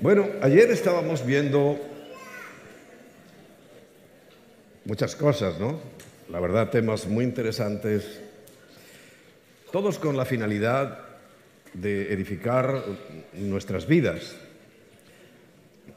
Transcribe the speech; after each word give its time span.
Bueno, 0.00 0.28
ayer 0.42 0.70
estábamos 0.70 1.26
viendo 1.26 1.76
muchas 4.84 5.16
cosas, 5.16 5.58
¿no? 5.58 5.80
La 6.28 6.38
verdad, 6.38 6.70
temas 6.70 7.08
muy 7.08 7.24
interesantes, 7.24 8.20
todos 9.72 9.98
con 9.98 10.16
la 10.16 10.24
finalidad 10.24 11.00
de 11.74 12.12
edificar 12.12 12.84
nuestras 13.32 13.88
vidas, 13.88 14.36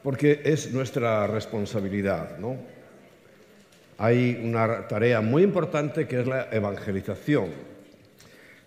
porque 0.01 0.41
es 0.45 0.73
nuestra 0.73 1.27
responsabilidad, 1.27 2.39
¿no? 2.39 2.57
Hay 3.99 4.41
una 4.43 4.87
tarea 4.87 5.21
muy 5.21 5.43
importante 5.43 6.07
que 6.07 6.21
es 6.21 6.25
la 6.25 6.47
evangelización. 6.51 7.70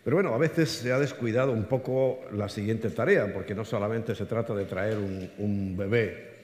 Pero 0.05 0.19
bueno, 0.19 0.35
a 0.35 0.39
veces 0.39 0.69
se 0.71 0.93
ha 0.93 0.99
descuidado 0.99 1.53
un 1.53 1.65
poco 1.65 2.21
la 2.33 2.51
siguiente 2.51 2.91
tarea, 2.91 3.33
porque 3.33 3.55
no 3.55 3.65
solamente 3.65 4.15
se 4.15 4.27
trata 4.27 4.55
de 4.55 4.67
traer 4.67 4.99
un, 4.99 5.75
bebé 5.79 6.35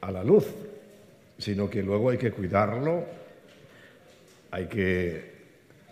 a 0.00 0.10
la 0.10 0.24
luz, 0.24 0.46
sino 1.36 1.68
que 1.68 1.82
luego 1.82 2.08
hay 2.08 2.16
que 2.16 2.32
cuidarlo, 2.32 3.04
hay 4.50 4.66
que 4.66 5.32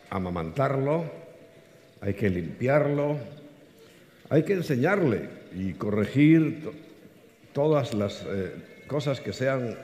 amamantarlo, 0.08 1.04
hay 2.00 2.14
que 2.14 2.30
limpiarlo, 2.30 3.18
hay 4.30 4.42
que 4.42 4.54
enseñarle 4.54 5.28
y 5.54 5.74
corregir 5.74 6.70
todas 7.52 7.92
las 7.92 8.24
eh, 8.26 8.54
cosas 8.86 9.20
que 9.20 9.34
sean 9.34 9.76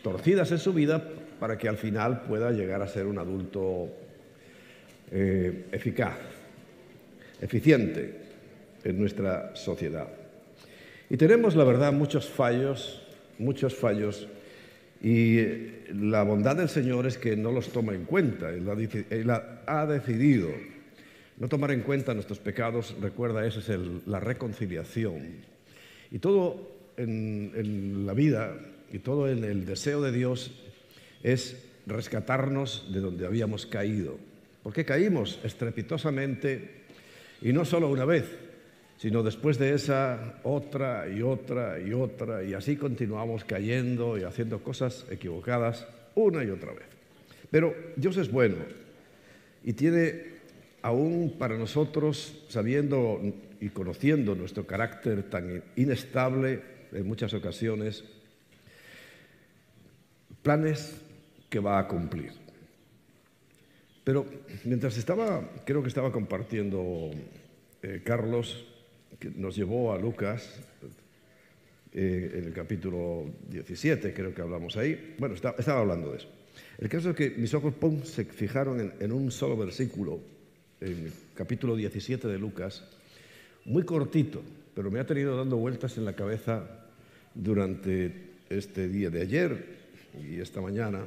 torcidas 0.00 0.52
en 0.52 0.58
su 0.58 0.72
vida 0.72 1.02
para 1.40 1.58
que 1.58 1.68
al 1.68 1.76
final 1.76 2.22
pueda 2.22 2.52
llegar 2.52 2.82
a 2.82 2.88
ser 2.88 3.06
un 3.06 3.18
adulto 3.18 3.88
eh, 5.10 5.66
eficaz 5.72 6.35
eficiente 7.40 8.14
en 8.84 8.98
nuestra 8.98 9.54
sociedad. 9.54 10.08
Y 11.08 11.16
tenemos, 11.16 11.54
la 11.54 11.64
verdad, 11.64 11.92
muchos 11.92 12.28
fallos, 12.28 13.02
muchos 13.38 13.74
fallos, 13.74 14.28
y 15.02 15.38
la 15.92 16.22
bondad 16.22 16.56
del 16.56 16.68
Señor 16.68 17.06
es 17.06 17.18
que 17.18 17.36
no 17.36 17.52
los 17.52 17.68
toma 17.68 17.94
en 17.94 18.04
cuenta. 18.04 18.50
Él 18.50 19.30
ha 19.66 19.86
decidido 19.86 20.48
no 21.38 21.48
tomar 21.48 21.70
en 21.70 21.82
cuenta 21.82 22.14
nuestros 22.14 22.38
pecados. 22.38 22.96
Recuerda, 23.00 23.46
esa 23.46 23.60
es 23.60 23.78
la 24.06 24.20
reconciliación. 24.20 25.44
Y 26.10 26.18
todo 26.18 26.72
en, 26.96 27.52
en 27.54 28.06
la 28.06 28.14
vida 28.14 28.56
y 28.90 28.98
todo 29.00 29.28
en 29.28 29.44
el 29.44 29.66
deseo 29.66 30.00
de 30.00 30.12
Dios 30.12 30.52
es 31.22 31.62
rescatarnos 31.86 32.92
de 32.92 33.00
donde 33.00 33.26
habíamos 33.26 33.66
caído. 33.66 34.18
Porque 34.62 34.84
caímos 34.84 35.38
estrepitosamente 35.44 36.75
y 37.46 37.52
no 37.52 37.64
solo 37.64 37.88
una 37.88 38.04
vez, 38.04 38.24
sino 38.96 39.22
después 39.22 39.56
de 39.56 39.72
esa 39.72 40.40
otra 40.42 41.08
y 41.08 41.22
otra 41.22 41.78
y 41.78 41.92
otra, 41.92 42.42
y 42.42 42.54
así 42.54 42.74
continuamos 42.74 43.44
cayendo 43.44 44.18
y 44.18 44.24
haciendo 44.24 44.64
cosas 44.64 45.06
equivocadas 45.12 45.86
una 46.16 46.42
y 46.42 46.50
otra 46.50 46.72
vez. 46.72 46.88
Pero 47.48 47.72
Dios 47.94 48.16
es 48.16 48.32
bueno 48.32 48.56
y 49.62 49.74
tiene 49.74 50.24
aún 50.82 51.36
para 51.38 51.56
nosotros, 51.56 52.44
sabiendo 52.48 53.20
y 53.60 53.68
conociendo 53.68 54.34
nuestro 54.34 54.66
carácter 54.66 55.22
tan 55.30 55.62
inestable 55.76 56.62
en 56.90 57.06
muchas 57.06 57.32
ocasiones, 57.32 58.02
planes 60.42 61.00
que 61.48 61.60
va 61.60 61.78
a 61.78 61.86
cumplir. 61.86 62.45
Pero 64.06 64.24
mientras 64.62 64.96
estaba, 64.98 65.50
creo 65.64 65.82
que 65.82 65.88
estaba 65.88 66.12
compartiendo 66.12 67.10
eh, 67.82 68.02
Carlos, 68.04 68.64
que 69.18 69.30
nos 69.30 69.56
llevó 69.56 69.92
a 69.92 69.98
Lucas, 69.98 70.60
eh, 71.92 72.30
en 72.34 72.44
el 72.44 72.52
capítulo 72.52 73.24
17, 73.50 74.14
creo 74.14 74.32
que 74.32 74.42
hablamos 74.42 74.76
ahí. 74.76 75.16
Bueno, 75.18 75.34
estaba 75.34 75.80
hablando 75.80 76.12
de 76.12 76.18
eso. 76.18 76.28
El 76.78 76.88
caso 76.88 77.10
es 77.10 77.16
que 77.16 77.30
mis 77.30 77.52
ojos 77.54 77.74
se 78.04 78.24
fijaron 78.26 78.92
en, 79.00 79.10
un 79.10 79.32
solo 79.32 79.56
versículo, 79.56 80.20
en 80.80 81.06
el 81.06 81.12
capítulo 81.34 81.74
17 81.74 82.28
de 82.28 82.38
Lucas, 82.38 82.84
muy 83.64 83.82
cortito, 83.82 84.40
pero 84.72 84.88
me 84.88 85.00
ha 85.00 85.06
tenido 85.06 85.36
dando 85.36 85.56
vueltas 85.56 85.98
en 85.98 86.04
la 86.04 86.14
cabeza 86.14 86.64
durante 87.34 88.12
este 88.50 88.86
día 88.86 89.10
de 89.10 89.22
ayer 89.22 89.66
y 90.22 90.38
esta 90.38 90.60
mañana, 90.60 91.06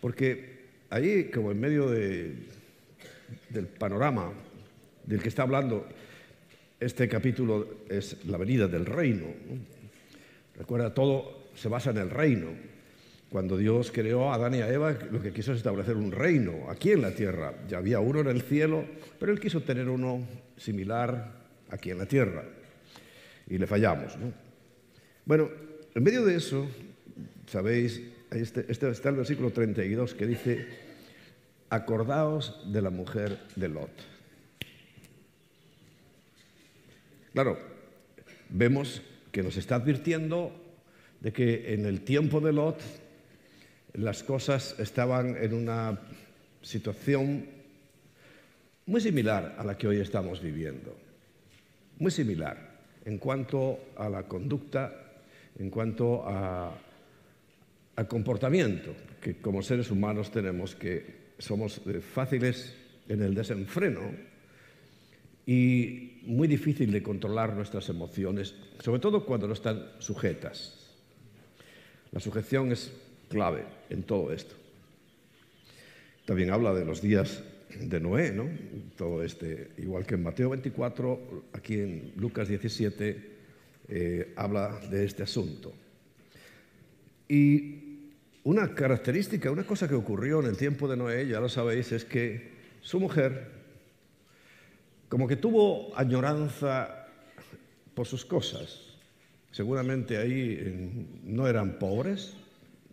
porque 0.00 0.55
ahí, 0.90 1.24
como 1.24 1.50
en 1.50 1.60
medio 1.60 1.90
del 1.90 2.46
panorama 3.78 4.32
del 5.04 5.22
que 5.22 5.28
está 5.28 5.42
hablando, 5.42 5.86
este 6.78 7.08
capítulo 7.08 7.80
es 7.88 8.24
la 8.26 8.38
venida 8.38 8.68
del 8.68 8.86
reino. 8.86 9.26
Recuerda, 10.56 10.92
todo 10.92 11.48
se 11.54 11.68
basa 11.68 11.90
en 11.90 11.98
el 11.98 12.10
reino. 12.10 12.48
Cuando 13.28 13.56
Dios 13.56 13.90
creó 13.92 14.30
a 14.30 14.34
Adán 14.34 14.54
y 14.54 14.62
a 14.62 14.72
Eva, 14.72 14.96
lo 15.10 15.20
que 15.20 15.32
quiso 15.32 15.52
es 15.52 15.58
establecer 15.58 15.96
un 15.96 16.12
reino 16.12 16.70
aquí 16.70 16.92
en 16.92 17.02
la 17.02 17.10
tierra. 17.10 17.54
Ya 17.68 17.78
había 17.78 18.00
uno 18.00 18.20
en 18.20 18.28
el 18.28 18.42
cielo, 18.42 18.84
pero 19.18 19.32
él 19.32 19.40
quiso 19.40 19.62
tener 19.62 19.88
uno 19.88 20.26
similar 20.56 21.32
aquí 21.70 21.90
en 21.90 21.98
la 21.98 22.06
tierra. 22.06 22.44
Y 23.48 23.58
le 23.58 23.66
fallamos. 23.66 24.16
Bueno, 25.24 25.50
en 25.94 26.02
medio 26.02 26.24
de 26.24 26.36
eso, 26.36 26.68
sabéis, 27.46 28.00
este, 28.42 28.66
este, 28.68 28.90
está 28.90 29.08
el 29.08 29.16
versículo 29.16 29.50
32 29.50 30.14
que 30.14 30.26
dice, 30.26 30.66
acordaos 31.70 32.72
de 32.72 32.82
la 32.82 32.90
mujer 32.90 33.38
de 33.56 33.68
Lot. 33.68 33.90
Claro, 37.32 37.58
vemos 38.48 39.02
que 39.32 39.42
nos 39.42 39.56
está 39.56 39.76
advirtiendo 39.76 40.52
de 41.20 41.32
que 41.32 41.74
en 41.74 41.84
el 41.86 42.02
tiempo 42.02 42.40
de 42.40 42.52
Lot 42.52 42.80
las 43.94 44.22
cosas 44.22 44.78
estaban 44.78 45.36
en 45.36 45.54
una 45.54 45.98
situación 46.62 47.46
muy 48.86 49.00
similar 49.00 49.56
a 49.58 49.64
la 49.64 49.76
que 49.76 49.88
hoy 49.88 50.00
estamos 50.00 50.40
viviendo, 50.40 50.96
muy 51.98 52.10
similar 52.10 52.76
en 53.04 53.18
cuanto 53.18 53.78
a 53.96 54.08
la 54.08 54.24
conducta, 54.24 54.92
en 55.58 55.70
cuanto 55.70 56.24
a 56.26 56.72
al 57.96 58.08
comportamiento 58.08 58.94
que 59.20 59.36
como 59.36 59.62
seres 59.62 59.90
humanos 59.90 60.30
tenemos 60.30 60.74
que 60.74 61.26
somos 61.38 61.80
eh, 61.86 62.00
fáciles 62.00 62.74
en 63.08 63.22
el 63.22 63.34
desenfreno 63.34 64.00
y 65.46 66.20
muy 66.22 66.48
difícil 66.48 66.90
de 66.90 67.02
controlar 67.02 67.54
nuestras 67.54 67.88
emociones, 67.88 68.54
sobre 68.80 69.00
todo 69.00 69.24
cuando 69.24 69.46
no 69.46 69.52
están 69.52 69.86
sujetas. 69.98 70.92
La 72.12 72.20
sujeción 72.20 72.72
es 72.72 72.92
clave 73.28 73.64
en 73.90 74.02
todo 74.02 74.32
esto. 74.32 74.54
También 76.24 76.50
habla 76.50 76.74
de 76.74 76.84
los 76.84 77.00
días 77.00 77.44
de 77.80 78.00
Noé, 78.00 78.32
¿no? 78.32 78.48
Todo 78.96 79.22
este, 79.22 79.70
igual 79.78 80.04
que 80.04 80.14
en 80.14 80.22
Mateo 80.24 80.50
24, 80.50 81.44
aquí 81.52 81.74
en 81.74 82.12
Lucas 82.16 82.48
17 82.48 83.36
eh, 83.88 84.32
habla 84.34 84.80
de 84.90 85.04
este 85.04 85.22
asunto. 85.22 85.72
Y 87.28 87.85
una 88.46 88.72
característica, 88.76 89.50
una 89.50 89.64
cosa 89.64 89.88
que 89.88 89.96
ocurrió 89.96 90.38
en 90.38 90.46
el 90.46 90.56
tiempo 90.56 90.86
de 90.86 90.96
Noé, 90.96 91.26
ya 91.26 91.40
lo 91.40 91.48
sabéis, 91.48 91.90
es 91.90 92.04
que 92.04 92.52
su 92.80 93.00
mujer 93.00 93.50
como 95.08 95.26
que 95.26 95.34
tuvo 95.34 95.90
añoranza 95.98 97.08
por 97.92 98.06
sus 98.06 98.24
cosas. 98.24 98.82
Seguramente 99.50 100.16
ahí 100.16 101.08
no 101.24 101.48
eran 101.48 101.76
pobres, 101.80 102.34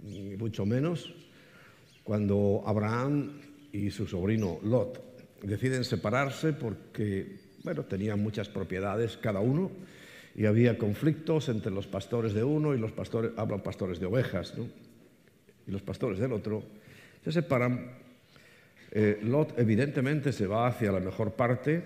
ni 0.02 0.36
mucho 0.38 0.66
menos, 0.66 1.14
cuando 2.04 2.64
Abraham 2.66 3.40
y 3.72 3.92
su 3.92 4.08
sobrino 4.08 4.58
Lot 4.64 5.04
deciden 5.44 5.84
separarse 5.84 6.54
porque, 6.54 7.38
bueno, 7.64 7.84
tenían 7.84 8.20
muchas 8.20 8.50
propiedades 8.50 9.18
cada 9.18 9.40
uno 9.40 9.70
y 10.36 10.48
había 10.48 10.80
conflictos 10.80 11.48
entre 11.50 11.72
los 11.72 11.86
pastores 11.86 12.34
de 12.34 12.44
uno 12.44 12.74
y 12.74 12.80
los 12.80 12.92
pastores, 12.92 13.34
hablan 13.38 13.62
pastores 13.62 14.00
de 14.00 14.08
ovejas, 14.08 14.58
¿no? 14.58 14.93
Y 15.68 15.72
los 15.72 15.82
pastores 15.82 16.20
del 16.20 16.34
otro, 16.34 16.64
se 17.24 17.32
separan. 17.32 17.92
Eh, 18.92 19.20
Lot 19.24 19.58
evidentemente 19.58 20.32
se 20.32 20.46
va 20.46 20.68
hacia 20.68 20.92
la 20.92 21.00
mejor 21.00 21.34
parte. 21.34 21.82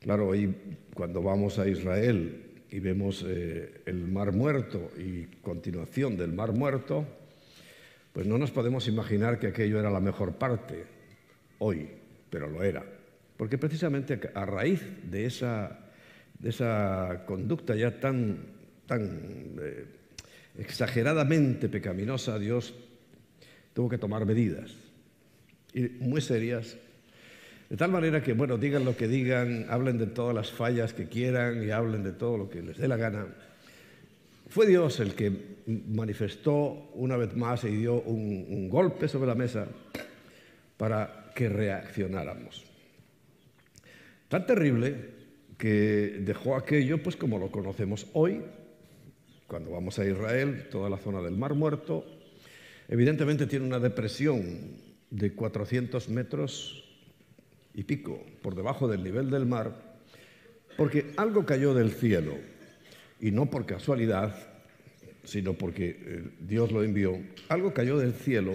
Claro, 0.00 0.32
ahí 0.32 0.54
cuando 0.94 1.22
vamos 1.22 1.58
a 1.58 1.68
Israel 1.68 2.44
y 2.70 2.80
vemos 2.80 3.24
eh, 3.26 3.82
el 3.86 4.06
Mar 4.06 4.32
Muerto 4.32 4.92
y 4.96 5.24
continuación 5.42 6.16
del 6.16 6.32
Mar 6.32 6.52
Muerto, 6.52 7.04
pues 8.12 8.26
no 8.26 8.38
nos 8.38 8.50
podemos 8.50 8.88
imaginar 8.88 9.38
que 9.38 9.48
aquello 9.48 9.78
era 9.78 9.90
la 9.90 10.00
mejor 10.00 10.34
parte 10.34 10.84
hoy, 11.58 11.88
pero 12.30 12.48
lo 12.48 12.62
era. 12.62 12.84
Porque 13.36 13.58
precisamente 13.58 14.18
a 14.34 14.44
raíz 14.44 14.82
de 15.10 15.26
esa, 15.26 15.78
de 16.38 16.50
esa 16.50 17.24
conducta 17.26 17.74
ya 17.76 18.00
tan, 18.00 18.38
tan 18.86 19.56
eh, 19.60 19.84
exageradamente 20.58 21.68
pecaminosa, 21.68 22.38
Dios 22.38 22.74
tuvo 23.72 23.88
que 23.88 23.98
tomar 23.98 24.26
medidas, 24.26 24.74
y 25.72 25.82
muy 26.00 26.20
serias, 26.20 26.76
de 27.70 27.76
tal 27.76 27.90
manera 27.90 28.22
que, 28.22 28.32
bueno, 28.32 28.58
digan 28.58 28.84
lo 28.84 28.96
que 28.96 29.06
digan, 29.06 29.66
hablen 29.68 29.98
de 29.98 30.06
todas 30.06 30.34
las 30.34 30.50
fallas 30.50 30.92
que 30.94 31.06
quieran 31.06 31.62
y 31.62 31.70
hablen 31.70 32.02
de 32.02 32.12
todo 32.12 32.38
lo 32.38 32.48
que 32.48 32.62
les 32.62 32.78
dé 32.78 32.88
la 32.88 32.96
gana, 32.96 33.26
fue 34.48 34.66
Dios 34.66 34.98
el 35.00 35.14
que 35.14 35.30
manifestó 35.88 36.90
una 36.94 37.16
vez 37.16 37.36
más 37.36 37.64
y 37.64 37.68
dio 37.68 38.00
un, 38.00 38.46
un 38.48 38.68
golpe 38.70 39.06
sobre 39.06 39.28
la 39.28 39.34
mesa 39.34 39.68
para 40.78 41.30
que 41.34 41.50
reaccionáramos. 41.50 42.64
Tan 44.28 44.46
terrible 44.46 45.18
que 45.58 46.20
dejó 46.20 46.56
aquello 46.56 47.02
pues 47.02 47.16
como 47.16 47.38
lo 47.38 47.50
conocemos 47.50 48.06
hoy, 48.14 48.40
cuando 49.48 49.70
vamos 49.70 49.98
a 49.98 50.06
Israel, 50.06 50.68
toda 50.70 50.90
la 50.90 50.98
zona 50.98 51.22
del 51.22 51.34
Mar 51.34 51.54
Muerto, 51.54 52.04
evidentemente 52.86 53.46
tiene 53.46 53.64
una 53.64 53.80
depresión 53.80 54.76
de 55.10 55.32
400 55.32 56.10
metros 56.10 56.84
y 57.72 57.84
pico 57.84 58.24
por 58.42 58.54
debajo 58.54 58.88
del 58.88 59.02
nivel 59.02 59.30
del 59.30 59.46
mar, 59.46 59.96
porque 60.76 61.12
algo 61.16 61.46
cayó 61.46 61.72
del 61.72 61.92
cielo, 61.92 62.34
y 63.20 63.30
no 63.30 63.48
por 63.48 63.64
casualidad, 63.64 64.36
sino 65.24 65.54
porque 65.54 65.96
eh, 65.98 66.30
Dios 66.40 66.70
lo 66.70 66.84
envió, 66.84 67.18
algo 67.48 67.72
cayó 67.72 67.98
del 67.98 68.12
cielo, 68.12 68.52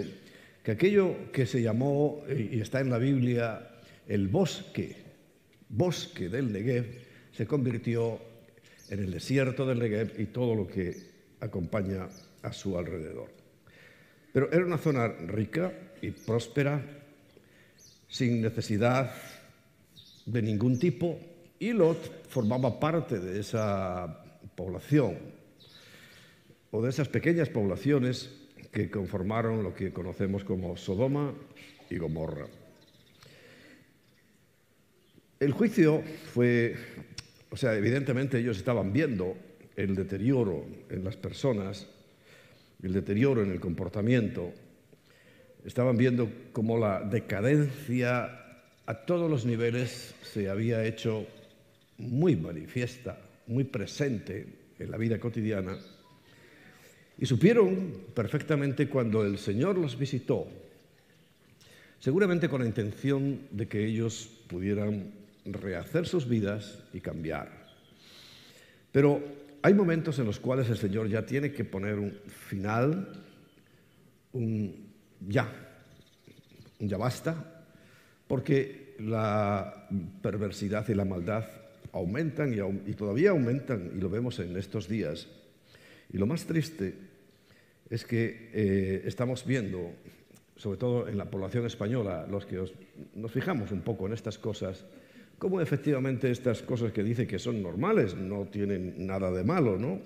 que 0.63 0.71
aquello 0.71 1.31
que 1.31 1.47
se 1.47 1.63
llamó, 1.63 2.23
eh, 2.27 2.49
y 2.53 2.61
está 2.61 2.81
en 2.81 2.91
la 2.91 2.99
Biblia, 2.99 3.67
el 4.07 4.27
bosque, 4.27 4.95
bosque 5.69 6.29
del 6.29 6.53
Negev, 6.53 6.85
se 7.31 7.47
convirtió 7.47 8.19
en 8.89 8.99
el 8.99 9.11
desierto 9.11 9.65
del 9.65 9.79
Negev 9.79 10.19
y 10.19 10.25
todo 10.25 10.55
lo 10.55 10.67
que 10.67 10.95
acompaña 11.39 12.07
a 12.41 12.53
su 12.53 12.77
alrededor. 12.77 13.29
Pero 14.31 14.51
era 14.51 14.65
una 14.65 14.77
zona 14.77 15.07
rica 15.07 15.71
y 16.01 16.11
próspera, 16.11 16.81
sin 18.07 18.41
necesidad 18.41 19.13
de 20.25 20.41
ningún 20.41 20.79
tipo, 20.79 21.19
y 21.59 21.71
Lot 21.71 22.27
formaba 22.29 22.79
parte 22.79 23.19
de 23.19 23.39
esa 23.39 24.23
población 24.55 25.17
o 26.71 26.81
de 26.81 26.89
esas 26.89 27.07
pequeñas 27.07 27.49
poblaciones 27.49 28.31
que 28.71 28.89
conformaron 28.89 29.63
lo 29.63 29.73
que 29.73 29.93
conocemos 29.93 30.43
como 30.43 30.75
Sodoma 30.75 31.33
y 31.89 31.97
Gomorra. 31.97 32.47
El 35.39 35.51
juicio 35.51 36.01
fue, 36.33 36.75
o 37.53 37.55
sea, 37.55 37.75
evidentemente 37.75 38.39
ellos 38.39 38.57
estaban 38.57 38.91
viendo 38.91 39.37
el 39.75 39.93
deterioro 39.93 40.65
en 40.89 41.03
las 41.03 41.15
personas, 41.15 41.85
el 42.81 42.93
deterioro 42.93 43.43
en 43.43 43.51
el 43.51 43.59
comportamiento, 43.59 44.51
estaban 45.63 45.95
viendo 45.95 46.27
cómo 46.51 46.79
la 46.79 47.01
decadencia 47.01 48.25
a 48.87 49.05
todos 49.05 49.29
los 49.29 49.45
niveles 49.45 50.15
se 50.23 50.49
había 50.49 50.83
hecho 50.83 51.27
muy 51.99 52.35
manifiesta, 52.35 53.19
muy 53.45 53.65
presente 53.65 54.47
en 54.79 54.89
la 54.89 54.97
vida 54.97 55.19
cotidiana. 55.19 55.77
Y 57.19 57.27
supieron 57.27 57.93
perfectamente 58.15 58.89
cuando 58.89 59.23
el 59.23 59.37
Señor 59.37 59.77
los 59.77 59.95
visitó, 59.95 60.47
seguramente 61.99 62.49
con 62.49 62.61
la 62.61 62.67
intención 62.67 63.41
de 63.51 63.67
que 63.67 63.85
ellos 63.85 64.27
pudieran 64.47 65.21
rehacer 65.45 66.05
sus 66.07 66.27
vidas 66.27 66.83
y 66.93 67.01
cambiar. 67.01 67.51
Pero 68.91 69.21
hay 69.61 69.73
momentos 69.73 70.19
en 70.19 70.25
los 70.25 70.39
cuales 70.39 70.69
el 70.69 70.77
Señor 70.77 71.07
ya 71.07 71.25
tiene 71.25 71.51
que 71.51 71.63
poner 71.63 71.99
un 71.99 72.11
final, 72.27 73.23
un 74.33 74.93
ya, 75.21 75.47
un 76.79 76.89
ya 76.89 76.97
basta, 76.97 77.65
porque 78.27 78.95
la 78.99 79.87
perversidad 80.21 80.87
y 80.89 80.93
la 80.93 81.05
maldad 81.05 81.45
aumentan 81.93 82.53
y, 82.53 82.93
todavía 82.93 83.31
aumentan, 83.31 83.91
y 83.95 84.01
lo 84.01 84.09
vemos 84.09 84.39
en 84.39 84.55
estos 84.57 84.87
días. 84.87 85.27
Y 86.11 86.17
lo 86.17 86.25
más 86.25 86.45
triste 86.45 86.95
es 87.89 88.05
que 88.05 88.49
eh, 88.53 89.03
estamos 89.05 89.45
viendo, 89.45 89.91
sobre 90.55 90.77
todo 90.77 91.07
en 91.07 91.17
la 91.17 91.29
población 91.29 91.65
española, 91.65 92.27
los 92.29 92.45
que 92.45 92.63
nos 93.15 93.31
fijamos 93.31 93.71
un 93.71 93.81
poco 93.81 94.07
en 94.07 94.13
estas 94.13 94.37
cosas, 94.37 94.85
cómo 95.43 95.59
efectivamente 95.59 96.31
estas 96.31 96.61
cosas 96.61 96.93
que 96.93 97.03
dice 97.03 97.27
que 97.27 97.37
son 97.37 97.61
normales 97.61 98.15
no 98.15 98.45
tienen 98.45 99.05
nada 99.05 99.29
de 99.29 99.43
malo, 99.43 99.77
¿no? 99.77 99.99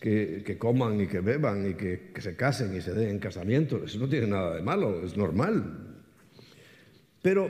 Que, 0.00 0.56
coman 0.58 1.00
y 1.00 1.06
que 1.06 1.20
beban 1.20 1.70
y 1.70 1.74
que, 1.74 2.10
se 2.18 2.34
casen 2.34 2.74
y 2.76 2.80
se 2.80 2.94
den 2.94 3.20
casamientos, 3.20 3.82
eso 3.84 4.00
no 4.00 4.08
tiene 4.08 4.26
nada 4.26 4.56
de 4.56 4.62
malo, 4.62 5.04
es 5.04 5.16
normal. 5.16 6.02
Pero 7.22 7.48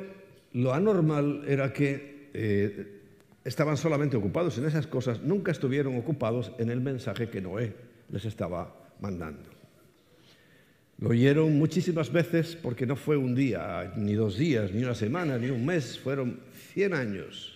lo 0.53 0.75
anormal 0.75 1.45
era 1.49 1.73
que 1.73 2.29
eh, 2.35 3.01
estaban 3.43 3.79
solamente 3.79 4.19
ocupados 4.19 4.59
en 4.59 4.67
esas 4.67 4.87
cosas, 4.87 5.23
nunca 5.23 5.53
estuvieron 5.53 5.97
ocupados 5.97 6.53
en 6.59 6.69
el 6.69 6.83
mensaje 6.83 7.31
que 7.31 7.41
Noé 7.41 7.73
les 8.11 8.27
estaba 8.27 8.93
mandando. 9.01 9.55
Lo 10.99 11.11
oyeron 11.11 11.59
muchísimas 11.59 12.13
veces 12.13 12.57
porque 12.57 12.87
no 12.87 12.95
fue 12.95 13.17
un 13.17 13.35
día, 13.35 13.93
ni 13.97 14.15
dos 14.15 14.39
días, 14.39 14.73
ni 14.73 14.85
una 14.85 14.95
semana, 14.95 15.39
ni 15.39 15.51
un 15.51 15.67
mes, 15.67 15.99
fueron 15.99 16.39
100 16.75 16.95
años. 16.95 17.53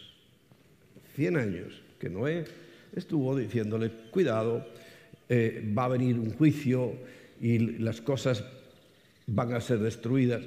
100 1.16 1.36
años 1.36 1.82
que 1.98 2.08
Noé 2.08 2.44
estuvo 2.94 3.36
diciéndole, 3.36 3.90
cuidado, 4.10 4.64
eh, 5.28 5.62
va 5.76 5.86
a 5.86 5.88
venir 5.88 6.18
un 6.18 6.32
juicio 6.34 6.92
y 7.40 7.58
las 7.78 8.00
cosas 8.00 8.44
van 9.26 9.52
a 9.52 9.60
ser 9.60 9.80
destruidas. 9.80 10.42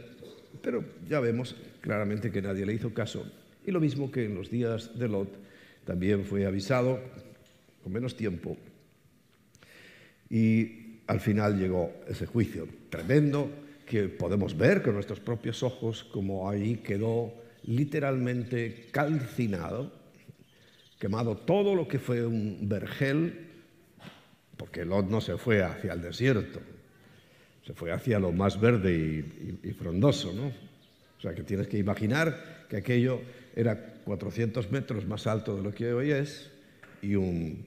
Pero 0.62 0.84
ya 1.10 1.20
vemos 1.20 1.56
claramente 1.82 2.32
que 2.32 2.42
nadie 2.42 2.66
le 2.66 2.74
hizo 2.74 2.94
caso. 2.94 3.30
Y 3.66 3.72
lo 3.72 3.80
mismo 3.80 4.10
que 4.10 4.26
en 4.26 4.36
los 4.36 4.50
días 4.50 4.98
de 4.98 5.08
Lot, 5.08 5.30
también 5.86 6.24
fue 6.24 6.46
avisado 6.46 7.00
con 7.84 7.92
menos 7.92 8.16
tiempo. 8.16 8.58
Y 10.30 11.02
al 11.08 11.20
final 11.20 11.60
llegó 11.60 11.92
ese 12.08 12.26
juicio 12.26 12.68
tremendo 12.90 13.52
que 13.86 14.08
podemos 14.08 14.58
ver 14.58 14.82
con 14.82 14.94
nuestros 14.94 15.20
propios 15.20 15.64
ojos 15.64 16.06
como 16.06 16.50
ahí 16.50 16.78
quedó 16.78 17.34
literalmente 17.64 18.88
calcinado, 18.92 19.92
quemado 21.00 21.38
todo 21.38 21.76
lo 21.76 21.88
que 21.88 22.00
fue 22.00 22.26
un 22.26 22.68
vergel, 22.68 23.48
porque 24.58 24.86
Lot 24.86 25.10
no 25.10 25.22
se 25.22 25.38
fue 25.38 25.64
hacia 25.64 25.94
el 25.94 26.02
desierto, 26.02 26.60
se 27.66 27.74
fue 27.74 27.92
hacia 27.92 28.20
lo 28.20 28.32
más 28.32 28.60
verde 28.60 29.26
y, 29.64 29.72
frondoso, 29.72 30.34
¿no? 30.34 30.48
O 30.48 31.22
sea 31.22 31.34
que 31.34 31.44
tienes 31.44 31.68
que 31.68 31.78
imaginar 31.78 32.66
que 32.70 32.78
aquello 32.78 33.22
era 33.56 33.96
400 34.04 34.72
metros 34.72 35.06
más 35.06 35.28
alto 35.28 35.56
de 35.56 35.64
lo 35.64 35.74
que 35.74 35.94
hoy 35.94 36.12
es 36.12 36.52
y 37.02 37.16
un 37.16 37.66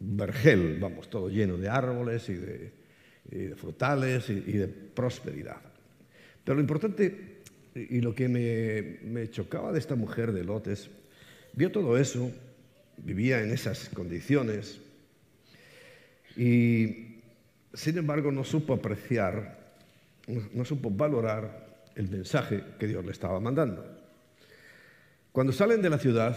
vergel, 0.00 0.78
vamos, 0.80 1.08
todo 1.08 1.28
lleno 1.28 1.56
de 1.56 1.68
árboles 1.68 2.28
y 2.28 2.34
de, 2.34 3.54
frutales 3.56 4.28
y, 4.30 4.40
de 4.40 4.66
prosperidad. 4.66 5.60
Pero 6.42 6.56
lo 6.56 6.60
importante 6.60 7.29
y 7.74 8.00
lo 8.00 8.14
que 8.14 8.28
me, 9.02 9.30
chocaba 9.30 9.72
de 9.72 9.78
esta 9.78 9.94
mujer 9.94 10.32
de 10.32 10.44
Lot 10.44 10.66
es, 10.66 10.90
vio 11.52 11.70
todo 11.70 11.98
eso, 11.98 12.30
vivía 12.96 13.42
en 13.42 13.50
esas 13.52 13.88
condiciones 13.90 14.80
y 16.36 17.20
sin 17.72 17.98
embargo 17.98 18.32
no 18.32 18.44
supo 18.44 18.74
apreciar, 18.74 19.74
no, 20.52 20.64
supo 20.64 20.90
valorar 20.90 21.84
el 21.94 22.08
mensaje 22.08 22.62
que 22.78 22.86
Dios 22.86 23.04
le 23.04 23.12
estaba 23.12 23.40
mandando. 23.40 23.84
Cuando 25.32 25.52
salen 25.52 25.80
de 25.80 25.90
la 25.90 25.98
ciudad, 25.98 26.36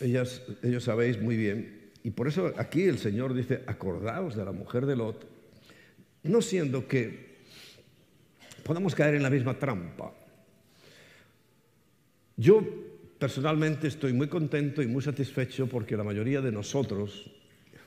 ellas, 0.00 0.42
ellos 0.62 0.84
sabéis 0.84 1.20
muy 1.20 1.36
bien 1.36 1.90
y 2.02 2.10
por 2.10 2.28
eso 2.28 2.52
aquí 2.56 2.84
el 2.84 2.98
Señor 2.98 3.34
dice, 3.34 3.62
acordaos 3.66 4.34
de 4.34 4.44
la 4.44 4.52
mujer 4.52 4.86
de 4.86 4.96
Lot, 4.96 5.26
no 6.22 6.40
siendo 6.40 6.88
que 6.88 7.32
podamos 8.64 8.94
caer 8.94 9.14
en 9.14 9.22
la 9.22 9.30
misma 9.30 9.58
trampa. 9.58 10.14
Yo 12.36 12.62
personalmente 13.18 13.88
estoy 13.88 14.12
muy 14.12 14.28
contento 14.28 14.82
y 14.82 14.86
muy 14.86 15.02
satisfecho 15.02 15.66
porque 15.66 15.96
la 15.96 16.04
mayoría 16.04 16.40
de 16.40 16.52
nosotros, 16.52 17.30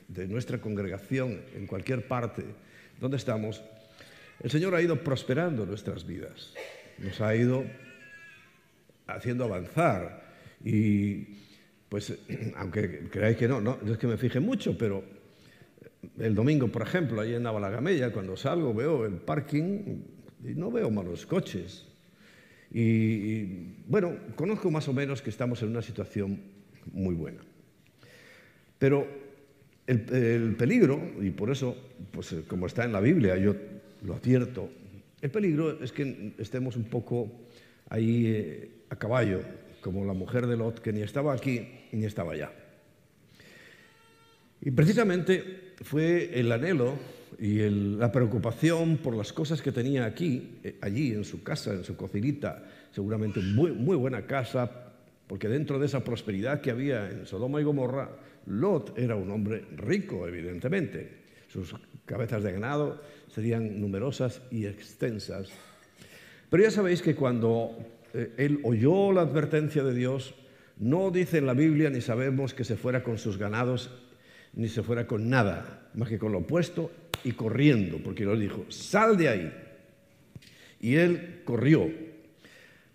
de 0.08 0.26
nuestra 0.28 0.60
congregación, 0.60 1.42
en 1.54 1.66
cualquier 1.66 2.06
parte 2.06 2.44
donde 3.00 3.16
estamos, 3.16 3.62
el 4.40 4.50
Señor 4.50 4.74
ha 4.74 4.82
ido 4.82 5.02
prosperando 5.02 5.66
nuestras 5.66 6.06
vidas, 6.06 6.54
nos 6.98 7.20
ha 7.20 7.34
ido 7.34 7.64
haciendo 9.06 9.44
avanzar 9.44 10.34
y 10.64 11.36
pues 11.88 12.16
aunque 12.56 13.08
creáis 13.10 13.36
que 13.36 13.48
no, 13.48 13.60
no, 13.60 13.78
es 13.86 13.98
que 13.98 14.06
me 14.06 14.16
fije 14.16 14.40
mucho, 14.40 14.76
pero 14.76 15.04
el 16.18 16.34
domingo, 16.34 16.68
por 16.68 16.82
ejemplo, 16.82 17.20
ahí 17.20 17.34
en 17.34 17.42
Navalagamella, 17.42 18.12
cuando 18.12 18.36
salgo 18.36 18.72
veo 18.72 19.06
el 19.06 19.14
parking 19.14 20.02
y 20.44 20.54
no 20.54 20.70
veo 20.70 20.90
malos 20.90 21.26
coches. 21.26 21.86
Y, 22.72 23.44
bueno, 23.86 24.16
conozco 24.34 24.70
más 24.70 24.88
o 24.88 24.92
menos 24.92 25.22
que 25.22 25.30
estamos 25.30 25.62
en 25.62 25.70
una 25.70 25.82
situación 25.82 26.40
muy 26.92 27.14
buena. 27.14 27.40
Pero 28.78 29.06
el, 29.86 30.56
peligro, 30.56 31.00
y 31.20 31.30
por 31.30 31.50
eso, 31.50 31.76
pues 32.10 32.34
como 32.48 32.66
está 32.66 32.84
en 32.84 32.92
la 32.92 33.00
Biblia, 33.00 33.36
yo 33.36 33.54
lo 34.02 34.14
advierto, 34.14 34.68
el 35.20 35.30
peligro 35.30 35.82
es 35.82 35.92
que 35.92 36.32
estemos 36.38 36.76
un 36.76 36.84
poco 36.84 37.30
ahí 37.88 38.26
eh, 38.26 38.70
a 38.90 38.96
caballo 38.96 39.40
como 39.80 40.04
la 40.04 40.12
mujer 40.12 40.46
de 40.46 40.56
Lot, 40.56 40.80
que 40.80 40.92
ni 40.92 41.02
estaba 41.02 41.32
aquí 41.32 41.66
ni 41.92 42.04
estaba 42.04 42.32
allá. 42.32 42.52
Y 44.60 44.70
precisamente 44.72 45.74
fue 45.82 46.38
el 46.38 46.50
anhelo 46.50 46.94
y 47.38 47.58
la 47.68 48.10
preocupación 48.10 48.98
por 48.98 49.14
las 49.14 49.32
cosas 49.32 49.60
que 49.60 49.72
tenía 49.72 50.04
aquí, 50.04 50.58
eh, 50.62 50.76
allí 50.80 51.12
en 51.12 51.24
su 51.24 51.42
casa, 51.42 51.72
en 51.72 51.84
su 51.84 51.96
cocinita, 51.96 52.64
seguramente 52.92 53.40
muy, 53.40 53.72
muy 53.72 53.96
buena 53.96 54.26
casa, 54.26 54.70
porque 55.26 55.48
dentro 55.48 55.78
de 55.78 55.86
esa 55.86 56.04
prosperidad 56.04 56.60
que 56.60 56.70
había 56.70 57.10
en 57.10 57.26
Sodoma 57.26 57.60
y 57.60 57.64
Gomorra, 57.64 58.10
Lot 58.46 58.96
era 58.98 59.16
un 59.16 59.30
hombre 59.30 59.64
rico, 59.76 60.26
evidentemente. 60.26 61.26
Sus 61.48 61.74
cabezas 62.04 62.42
de 62.42 62.52
ganado 62.52 63.02
serían 63.34 63.80
numerosas 63.80 64.40
y 64.50 64.66
extensas. 64.66 65.50
Pero 66.48 66.62
ya 66.62 66.70
sabéis 66.70 67.02
que 67.02 67.16
cuando 67.16 67.76
eh, 68.14 68.32
él 68.36 68.60
oyó 68.62 69.12
la 69.12 69.22
advertencia 69.22 69.82
de 69.82 69.94
Dios, 69.94 70.34
no 70.78 71.10
dice 71.10 71.38
en 71.38 71.46
la 71.46 71.54
Biblia 71.54 71.90
ni 71.90 72.00
sabemos 72.00 72.54
que 72.54 72.64
se 72.64 72.76
fuera 72.76 73.02
con 73.02 73.18
sus 73.18 73.36
ganados 73.36 73.90
ni 74.54 74.68
se 74.68 74.82
fuera 74.82 75.06
con 75.06 75.28
nada, 75.28 75.90
más 75.94 76.08
que 76.08 76.18
con 76.18 76.32
lo 76.32 76.38
opuesto 76.38 76.90
y 77.26 77.32
corriendo, 77.32 77.98
porque 77.98 78.22
Dios 78.22 78.38
dijo, 78.38 78.64
sal 78.68 79.16
de 79.16 79.28
ahí. 79.28 79.52
Y 80.80 80.94
él 80.94 81.42
corrió. 81.44 81.90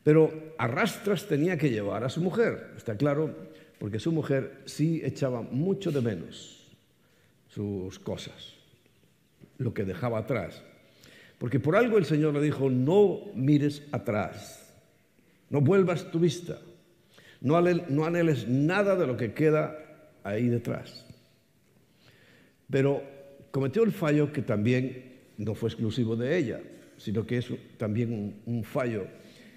Pero 0.03 0.53
arrastras 0.57 1.27
tenía 1.27 1.57
que 1.57 1.69
llevar 1.69 2.05
a 2.05 2.09
su 2.09 2.21
mujer, 2.21 2.71
está 2.77 2.95
claro, 2.95 3.35
porque 3.77 3.99
su 3.99 4.13
mujer 4.13 4.61
sí 4.63 5.01
echaba 5.03 5.41
mucho 5.41 5.91
de 5.91 5.99
menos 5.99 6.65
sus 7.49 7.99
cosas, 7.99 8.53
lo 9.57 9.73
que 9.73 9.83
dejaba 9.83 10.19
atrás. 10.19 10.63
Porque 11.37 11.59
por 11.59 11.75
algo 11.75 11.97
el 11.97 12.05
Señor 12.05 12.33
le 12.33 12.41
dijo, 12.41 12.69
no 12.69 13.19
mires 13.35 13.83
atrás, 13.91 14.73
no 15.49 15.59
vuelvas 15.59 16.09
tu 16.09 16.19
vista, 16.19 16.57
no, 17.41 17.57
anheles 17.57 18.47
nada 18.47 18.95
de 18.95 19.07
lo 19.07 19.17
que 19.17 19.33
queda 19.33 19.77
ahí 20.23 20.47
detrás. 20.47 21.05
Pero 22.69 23.03
cometió 23.51 23.83
el 23.83 23.91
fallo 23.91 24.31
que 24.31 24.41
también 24.41 25.11
no 25.37 25.55
fue 25.55 25.69
exclusivo 25.69 26.15
de 26.15 26.37
ella, 26.37 26.61
sino 26.97 27.25
que 27.25 27.37
es 27.37 27.47
también 27.77 28.41
un, 28.45 28.63
fallo 28.63 29.05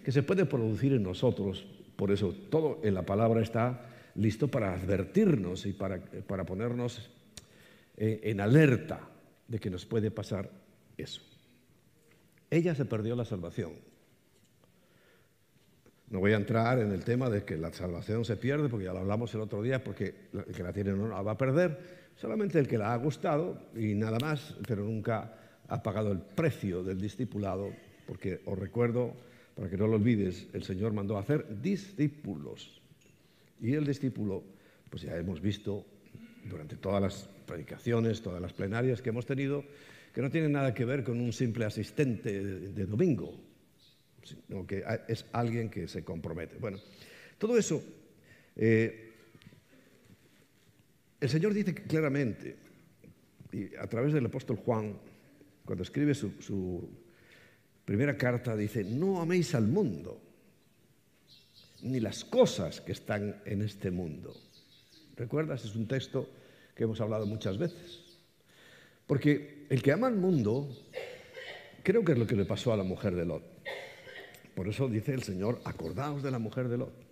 que 0.05 0.13
se 0.13 0.23
puede 0.23 0.47
producir 0.47 0.93
en 0.93 1.03
nosotros. 1.03 1.67
Por 1.97 2.11
eso 2.11 2.35
todo 2.51 2.81
en 2.83 2.95
la 2.95 3.07
palabra 3.07 3.43
está 3.43 3.89
listo 4.15 4.49
para 4.49 4.75
advertirnos 4.75 5.67
y 5.67 5.73
para, 5.73 6.01
ponernos 6.45 7.11
eh, 7.97 8.21
en 8.25 8.41
alerta 8.41 9.01
de 9.49 9.59
que 9.59 9.71
nos 9.71 9.87
puede 9.87 10.11
pasar 10.11 10.51
eso. 10.97 11.23
Ella 12.51 12.75
se 12.75 12.85
perdió 12.85 13.17
la 13.17 13.25
salvación. 13.25 13.73
No 16.09 16.21
voy 16.21 16.33
a 16.33 16.37
entrar 16.37 16.79
en 16.79 16.93
el 16.93 17.03
tema 17.03 17.29
de 17.29 17.45
que 17.45 17.57
la 17.57 17.73
salvación 17.73 18.25
se 18.25 18.37
pierde, 18.37 18.69
porque 18.69 18.85
ya 18.85 18.93
lo 18.93 19.01
hablamos 19.01 19.35
el 19.35 19.41
otro 19.41 19.63
día, 19.63 19.83
porque 19.83 20.29
el 20.33 20.55
que 20.55 20.63
la 20.63 20.73
tiene 20.73 20.93
no 20.93 21.09
la 21.09 21.23
va 21.23 21.33
a 21.33 21.39
perder, 21.39 22.04
solamente 22.17 22.59
el 22.59 22.69
que 22.69 22.79
la 22.79 22.93
ha 22.93 22.97
gustado 22.97 23.71
y 23.77 23.95
nada 23.95 24.19
más, 24.19 24.57
pero 24.67 24.85
nunca 24.85 25.35
ha 25.69 25.83
pagado 25.83 26.13
el 26.13 26.19
precio 26.19 26.83
del 26.83 27.01
discipulado, 27.01 27.71
porque 28.07 28.41
os 28.45 28.59
recuerdo, 28.59 29.15
para 29.55 29.69
que 29.69 29.77
no 29.77 29.87
lo 29.87 29.97
olvides, 29.97 30.47
el 30.53 30.63
Señor 30.63 30.93
mandó 30.93 31.17
a 31.17 31.21
hacer 31.21 31.61
discípulos. 31.61 32.81
Y 33.61 33.73
el 33.75 33.87
discípulo, 33.87 34.43
pues 34.91 35.03
ya 35.03 35.17
hemos 35.17 35.41
visto 35.41 35.85
durante 36.45 36.77
todas 36.77 37.01
las 37.01 37.29
predicaciones, 37.47 38.21
todas 38.21 38.41
las 38.41 38.53
plenarias 38.53 39.01
que 39.01 39.11
hemos 39.11 39.27
tenido, 39.27 39.65
que 40.13 40.23
no 40.23 40.31
tiene 40.31 40.49
nada 40.49 40.75
que 40.75 40.85
ver 40.85 41.03
con 41.03 41.21
un 41.21 41.33
simple 41.33 41.65
asistente 41.65 42.43
de, 42.43 42.87
domingo, 42.87 43.35
sino 44.23 44.67
que 44.67 44.85
es 45.09 45.27
alguien 45.33 45.69
que 45.71 45.89
se 45.89 46.05
compromete. 46.05 46.57
Bueno, 46.59 46.79
todo 47.39 47.59
eso 47.59 47.83
eh, 48.57 49.04
el 51.25 51.31
Señor 51.31 51.55
dice 51.55 51.75
claramente, 51.75 52.55
y 53.51 53.75
a 53.77 53.87
través 53.87 54.13
del 54.13 54.27
apóstol 54.27 54.57
Juan, 54.59 54.99
cuando 55.65 55.83
escribe 55.83 56.15
su, 56.15 56.91
primera 57.83 58.15
carta, 58.19 58.55
dice, 58.55 58.85
no 58.85 59.23
améis 59.23 59.55
al 59.55 59.67
mundo, 59.67 60.21
ni 61.81 61.99
las 61.99 62.27
cosas 62.27 62.83
que 62.83 62.93
están 62.93 63.41
en 63.47 63.63
este 63.63 63.91
mundo. 63.91 64.37
¿Recuerdas? 65.17 65.65
Es 65.65 65.75
un 65.75 65.89
texto 65.89 66.29
que 66.77 66.85
hemos 66.85 67.01
hablado 67.01 67.25
muchas 67.25 67.57
veces. 67.57 68.19
Porque 69.07 69.67
el 69.71 69.83
que 69.83 69.93
ama 69.93 70.09
al 70.09 70.17
mundo, 70.17 70.69
creo 71.83 72.05
que 72.05 72.13
es 72.13 72.19
lo 72.19 72.27
que 72.27 72.37
le 72.37 72.45
pasó 72.45 72.71
a 72.75 72.77
la 72.77 72.85
mujer 72.85 73.15
de 73.15 73.25
Lot. 73.25 73.45
Por 74.55 74.69
eso 74.69 74.89
dice 74.89 75.15
el 75.15 75.23
Señor, 75.23 75.63
acordaos 75.65 76.23
de 76.23 76.31
la 76.31 76.39
mujer 76.39 76.69
de 76.69 76.77
Lot. 76.77 77.04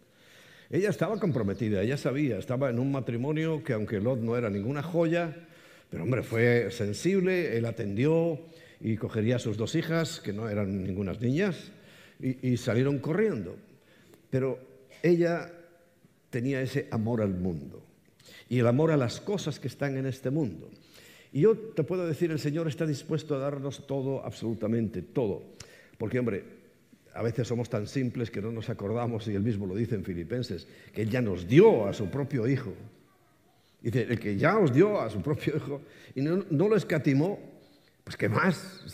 Ella 0.72 0.88
estaba 0.88 1.20
comprometida, 1.20 1.82
ella 1.82 1.98
sabía, 1.98 2.38
estaba 2.38 2.70
en 2.70 2.78
un 2.78 2.90
matrimonio 2.90 3.62
que 3.62 3.74
aunque 3.74 4.00
Lot 4.00 4.20
no 4.20 4.38
era 4.38 4.48
ninguna 4.48 4.82
joya, 4.82 5.36
pero 5.90 6.04
hombre, 6.04 6.22
fue 6.22 6.70
sensible, 6.70 7.58
él 7.58 7.66
atendió 7.66 8.40
y 8.80 8.96
cogería 8.96 9.36
a 9.36 9.38
sus 9.38 9.58
dos 9.58 9.74
hijas, 9.74 10.18
que 10.20 10.32
no 10.32 10.48
eran 10.48 10.82
ningunas 10.82 11.20
niñas, 11.20 11.70
y, 12.18 12.56
salieron 12.56 13.00
corriendo. 13.00 13.54
Pero 14.30 14.58
ella 15.02 15.52
tenía 16.30 16.62
ese 16.62 16.88
amor 16.90 17.20
al 17.20 17.34
mundo 17.34 17.84
y 18.48 18.58
el 18.58 18.66
amor 18.66 18.92
a 18.92 18.96
las 18.96 19.20
cosas 19.20 19.60
que 19.60 19.68
están 19.68 19.98
en 19.98 20.06
este 20.06 20.30
mundo. 20.30 20.70
Y 21.34 21.40
yo 21.40 21.54
te 21.54 21.84
puedo 21.84 22.06
decir, 22.06 22.30
el 22.30 22.38
Señor 22.38 22.66
está 22.66 22.86
dispuesto 22.86 23.34
a 23.34 23.38
darnos 23.38 23.86
todo, 23.86 24.24
absolutamente 24.24 25.02
todo. 25.02 25.42
Porque, 25.98 26.18
hombre, 26.18 26.61
a 27.14 27.22
veces 27.22 27.46
somos 27.46 27.68
tan 27.68 27.86
simples 27.86 28.30
que 28.30 28.40
no 28.40 28.50
nos 28.50 28.70
acordamos, 28.70 29.26
y 29.28 29.34
él 29.34 29.42
mismo 29.42 29.66
lo 29.66 29.74
dice 29.74 29.94
en 29.94 30.04
Filipenses, 30.04 30.66
que 30.92 31.02
él 31.02 31.10
ya 31.10 31.20
nos 31.20 31.46
dio 31.46 31.86
a 31.86 31.92
su 31.92 32.10
propio 32.10 32.48
hijo. 32.48 32.72
Dice, 33.80 34.06
el 34.08 34.18
que 34.18 34.36
ya 34.36 34.58
os 34.58 34.72
dio 34.72 35.00
a 35.00 35.10
su 35.10 35.20
propio 35.20 35.56
hijo 35.56 35.82
y 36.14 36.22
no, 36.22 36.68
lo 36.68 36.76
escatimó, 36.76 37.38
pues 38.04 38.16
¿qué 38.16 38.28
más? 38.28 38.84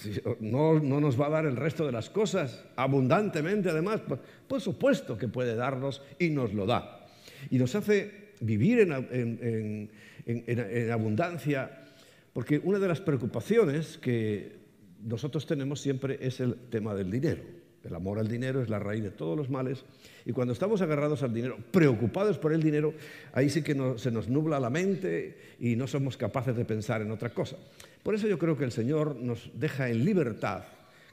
no, 0.40 0.80
nos 0.80 1.20
va 1.20 1.26
a 1.26 1.30
dar 1.30 1.46
el 1.46 1.56
resto 1.56 1.86
de 1.86 1.92
las 1.92 2.10
cosas 2.10 2.64
abundantemente, 2.74 3.70
además, 3.70 4.00
por, 4.00 4.20
por, 4.48 4.60
supuesto 4.60 5.16
que 5.16 5.28
puede 5.28 5.54
darnos 5.54 6.02
y 6.18 6.30
nos 6.30 6.54
lo 6.54 6.66
da. 6.66 7.06
Y 7.50 7.58
nos 7.58 7.74
hace 7.74 8.32
vivir 8.40 8.80
en, 8.80 9.90
en 10.26 10.90
abundancia, 10.90 11.84
porque 12.32 12.60
una 12.64 12.78
de 12.78 12.88
las 12.88 13.00
preocupaciones 13.00 13.98
que 13.98 14.56
nosotros 15.04 15.46
tenemos 15.46 15.80
siempre 15.80 16.18
es 16.20 16.40
el 16.40 16.56
tema 16.70 16.94
del 16.94 17.10
dinero. 17.10 17.57
El 17.88 17.94
amor 17.94 18.18
al 18.18 18.28
dinero 18.28 18.62
es 18.62 18.68
la 18.68 18.78
raíz 18.78 19.02
de 19.02 19.10
todos 19.10 19.36
los 19.36 19.48
males. 19.48 19.82
Y 20.26 20.32
cuando 20.32 20.52
estamos 20.52 20.82
agarrados 20.82 21.22
al 21.22 21.32
dinero, 21.32 21.56
preocupados 21.70 22.36
por 22.36 22.52
el 22.52 22.62
dinero, 22.62 22.92
ahí 23.32 23.48
sí 23.48 23.62
que 23.62 23.74
se 23.96 24.10
nos 24.10 24.28
nubla 24.28 24.60
la 24.60 24.68
mente 24.68 25.38
y 25.58 25.74
no 25.74 25.86
somos 25.86 26.18
capaces 26.18 26.54
de 26.54 26.66
pensar 26.66 27.00
en 27.00 27.10
otra 27.10 27.30
cosa. 27.30 27.56
Por 28.02 28.14
eso 28.14 28.28
yo 28.28 28.38
creo 28.38 28.58
que 28.58 28.64
el 28.64 28.72
Señor 28.72 29.16
nos 29.16 29.50
deja 29.54 29.88
en 29.88 30.04
libertad, 30.04 30.64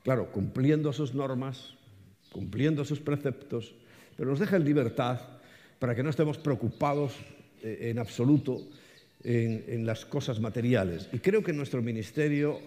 claro, 0.03 0.31
cumpliendo 0.33 0.91
sus 0.91 1.15
normas, 1.15 1.75
cumpliendo 2.33 2.83
sus 2.83 2.99
preceptos, 2.99 3.73
pero 4.17 4.29
nos 4.29 4.39
deja 4.39 4.57
en 4.57 4.65
libertad 4.65 5.21
para 5.79 5.95
que 5.95 6.03
no 6.03 6.09
estemos 6.09 6.37
preocupados 6.37 7.13
eh, 7.63 7.89
en 7.89 7.99
absoluto 7.99 8.61
en, 9.23 9.63
en 9.67 9.85
las 9.85 10.05
cosas 10.05 10.41
materiales. 10.41 11.07
Y 11.13 11.19
creo 11.19 11.41
que 11.41 11.53
nuestro 11.53 11.81
ministerio, 11.81 12.59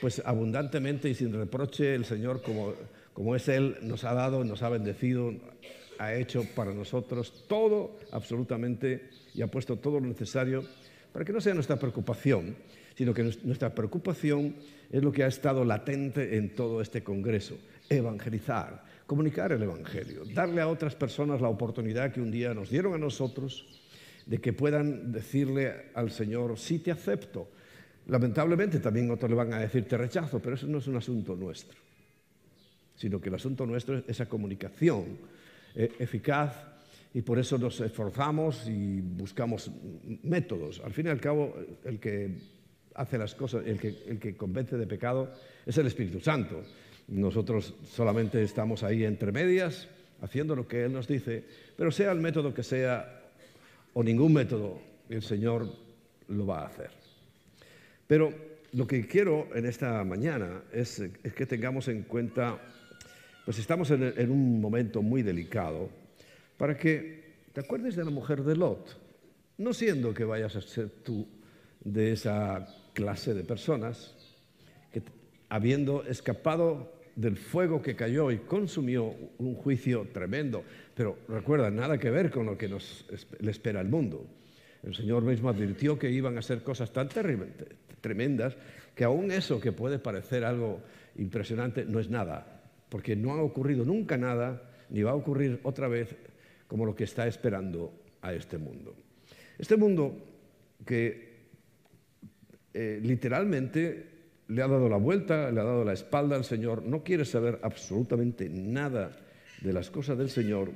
pues 0.00 0.22
abundantemente 0.24 1.08
y 1.08 1.14
sin 1.16 1.32
reproche, 1.32 1.96
el 1.96 2.04
Señor, 2.04 2.40
como 2.40 2.74
como 3.12 3.36
es 3.36 3.48
Él, 3.48 3.76
nos 3.82 4.04
ha 4.04 4.14
dado, 4.14 4.44
nos 4.44 4.62
ha 4.62 4.68
bendecido, 4.68 5.34
ha 5.98 6.14
hecho 6.14 6.44
para 6.54 6.72
nosotros 6.72 7.44
todo 7.46 7.98
absolutamente 8.10 9.10
y 9.34 9.42
ha 9.42 9.46
puesto 9.46 9.76
todo 9.76 10.00
lo 10.00 10.06
necesario 10.06 10.64
para 11.12 11.24
que 11.24 11.32
no 11.32 11.40
sea 11.40 11.54
nuestra 11.54 11.76
preocupación, 11.76 12.56
sino 12.96 13.12
que 13.12 13.22
nuestra 13.44 13.74
preocupación 13.74 14.56
es 14.90 15.02
lo 15.02 15.12
que 15.12 15.24
ha 15.24 15.26
estado 15.26 15.64
latente 15.64 16.36
en 16.36 16.54
todo 16.54 16.80
este 16.80 17.02
Congreso, 17.02 17.58
evangelizar, 17.88 18.84
comunicar 19.06 19.52
el 19.52 19.62
Evangelio, 19.62 20.22
darle 20.34 20.62
a 20.62 20.68
otras 20.68 20.94
personas 20.94 21.40
la 21.40 21.48
oportunidad 21.48 22.12
que 22.12 22.20
un 22.20 22.30
día 22.30 22.54
nos 22.54 22.70
dieron 22.70 22.94
a 22.94 22.98
nosotros 22.98 23.82
de 24.24 24.38
que 24.38 24.52
puedan 24.52 25.12
decirle 25.12 25.90
al 25.94 26.10
Señor, 26.10 26.58
sí 26.58 26.78
te 26.78 26.90
acepto. 26.90 27.48
Lamentablemente 28.06 28.78
también 28.78 29.10
otros 29.10 29.30
le 29.30 29.36
van 29.36 29.52
a 29.52 29.58
decir 29.58 29.86
te 29.86 29.98
rechazo, 29.98 30.40
pero 30.40 30.54
eso 30.56 30.66
no 30.66 30.78
es 30.78 30.86
un 30.86 30.96
asunto 30.96 31.36
nuestro 31.36 31.78
sino 33.02 33.20
que 33.20 33.30
el 33.30 33.34
asunto 33.34 33.66
nuestro 33.66 33.98
es 33.98 34.04
esa 34.06 34.26
comunicación 34.26 35.18
eh, 35.74 35.90
eficaz 35.98 36.54
y 37.12 37.22
por 37.22 37.36
eso 37.36 37.58
nos 37.58 37.80
esforzamos 37.80 38.68
y 38.68 39.00
buscamos 39.00 39.72
métodos. 40.22 40.80
Al 40.84 40.92
fin 40.92 41.06
y 41.06 41.08
al 41.08 41.20
cabo, 41.20 41.52
el 41.84 41.98
que 41.98 42.30
hace 42.94 43.18
las 43.18 43.34
cosas, 43.34 43.66
el 43.66 43.80
que, 43.80 44.04
el 44.06 44.20
que 44.20 44.36
convence 44.36 44.76
de 44.76 44.86
pecado 44.86 45.32
es 45.66 45.76
el 45.78 45.88
Espíritu 45.88 46.20
Santo. 46.20 46.62
Nosotros 47.08 47.74
solamente 47.90 48.40
estamos 48.40 48.84
ahí 48.84 49.02
entre 49.02 49.32
medias, 49.32 49.88
haciendo 50.20 50.54
lo 50.54 50.68
que 50.68 50.84
Él 50.84 50.92
nos 50.92 51.08
dice, 51.08 51.44
pero 51.76 51.90
sea 51.90 52.12
el 52.12 52.20
método 52.20 52.54
que 52.54 52.62
sea 52.62 53.20
o 53.94 54.04
ningún 54.04 54.32
método, 54.32 54.80
el 55.08 55.22
Señor 55.22 55.66
lo 56.28 56.46
va 56.46 56.60
a 56.60 56.66
hacer. 56.66 56.90
Pero 58.06 58.32
lo 58.74 58.86
que 58.86 59.08
quiero 59.08 59.48
en 59.56 59.66
esta 59.66 60.04
mañana 60.04 60.62
es, 60.72 61.00
es 61.00 61.34
que 61.34 61.46
tengamos 61.46 61.88
en 61.88 62.04
cuenta 62.04 62.60
pues 63.44 63.58
estamos 63.58 63.90
en, 63.90 64.30
un 64.30 64.60
momento 64.60 65.02
muy 65.02 65.22
delicado 65.22 65.88
para 66.56 66.76
que 66.76 67.22
te 67.52 67.60
acuerdes 67.60 67.96
de 67.96 68.04
la 68.04 68.10
mujer 68.10 68.44
de 68.44 68.56
Lot, 68.56 68.98
no 69.58 69.72
siendo 69.72 70.14
que 70.14 70.24
vayas 70.24 70.54
a 70.56 70.60
ser 70.60 70.90
tú 71.02 71.26
de 71.84 72.12
esa 72.12 72.66
clase 72.92 73.34
de 73.34 73.42
personas 73.42 74.14
que 74.92 75.02
habiendo 75.48 76.04
escapado 76.04 76.92
del 77.16 77.36
fuego 77.36 77.82
que 77.82 77.96
cayó 77.96 78.30
y 78.30 78.38
consumió 78.38 79.14
un 79.38 79.54
juicio 79.54 80.08
tremendo, 80.12 80.64
pero 80.94 81.18
recuerda, 81.28 81.70
nada 81.70 81.98
que 81.98 82.10
ver 82.10 82.30
con 82.30 82.46
lo 82.46 82.56
que 82.56 82.68
nos 82.68 83.04
le 83.40 83.50
espera 83.50 83.80
el 83.80 83.88
mundo. 83.88 84.26
El 84.82 84.94
Señor 84.94 85.22
mismo 85.22 85.48
advirtió 85.48 85.98
que 85.98 86.10
iban 86.10 86.38
a 86.38 86.42
ser 86.42 86.62
cosas 86.62 86.92
tan 86.92 87.08
tremendas 88.00 88.56
que 88.94 89.04
aún 89.04 89.30
eso 89.30 89.60
que 89.60 89.72
puede 89.72 89.98
parecer 89.98 90.44
algo 90.44 90.80
impresionante 91.16 91.84
no 91.84 92.00
es 92.00 92.08
nada, 92.08 92.51
porque 92.92 93.16
no 93.16 93.32
ha 93.32 93.40
ocurrido 93.40 93.86
nunca 93.86 94.18
nada, 94.18 94.68
ni 94.90 95.00
va 95.00 95.12
a 95.12 95.14
ocurrir 95.14 95.60
otra 95.62 95.88
vez 95.88 96.14
como 96.66 96.84
lo 96.84 96.94
que 96.94 97.04
está 97.04 97.26
esperando 97.26 97.90
a 98.20 98.34
este 98.34 98.58
mundo. 98.58 98.94
Este 99.58 99.78
mundo 99.78 100.14
que 100.84 101.32
eh, 102.74 103.00
literalmente 103.02 104.10
le 104.48 104.60
ha 104.60 104.68
dado 104.68 104.90
la 104.90 104.98
vuelta, 104.98 105.50
le 105.50 105.58
ha 105.58 105.64
dado 105.64 105.86
la 105.86 105.94
espalda 105.94 106.36
al 106.36 106.44
Señor, 106.44 106.82
no 106.82 107.02
quiere 107.02 107.24
saber 107.24 107.60
absolutamente 107.62 108.50
nada 108.50 109.16
de 109.62 109.72
las 109.72 109.90
cosas 109.90 110.18
del 110.18 110.28
Señor 110.28 110.72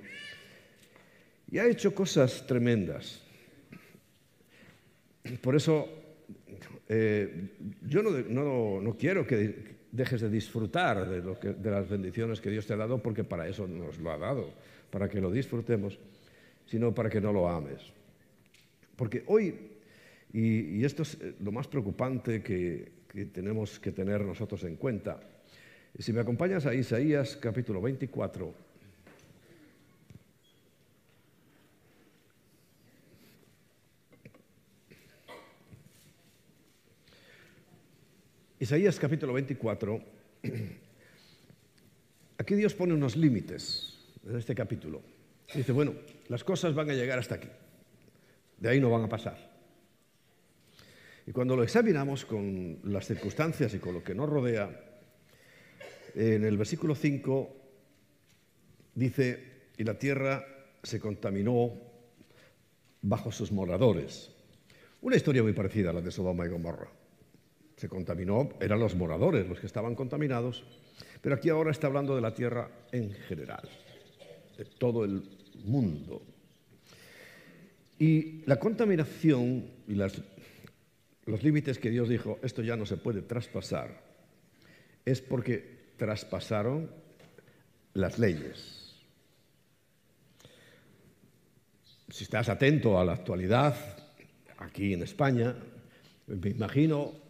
y 1.52 1.58
ha 1.58 1.66
hecho 1.66 1.94
cosas 1.94 2.46
tremendas. 2.46 3.20
Por 5.42 5.54
eso 5.54 5.87
eh, 6.88 7.50
yo 7.82 8.02
no, 8.02 8.96
quiero 8.99 9.26
que 9.26 9.75
dejes 9.93 10.21
de 10.21 10.31
disfrutar 10.31 11.09
de, 11.09 11.71
las 11.71 11.88
bendiciones 11.88 12.40
que 12.40 12.50
Dios 12.50 12.66
te 12.66 12.75
ha 12.75 12.76
dado, 12.76 13.02
porque 13.02 13.25
para 13.25 13.49
eso 13.49 13.66
nos 13.66 13.99
lo 13.99 14.11
ha 14.11 14.19
dado, 14.19 14.50
para 14.90 15.09
que 15.09 15.21
lo 15.21 15.31
disfrutemos, 15.31 15.99
sino 16.66 16.95
para 16.95 17.09
que 17.09 17.21
no 17.21 17.33
lo 17.33 17.49
ames. 17.49 17.81
Porque 18.97 19.25
hoy, 19.26 19.55
y, 20.33 20.85
esto 20.85 21.02
es 21.02 21.14
eh, 21.21 21.35
lo 21.40 21.52
más 21.52 21.69
preocupante 21.69 22.43
que, 22.43 22.93
que 23.09 23.26
tenemos 23.26 23.78
que 23.78 23.93
tener 23.93 24.23
nosotros 24.23 24.64
en 24.64 24.76
cuenta, 24.76 25.21
si 25.99 26.12
me 26.12 26.21
acompañas 26.21 26.66
a 26.66 26.75
Isaías 26.75 27.37
capítulo 27.37 27.81
24, 27.81 28.65
Isaías 38.66 38.99
capítulo 38.99 39.32
24, 39.32 40.00
aquí 42.38 42.54
Dios 42.56 42.75
pone 42.75 42.94
unos 42.94 43.14
límites 43.14 43.94
en 44.26 44.37
este 44.37 44.56
capítulo. 44.56 45.02
Dice, 45.54 45.70
bueno, 45.70 45.94
las 46.26 46.42
cosas 46.42 46.75
van 46.75 46.90
a 46.90 46.94
llegar 46.94 47.16
hasta 47.16 47.37
aquí, 47.37 47.46
de 48.58 48.68
ahí 48.68 48.80
no 48.80 48.90
van 48.90 49.04
a 49.04 49.08
pasar. 49.08 49.38
Y 51.28 51.30
cuando 51.30 51.54
lo 51.54 51.62
examinamos 51.62 52.25
con 52.25 52.80
las 52.82 53.06
circunstancias 53.06 53.73
y 53.73 53.78
con 53.78 53.94
lo 53.94 54.02
que 54.02 54.16
nos 54.16 54.28
rodea, 54.28 54.68
en 56.16 56.44
el 56.44 56.58
versículo 56.58 56.96
5 56.96 57.56
dice, 58.96 59.68
y 59.76 59.85
la 59.85 59.96
tierra 59.96 60.44
se 60.82 60.99
contaminó 60.99 61.70
bajo 63.00 63.30
sus 63.30 63.52
moradores. 63.52 64.32
Una 65.02 65.14
historia 65.14 65.44
muy 65.44 65.52
parecida 65.52 65.90
a 65.90 65.92
la 65.92 66.00
de 66.00 66.11
Sodoma 66.11 66.46
y 66.46 66.49
Gomorra 66.49 67.05
se 67.76 67.88
contaminó, 67.88 68.50
eran 68.61 68.80
los 68.80 68.95
moradores 68.95 69.47
los 69.47 69.61
que 69.61 69.66
estaban 69.66 69.95
contaminados, 69.95 70.64
pero 71.21 71.35
aquí 71.35 71.50
ahora 71.50 71.71
está 71.71 71.87
hablando 71.87 72.14
de 72.14 72.23
la 72.23 72.35
tierra 72.35 72.71
en 72.90 73.12
general, 73.12 73.68
de 74.56 74.64
todo 74.64 75.04
el 75.04 75.23
mundo. 75.64 76.23
Y 77.99 78.42
la 78.47 78.59
contaminación 78.59 79.71
y 79.87 79.95
los 79.95 81.42
límites 81.42 81.78
que 81.78 81.90
Dios 81.90 82.09
dijo, 82.09 82.38
esto 82.42 82.62
ya 82.62 82.76
no 82.76 82.87
se 82.87 82.97
puede 82.97 83.23
traspasar, 83.23 84.02
es 85.04 85.21
porque 85.21 85.93
traspasaron 85.97 86.91
las 87.93 88.19
leyes. 88.19 88.95
Si 92.08 92.25
estás 92.25 92.49
atento 92.49 92.99
a 92.99 93.04
la 93.04 93.12
actualidad, 93.12 93.75
aquí 94.58 94.95
en 94.95 95.02
España, 95.02 95.54
me 96.26 96.50
imagino 96.50 97.25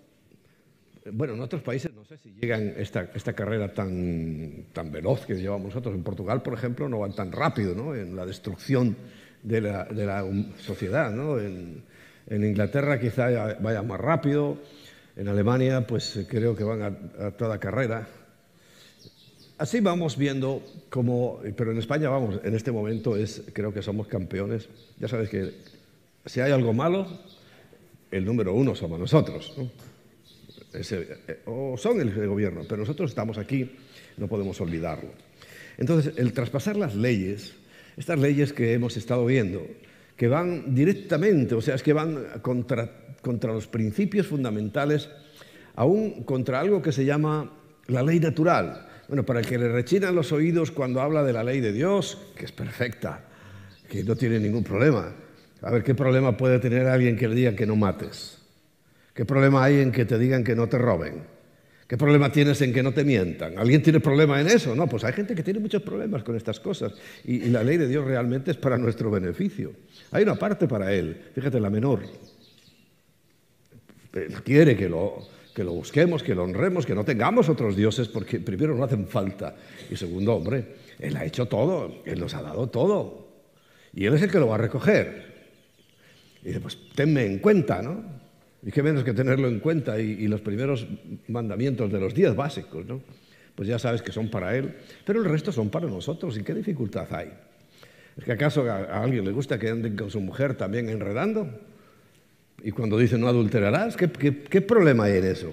bueno, 1.13 1.35
en 1.35 1.41
otros 1.41 1.63
países 1.63 1.93
no 1.95 2.05
sé 2.05 2.19
si 2.19 2.31
llegan 2.41 2.75
esta, 2.77 3.11
esta 3.15 3.33
carrera 3.33 3.73
tan, 3.73 4.67
tan 4.73 4.91
veloz 4.91 5.27
que 5.27 5.35
llevamos 5.35 5.67
nosotros. 5.67 5.95
En 5.95 6.03
Portugal, 6.03 6.43
por 6.43 6.55
ejemplo, 6.55 6.89
no 6.89 7.01
van 7.01 7.15
tan 7.15 7.33
rápido 7.33 7.75
¿no? 7.75 7.95
en 7.95 8.17
la 8.17 8.27
destrucción 8.27 8.97
de 9.43 9.61
la, 9.61 9.85
de 9.85 10.07
la 10.07 10.25
sociedad. 10.59 11.11
¿no? 11.11 11.39
En, 11.39 11.83
en, 12.29 12.45
Inglaterra 12.45 13.01
quizá 13.01 13.57
vaya 13.61 13.83
más 13.83 14.01
rápido. 14.01 14.59
En 15.17 15.29
Alemania, 15.29 15.87
pues 15.87 16.27
creo 16.29 16.55
que 16.55 16.65
van 16.65 16.83
a, 16.83 17.27
a 17.27 17.31
toda 17.31 17.59
carrera. 17.59 18.07
Así 19.59 19.81
vamos 19.81 20.19
viendo 20.19 20.63
cómo, 20.91 21.41
pero 21.57 21.73
en 21.73 21.79
España 21.79 22.11
vamos, 22.11 22.41
en 22.45 22.55
este 22.55 22.71
momento 22.71 23.17
es, 23.17 23.43
creo 23.55 23.73
que 23.73 23.81
somos 23.81 24.07
campeones. 24.07 24.69
Ya 24.99 25.09
sabes 25.09 25.31
que 25.31 25.55
si 26.27 26.41
hay 26.41 26.53
algo 26.53 26.75
malo, 26.75 27.07
el 28.11 28.25
número 28.25 28.53
uno 28.53 28.75
somos 28.75 29.01
nosotros. 29.01 29.55
¿no? 29.57 29.71
Eh, 30.77 31.41
o 31.47 31.77
son 31.77 32.01
el 32.01 32.27
gobierno, 32.27 32.63
pero 32.69 32.79
nosotros 32.79 33.11
estamos 33.11 33.39
aquí, 33.39 33.71
no 34.17 34.29
podemos 34.29 34.61
olvidarlo. 34.61 35.11
Entonces, 35.79 36.15
el 36.17 36.33
traspasar 36.33 36.77
las 36.77 36.95
leyes, 36.95 37.55
estas 37.97 38.19
leyes 38.19 38.53
que 38.53 38.73
hemos 38.73 38.97
estado 38.97 39.27
viendo, 39.27 39.67
que 40.17 40.29
van 40.29 40.75
directamente, 40.75 41.55
o 41.55 41.61
sea, 41.61 41.75
es 41.75 41.83
que 41.83 41.93
van 41.93 42.41
contra, 42.43 42.91
contra 43.21 43.53
los 43.53 43.67
principios 43.67 44.27
fundamentales, 44.27 45.11
aún 45.75 46.23
contra 46.25 46.61
algo 46.61 46.81
que 46.81 46.93
se 46.93 47.05
llama 47.05 47.53
la 47.89 48.03
ley 48.03 48.21
natural. 48.21 48.87
Bueno, 49.09 49.25
para 49.25 49.41
el 49.41 49.47
que 49.47 49.59
le 49.59 49.69
rechinan 49.69 50.15
los 50.15 50.33
oídos 50.33 50.71
cuando 50.71 51.01
habla 51.01 51.23
de 51.23 51.33
la 51.33 51.45
ley 51.45 51.61
de 51.61 51.73
Dios, 51.73 52.19
que 52.35 52.47
es 52.47 52.53
perfecta, 52.53 53.25
que 53.89 54.03
no 54.03 54.17
tiene 54.17 54.41
ningún 54.41 54.65
problema. 54.65 55.13
A 55.63 55.71
ver, 55.71 55.85
¿qué 55.85 55.95
problema 55.95 56.37
puede 56.37 56.59
tener 56.59 56.87
alguien 56.87 57.17
que 57.17 57.29
le 57.29 57.35
diga 57.35 57.55
que 57.55 57.67
no 57.67 57.77
mates? 57.77 58.39
¿Qué 59.17 59.25
problema 59.25 59.65
hay 59.65 59.81
en 59.81 59.93
que 59.93 60.05
te 60.05 60.19
digan 60.19 60.45
que 60.45 60.55
no 60.55 60.69
te 60.69 60.77
roben? 60.77 61.23
¿Qué 61.89 61.97
problema 61.97 62.31
tienes 62.31 62.61
en 62.61 62.75
que 62.75 62.83
no 62.83 62.93
te 62.93 63.03
mientan? 63.03 63.59
¿Alguien 63.59 63.83
tiene 63.83 63.99
problema 63.99 64.39
en 64.39 64.47
eso? 64.49 64.75
No, 64.77 64.87
pues 64.87 65.05
hay 65.05 65.15
gente 65.15 65.35
que 65.35 65.43
tiene 65.43 65.59
muchos 65.59 65.81
problemas 65.81 66.23
con 66.23 66.37
estas 66.37 66.61
cosas 66.61 66.93
y, 67.25 67.49
la 67.49 67.65
ley 67.65 67.79
de 67.79 67.89
Dios 67.89 68.05
realmente 68.05 68.51
es 68.51 68.59
para 68.59 68.77
nuestro 68.77 69.11
beneficio. 69.11 69.73
Hay 70.11 70.25
una 70.25 70.35
parte 70.35 70.69
para 70.69 70.93
Él, 70.93 71.17
fíjate, 71.35 71.59
la 71.59 71.71
menor. 71.71 72.01
Él 74.13 74.43
quiere 74.43 74.77
que 74.77 74.89
lo, 74.89 75.27
que 75.55 75.65
lo 75.65 75.73
busquemos, 75.73 76.23
que 76.23 76.35
lo 76.35 76.45
honremos, 76.45 76.85
que 76.85 76.95
no 76.95 77.05
tengamos 77.05 77.49
otros 77.49 77.75
dioses 77.75 78.09
porque 78.09 78.41
primero 78.41 78.75
no 78.75 78.85
hacen 78.85 79.07
falta 79.07 79.57
y 79.91 79.97
segundo, 79.97 80.35
hombre, 80.35 80.75
Él 80.99 81.17
ha 81.17 81.25
hecho 81.25 81.47
todo, 81.47 82.03
Él 82.05 82.21
nos 82.21 82.35
ha 82.35 82.43
dado 82.43 82.69
todo 82.69 83.29
y 83.95 84.05
Él 84.05 84.13
es 84.13 84.21
el 84.21 84.31
que 84.31 84.41
lo 84.41 84.49
va 84.49 84.57
a 84.57 84.59
recoger. 84.59 85.37
Y 86.43 86.49
dice, 86.49 86.61
pues 86.61 86.77
tenme 86.95 87.25
en 87.25 87.39
cuenta, 87.39 87.81
¿no? 87.81 88.26
Y 88.67 88.73
qué 88.73 88.83
menos 88.83 89.05
que 89.05 89.15
tenerlo 89.15 89.47
en 89.47 89.61
cuenta 89.61 89.97
y, 90.01 90.27
los 90.27 90.41
primeros 90.41 90.89
mandamientos 91.29 91.91
de 91.93 92.01
los 92.01 92.13
días 92.13 92.35
básicos, 92.35 92.85
¿no? 92.85 93.01
Pues 93.55 93.69
ya 93.69 93.79
sabes 93.79 94.03
que 94.03 94.11
son 94.11 94.29
para 94.29 94.57
Él, 94.57 94.75
pero 95.05 95.21
el 95.21 95.25
resto 95.25 95.53
son 95.53 95.71
para 95.71 95.87
nosotros. 95.87 96.37
¿Y 96.37 96.43
qué 96.43 96.53
dificultad 96.53 97.07
hay? 97.15 97.33
¿Es 98.17 98.25
que 98.25 98.33
acaso 98.33 98.69
a, 98.69 99.05
alguien 99.05 99.25
le 99.25 99.31
gusta 99.31 99.57
que 99.57 99.71
anden 99.71 99.97
con 99.97 100.11
su 100.11 100.21
mujer 100.21 100.57
también 100.57 100.89
enredando? 100.89 101.49
Y 102.61 102.73
cuando 102.73 102.99
dice 102.99 103.17
no 103.17 103.29
adulterarás, 103.29 103.97
¿qué, 103.97 104.11
qué, 104.11 104.61
problema 104.61 105.05
hay 105.05 105.19
en 105.19 105.27
eso? 105.27 105.53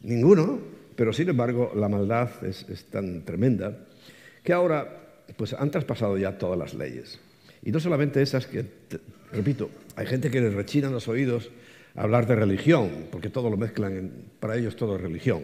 Ninguno. 0.00 0.58
Pero 0.96 1.12
sin 1.12 1.28
embargo, 1.28 1.72
la 1.76 1.88
maldad 1.88 2.28
es, 2.44 2.68
es 2.68 2.86
tan 2.86 3.24
tremenda 3.24 3.86
que 4.42 4.52
ahora 4.52 5.22
pues 5.36 5.52
han 5.52 5.70
traspasado 5.70 6.18
ya 6.18 6.38
todas 6.38 6.58
las 6.58 6.74
leyes. 6.74 7.20
Y 7.62 7.70
no 7.70 7.78
solamente 7.78 8.20
esas 8.20 8.48
que, 8.48 8.66
repito, 9.32 9.70
hay 9.94 10.06
gente 10.06 10.28
que 10.28 10.40
les 10.40 10.54
rechinan 10.54 10.90
los 10.90 11.06
oídos 11.06 11.52
hablar 11.96 12.26
de 12.26 12.34
religión, 12.34 13.06
porque 13.10 13.30
todo 13.30 13.50
lo 13.50 13.56
mezclan, 13.56 14.10
para 14.40 14.56
ellos 14.56 14.76
todo 14.76 14.96
es 14.96 15.02
religión. 15.02 15.42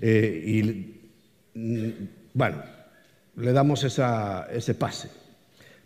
Eh, 0.00 0.42
y 0.46 1.58
mm, 1.58 1.90
bueno, 2.34 2.62
le 3.36 3.52
damos 3.52 3.84
ese 3.84 4.74
pase. 4.74 5.10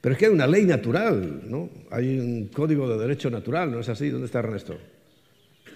Pero 0.01 0.15
es 0.15 0.19
que 0.19 0.27
hay 0.27 0.33
una 0.33 0.47
ley 0.47 0.65
natural, 0.65 1.43
¿no? 1.47 1.71
Hay 1.91 2.19
un 2.19 2.49
código 2.49 2.89
de 2.89 2.99
derecho 2.99 3.31
natural, 3.31 3.71
¿no 3.71 3.81
es 3.81 3.89
así? 3.89 4.11
¿Dónde 4.11 4.27
está 4.27 4.41
Ernesto? 4.41 4.77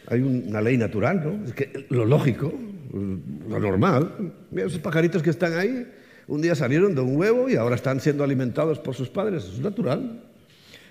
Hay 0.09 0.20
una 0.20 0.61
ley 0.61 0.76
natural, 0.76 1.22
¿no? 1.24 1.44
Es 1.44 1.52
que 1.52 1.87
lo 1.90 2.05
lógico, 2.05 2.52
lo 2.92 3.61
normal. 3.61 4.33
Mira, 4.50 4.66
esos 4.66 4.81
pajaritos 4.81 5.22
que 5.22 5.31
están 5.31 5.57
ahí, 5.57 5.87
un 6.26 6.42
día 6.42 6.55
salieron 6.55 6.94
de 6.94 7.02
un 7.02 7.16
huevo 7.16 7.48
y 7.48 7.55
ahora 7.55 7.76
están 7.76 8.00
siendo 8.00 8.24
alimentados 8.24 8.79
por 8.79 8.94
sus 8.94 9.09
padres, 9.09 9.44
es 9.44 9.61
natural. 9.61 10.24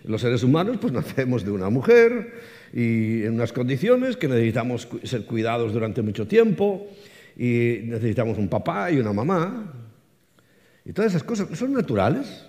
Los 0.06 0.22
seres 0.22 0.44
humanos 0.44 0.78
pues 0.80 0.94
nacemos 0.94 1.44
de 1.44 1.52
una 1.52 1.70
mujer 1.70 2.34
y 2.74 3.24
en 3.24 3.34
unas 3.34 3.54
condiciones 3.54 4.18
que 4.18 4.28
necesitamos 4.28 4.88
ser 5.04 5.26
cuidados 5.26 5.74
durante 5.74 6.02
mucho 6.02 6.28
tiempo 6.28 6.88
y 7.38 7.80
necesitamos 7.84 8.38
un 8.38 8.48
papá 8.48 8.92
y 8.92 8.98
una 8.98 9.14
mamá. 9.14 9.74
Y 10.86 10.94
todas 10.94 11.12
esas 11.12 11.24
cosas 11.24 11.58
son 11.58 11.74
naturales. 11.74 12.46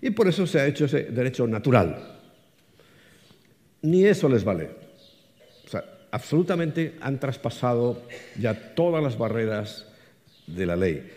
Y 0.00 0.10
por 0.10 0.28
eso 0.28 0.46
se 0.46 0.60
ha 0.60 0.66
hecho 0.66 0.84
ese 0.84 1.04
derecho 1.04 1.46
natural. 1.46 2.10
ni 3.82 4.04
eso 4.04 4.28
les 4.28 4.44
vale. 4.44 4.70
O 5.66 5.68
sea, 5.68 5.84
absolutamente 6.10 6.94
han 7.00 7.20
traspasado 7.20 8.02
ya 8.38 8.74
todas 8.74 9.02
las 9.02 9.18
barreras 9.18 9.86
de 10.46 10.66
la 10.66 10.76
ley. 10.76 11.10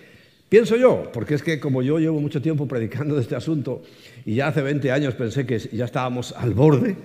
Pienso 0.49 0.75
yo, 0.77 1.10
porque 1.13 1.36
es 1.36 1.43
que 1.43 1.60
como 1.60 1.82
yo 1.82 1.99
llevo 1.99 2.19
mucho 2.21 2.41
tiempo 2.41 2.67
predicando 2.67 3.15
de 3.15 3.21
este 3.21 3.36
asunto 3.36 3.84
y 4.25 4.36
ya 4.36 4.47
hace 4.47 4.62
20 4.62 4.91
años 4.91 5.13
pensé 5.15 5.45
que 5.45 5.60
ya 5.60 5.86
estábamos 5.86 6.34
al 6.34 6.53
borde 6.53 6.95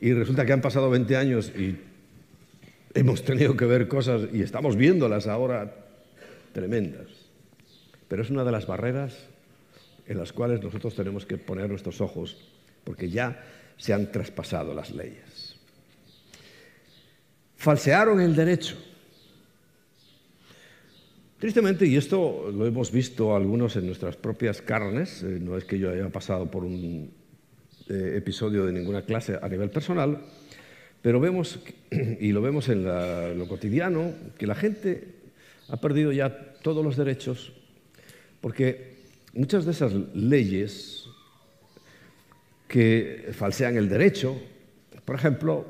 y 0.00 0.12
resulta 0.12 0.46
que 0.46 0.52
han 0.52 0.62
pasado 0.62 0.88
20 0.90 1.16
años 1.16 1.52
y 1.56 1.76
hemos 2.94 3.22
tenido 3.22 3.56
que 3.56 3.66
ver 3.66 3.86
cosas 3.86 4.22
y 4.32 4.42
estamos 4.42 4.76
viéndolas 4.76 5.26
ahora 5.26 5.74
tremendas. 6.52 7.08
Pero 8.08 8.22
es 8.22 8.30
una 8.30 8.44
de 8.44 8.52
las 8.52 8.66
barreras 8.66 9.16
en 10.06 10.18
las 10.18 10.32
cuales 10.32 10.62
nosotros 10.62 10.94
tenemos 10.94 11.26
que 11.26 11.36
poner 11.36 11.68
nuestros 11.68 12.00
ojos 12.00 12.36
porque 12.82 13.10
ya 13.10 13.44
se 13.76 13.92
han 13.92 14.10
traspasado 14.10 14.74
las 14.74 14.90
leyes. 14.90 15.56
Falsearon 17.56 18.20
el 18.20 18.34
derecho. 18.34 18.76
Tristemente, 21.38 21.86
y 21.86 21.96
esto 21.96 22.50
lo 22.54 22.66
hemos 22.66 22.90
visto 22.90 23.36
algunos 23.36 23.76
en 23.76 23.86
nuestras 23.86 24.16
propias 24.16 24.60
carnes, 24.60 25.22
eh, 25.22 25.38
no 25.40 25.56
es 25.56 25.64
que 25.64 25.78
yo 25.78 25.90
haya 25.90 26.08
pasado 26.08 26.50
por 26.50 26.64
un 26.64 27.10
eh, 27.90 28.16
episodio 28.16 28.64
de 28.64 28.72
ninguna 28.72 29.02
clase 29.02 29.38
a 29.40 29.48
nivel 29.48 29.70
personal, 29.70 30.18
pero 31.02 31.20
vemos, 31.20 31.58
y 32.20 32.32
lo 32.32 32.40
vemos 32.40 32.68
en 32.68 32.84
lo 32.84 33.48
cotidiano, 33.48 34.12
que 34.38 34.46
la 34.46 34.54
gente 34.54 35.04
ha 35.68 35.76
perdido 35.76 36.12
ya 36.12 36.54
todos 36.62 36.84
los 36.84 36.96
derechos, 36.96 37.52
porque 38.40 38.94
muchas 39.34 39.64
de 39.64 39.72
esas 39.72 39.92
leyes 40.14 41.06
que 42.68 43.30
falsean 43.32 43.76
el 43.76 43.88
derecho, 43.88 44.40
por 45.04 45.16
ejemplo, 45.16 45.66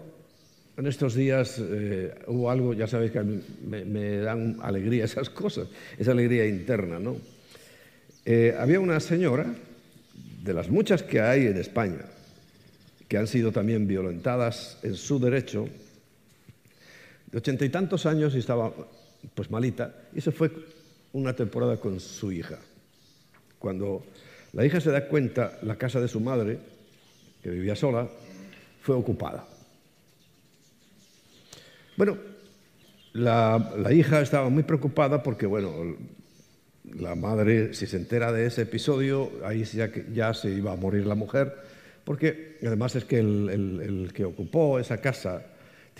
en 0.76 0.86
estos 0.86 1.14
días 1.14 1.60
eh, 1.60 2.14
hubo 2.26 2.50
algo, 2.50 2.74
ya 2.74 2.86
sabéis 2.86 3.12
que 3.12 3.22
me, 3.22 4.16
dan 4.18 4.58
alegría 4.62 5.04
esas 5.04 5.30
cosas, 5.30 5.68
esa 5.98 6.12
alegría 6.12 6.46
interna, 6.46 6.98
¿no? 6.98 7.16
Eh, 8.24 8.54
había 8.58 8.80
una 8.80 9.00
señora, 9.00 9.46
de 10.42 10.54
las 10.54 10.68
muchas 10.68 11.02
que 11.02 11.20
hay 11.20 11.46
en 11.46 11.56
España, 11.56 12.04
que 13.08 13.18
han 13.18 13.26
sido 13.26 13.52
también 13.52 13.86
violentadas 13.86 14.78
en 14.82 14.94
su 14.94 15.18
derecho, 15.18 15.68
de 17.30 17.38
ochenta 17.38 17.64
y 17.64 17.68
tantos 17.68 18.06
años 18.06 18.34
y 18.34 18.38
estaba 18.38 18.72
pues 19.34 19.50
malita, 19.50 19.94
y 20.14 20.20
se 20.20 20.32
fue 20.32 20.50
una 21.12 21.34
temporada 21.34 21.76
con 21.76 22.00
su 22.00 22.32
hija. 22.32 22.58
Cuando 23.58 24.02
la 24.52 24.64
hija 24.64 24.80
se 24.80 24.90
da 24.90 25.06
cuenta, 25.06 25.58
la 25.62 25.76
casa 25.76 26.00
de 26.00 26.08
su 26.08 26.20
madre, 26.20 26.58
que 27.42 27.50
vivía 27.50 27.76
sola, 27.76 28.08
fue 28.82 28.96
ocupada. 28.96 29.46
Bueno, 31.96 32.16
la, 33.12 33.92
hija 33.92 34.20
estaba 34.20 34.48
muy 34.48 34.62
preocupada 34.62 35.22
porque, 35.22 35.46
bueno, 35.46 35.96
la 36.98 37.14
madre, 37.14 37.74
si 37.74 37.86
se 37.86 37.96
entera 37.96 38.32
de 38.32 38.46
ese 38.46 38.62
episodio, 38.62 39.30
ahí 39.44 39.64
ya, 40.12 40.34
se 40.34 40.50
iba 40.50 40.72
a 40.72 40.76
morir 40.76 41.06
la 41.06 41.14
mujer, 41.14 41.54
porque 42.04 42.56
además 42.66 42.96
es 42.96 43.04
que 43.04 43.18
el 43.18 44.10
que 44.14 44.24
ocupó 44.24 44.78
esa 44.78 44.98
casa 44.98 45.42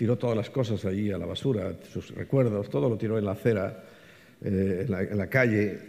tiró 0.01 0.17
todas 0.17 0.35
las 0.35 0.49
cosas 0.49 0.83
allí 0.85 1.11
a 1.11 1.17
la 1.19 1.27
basura, 1.27 1.73
sus 1.93 2.09
recuerdos, 2.15 2.71
todo 2.71 2.89
lo 2.89 2.97
tiró 2.97 3.19
en 3.19 3.25
la 3.25 3.33
acera, 3.33 3.83
eh, 4.43 4.87
en, 4.87 5.17
la, 5.17 5.27
calle, 5.27 5.79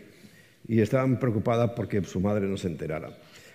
y 0.68 0.80
estaban 0.80 1.18
preocupadas 1.18 1.70
porque 1.74 2.04
su 2.04 2.20
madre 2.20 2.46
no 2.46 2.58
se 2.58 2.68
enterara. 2.68 3.08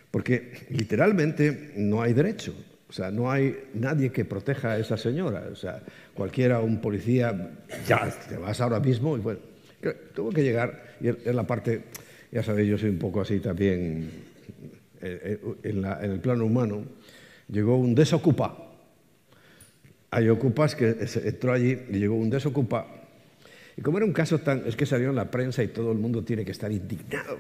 Porque 0.09 0.65
literalmente 0.71 1.73
no 1.75 2.01
hay 2.01 2.13
derecho, 2.13 2.55
o 2.89 2.91
sea, 2.91 3.11
no 3.11 3.29
hay 3.29 3.55
nadie 3.75 4.11
que 4.11 4.25
proteja 4.25 4.71
a 4.71 4.79
esa 4.79 4.97
señora. 4.97 5.47
O 5.51 5.55
sea, 5.55 5.83
cualquiera, 6.15 6.59
un 6.59 6.81
policía, 6.81 7.51
ya 7.87 8.09
te 8.27 8.37
vas 8.37 8.59
ahora 8.59 8.79
mismo. 8.79 9.15
Y 9.15 9.19
bueno, 9.19 9.41
tuvo 10.13 10.31
que 10.31 10.43
llegar, 10.43 10.95
y 10.99 11.07
en 11.07 11.35
la 11.35 11.45
parte, 11.45 11.83
ya 12.31 12.43
sabéis, 12.43 12.69
yo 12.69 12.77
soy 12.77 12.89
un 12.89 12.99
poco 12.99 13.21
así 13.21 13.39
también 13.39 14.09
eh, 15.01 15.39
eh, 15.41 15.55
en, 15.63 15.85
el 15.85 16.19
plano 16.19 16.45
humano, 16.45 16.83
llegó 17.47 17.77
un 17.77 17.95
desocupa 17.95 18.67
hay 20.09 20.29
ocupas 20.29 20.75
que 20.75 20.95
entró 21.25 21.53
allí 21.53 21.77
y 21.89 21.99
llegó 21.99 22.15
un 22.15 22.29
desocupa. 22.29 22.87
Y 23.75 23.81
como 23.81 23.97
era 23.97 24.05
un 24.05 24.13
caso 24.13 24.39
tan, 24.39 24.63
es 24.65 24.75
que 24.75 24.85
salió 24.85 25.09
en 25.09 25.15
la 25.15 25.29
prensa 25.29 25.63
y 25.63 25.67
todo 25.67 25.91
el 25.91 25.97
mundo 25.97 26.23
tiene 26.23 26.45
que 26.45 26.51
estar 26.51 26.71
indignado 26.71 27.37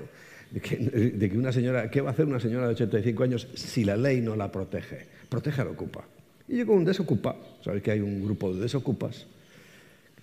de 0.51 0.61
que, 0.61 1.37
una 1.37 1.51
señora, 1.51 1.89
¿qué 1.89 2.01
va 2.01 2.09
a 2.09 2.13
hacer 2.13 2.25
una 2.25 2.39
señora 2.39 2.67
de 2.67 2.73
85 2.73 3.23
años 3.23 3.47
si 3.55 3.83
la 3.83 3.97
ley 3.97 4.21
no 4.21 4.35
la 4.35 4.51
protege? 4.51 5.05
Protege 5.29 5.61
al 5.61 5.69
ocupa. 5.69 6.05
Y 6.47 6.55
llegó 6.55 6.73
un 6.73 6.85
desocupa, 6.85 7.35
sabéis 7.63 7.83
que 7.83 7.91
hay 7.91 7.99
un 7.99 8.23
grupo 8.23 8.53
de 8.53 8.61
desocupas. 8.61 9.25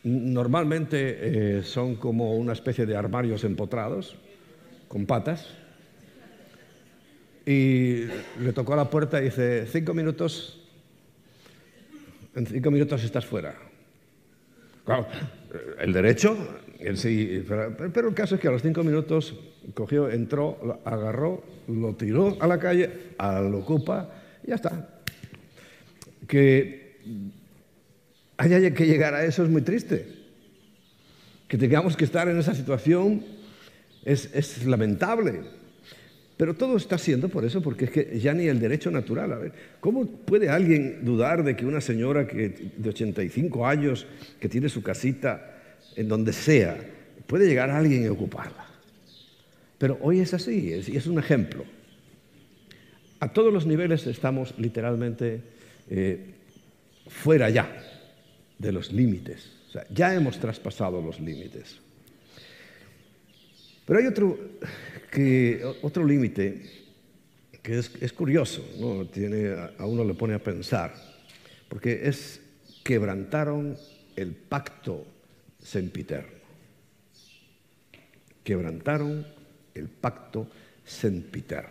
Normalmente 0.05 1.59
eh, 1.59 1.63
son 1.63 1.97
como 1.97 2.37
una 2.37 2.53
especie 2.53 2.85
de 2.85 2.95
armarios 2.95 3.43
empotrados, 3.43 4.17
con 4.87 5.07
patas. 5.07 5.49
Y 7.47 8.05
le 8.41 8.53
tocó 8.55 8.75
a 8.75 8.77
la 8.77 8.91
puerta 8.91 9.21
y 9.21 9.25
dice, 9.25 9.67
cinco 9.67 9.95
minutos, 9.95 10.61
en 12.35 12.47
cinco 12.47 12.71
minutos 12.71 13.03
estás 13.03 13.25
fuera. 13.25 13.55
Claro, 14.85 15.07
el 15.81 15.93
derecho, 15.93 16.37
pero, 16.79 18.09
el 18.09 18.15
caso 18.15 18.35
es 18.35 18.41
que 18.41 18.49
a 18.49 18.51
los 18.51 18.61
cinco 18.61 18.85
minutos 18.85 19.35
cogió, 19.73 20.11
entró, 20.11 20.59
lo 20.63 20.81
agarró, 20.85 21.43
lo 21.69 21.95
tiró 21.95 22.37
a 22.41 22.47
la 22.47 22.59
calle, 22.59 23.15
lo 23.19 23.59
ocupa 23.59 24.11
y 24.43 24.49
ya 24.49 24.57
está. 24.57 25.01
Que 26.29 26.99
haya 28.37 28.75
que 28.75 28.87
llegar 28.87 29.15
a 29.15 29.25
eso 29.25 29.45
es 29.45 29.51
muy 29.51 29.63
triste. 29.63 30.07
Que 31.49 31.59
tengamos 31.59 31.97
que 31.97 32.05
estar 32.05 32.29
en 32.29 32.39
esa 32.39 32.55
situación 32.55 33.25
es, 34.05 34.31
es 34.35 34.65
lamentable. 34.67 35.43
Pero 36.37 36.55
todo 36.55 36.77
está 36.77 36.99
siendo 36.99 37.29
por 37.29 37.45
eso, 37.45 37.63
porque 37.63 37.85
es 37.85 37.91
que 37.93 38.19
ya 38.19 38.35
ni 38.35 38.49
el 38.49 38.59
derecho 38.59 38.91
natural. 38.91 39.33
A 39.33 39.37
ver, 39.37 39.53
¿cómo 39.79 40.07
puede 40.07 40.49
alguien 40.49 41.05
dudar 41.05 41.45
de 41.45 41.55
que 41.55 41.65
una 41.65 41.81
señora 41.81 42.27
que, 42.27 42.73
de 42.77 42.89
85 42.89 43.67
años, 43.67 44.07
que 44.41 44.49
tiene 44.49 44.69
su 44.69 44.83
casita 44.83 45.61
en 45.95 46.09
donde 46.09 46.33
sea, 46.33 46.77
puede 47.29 47.47
llegar 47.47 47.71
a 47.71 47.79
alguien 47.79 48.05
y 48.05 48.09
ocuparla? 48.09 48.67
Pero 49.79 49.99
hoy 50.01 50.21
es 50.21 50.35
así, 50.35 50.73
y 50.89 50.97
es 50.97 51.07
un 51.07 51.19
ejemplo. 51.19 51.65
A 53.21 53.33
todos 53.33 53.53
los 53.53 53.65
niveles 53.65 54.07
estamos 54.07 54.55
literalmente 54.59 55.41
eh, 55.89 56.35
fuera 57.07 57.49
ya 57.49 57.94
de 58.59 58.73
los 58.73 58.93
límites. 58.93 59.51
O 59.69 59.73
sea, 59.73 59.87
ya 59.91 60.15
hemos 60.15 60.39
traspasado 60.39 61.01
los 61.01 61.21
límites. 61.21 61.81
Pero 63.87 63.99
hay 63.99 64.07
otro, 64.07 64.39
otro 65.83 66.05
límite 66.07 66.85
que 67.63 67.79
es, 67.79 68.13
curioso, 68.13 68.63
¿no? 68.79 69.07
Tiene, 69.07 69.55
a 69.79 69.87
uno 69.87 70.05
le 70.05 70.13
pone 70.13 70.35
a 70.35 70.39
pensar, 70.39 70.95
porque 71.69 72.07
es 72.07 72.41
quebrantaron 72.85 73.77
el 74.15 74.33
pacto 74.33 75.07
sempiterno. 75.59 76.45
Quebrantaron 78.45 79.27
el 79.75 79.89
pacto 79.89 80.47
sempiterno. 80.85 81.71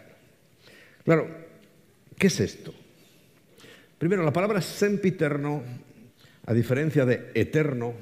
Claro, 1.06 1.28
¿qué 2.18 2.28
es 2.28 2.40
esto? 2.40 2.74
Primero, 4.00 4.24
la 4.24 4.34
palabra 4.34 4.62
sempiterno, 4.62 5.62
a 6.46 6.54
diferencia 6.54 7.06
de 7.06 7.32
eterno, 7.34 7.94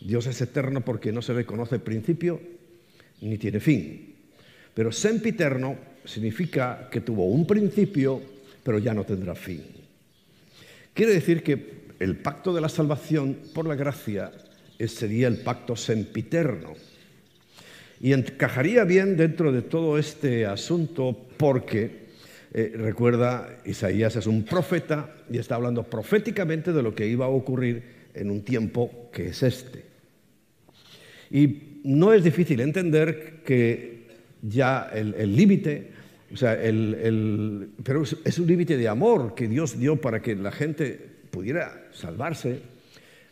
Dios 0.00 0.26
es 0.26 0.40
eterno 0.40 0.82
porque 0.84 1.12
no 1.12 1.22
se 1.22 1.34
le 1.34 1.44
conoce 1.44 1.78
principio 1.78 2.40
ni 3.20 3.38
tiene 3.38 3.60
fin. 3.60 4.14
Pero 4.74 4.92
sempiterno 4.92 5.76
significa 6.04 6.88
que 6.90 7.00
tuvo 7.00 7.26
un 7.26 7.46
principio, 7.46 8.20
pero 8.62 8.78
ya 8.78 8.92
no 8.92 9.04
tendrá 9.04 9.34
fin. 9.34 9.62
Quiere 10.92 11.14
decir 11.14 11.42
que 11.42 11.84
el 12.00 12.16
pacto 12.16 12.54
de 12.54 12.60
la 12.60 12.68
salvación 12.68 13.38
por 13.54 13.66
la 13.66 13.74
gracia 13.74 14.32
sería 14.86 15.28
el 15.28 15.38
pacto 15.38 15.76
sempiterno. 15.76 16.74
Y 18.00 18.12
encajaría 18.12 18.84
bien 18.84 19.16
dentro 19.16 19.52
de 19.52 19.62
todo 19.62 19.98
este 19.98 20.46
asunto 20.46 21.16
porque, 21.36 22.03
eh, 22.56 22.72
recuerda, 22.76 23.58
Isaías 23.64 24.14
es 24.14 24.28
un 24.28 24.44
profeta 24.44 25.10
y 25.28 25.38
está 25.38 25.56
hablando 25.56 25.82
proféticamente 25.82 26.72
de 26.72 26.84
lo 26.84 26.94
que 26.94 27.08
iba 27.08 27.24
a 27.24 27.28
ocurrir 27.28 27.82
en 28.14 28.30
un 28.30 28.42
tiempo 28.42 29.10
que 29.12 29.26
es 29.26 29.42
este. 29.42 29.84
Y 31.32 31.80
no 31.82 32.12
es 32.12 32.22
difícil 32.22 32.60
entender 32.60 33.42
que 33.44 34.04
ya 34.40 34.88
el 34.94 35.34
límite, 35.34 35.90
o 36.32 36.36
sea, 36.36 36.54
el, 36.54 37.70
pero 37.82 38.04
es 38.04 38.38
un 38.38 38.46
límite 38.46 38.76
de 38.76 38.86
amor 38.86 39.34
que 39.34 39.48
Dios 39.48 39.76
dio 39.76 40.00
para 40.00 40.22
que 40.22 40.36
la 40.36 40.52
gente 40.52 40.96
pudiera 41.32 41.88
salvarse, 41.92 42.60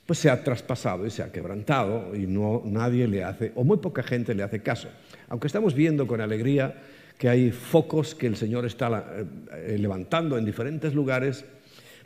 pues 0.04 0.18
se 0.18 0.30
ha 0.30 0.42
traspasado 0.42 1.06
y 1.06 1.10
se 1.10 1.22
ha 1.22 1.30
quebrantado 1.30 2.16
y 2.16 2.26
no 2.26 2.62
nadie 2.64 3.06
le 3.06 3.22
hace, 3.22 3.52
o 3.54 3.62
muy 3.62 3.76
poca 3.76 4.02
gente 4.02 4.34
le 4.34 4.42
hace 4.42 4.62
caso. 4.62 4.88
Aunque 5.28 5.46
estamos 5.46 5.74
viendo 5.74 6.08
con 6.08 6.20
alegría 6.20 6.74
que 7.22 7.28
hay 7.28 7.52
focos 7.52 8.16
que 8.16 8.26
el 8.26 8.34
Señor 8.34 8.66
está 8.66 9.14
eh, 9.52 9.76
levantando 9.78 10.36
en 10.36 10.44
diferentes 10.44 10.92
lugares 10.92 11.44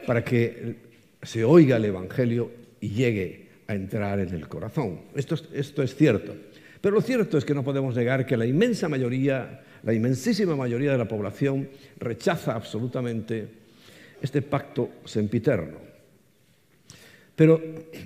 para 0.07 0.23
que 0.23 0.77
se 1.23 1.43
oiga 1.43 1.79
el 1.79 1.87
Evangelio 1.87 2.51
y 2.83 2.91
llegue 2.91 3.49
a 3.67 3.75
entrar 3.75 4.21
en 4.21 4.35
el 4.35 4.47
corazón. 4.47 5.01
Esto, 5.15 5.37
esto 5.55 5.83
es 5.83 5.95
cierto. 5.95 6.35
Pero 6.83 6.97
lo 6.97 7.01
cierto 7.01 7.39
es 7.39 7.47
que 7.47 7.55
no 7.55 7.65
podemos 7.65 7.97
negar 7.97 8.27
que 8.27 8.37
la 8.37 8.45
inmensa 8.45 8.91
mayoría, 8.91 9.63
la 9.85 9.95
inmensísima 9.95 10.55
mayoría 10.55 10.93
de 10.93 10.99
la 10.99 11.09
población 11.09 11.67
rechaza 11.99 12.55
absolutamente 12.55 13.49
este 14.21 14.43
pacto 14.43 14.91
sempiterno. 15.07 15.79
Pero 17.35 17.59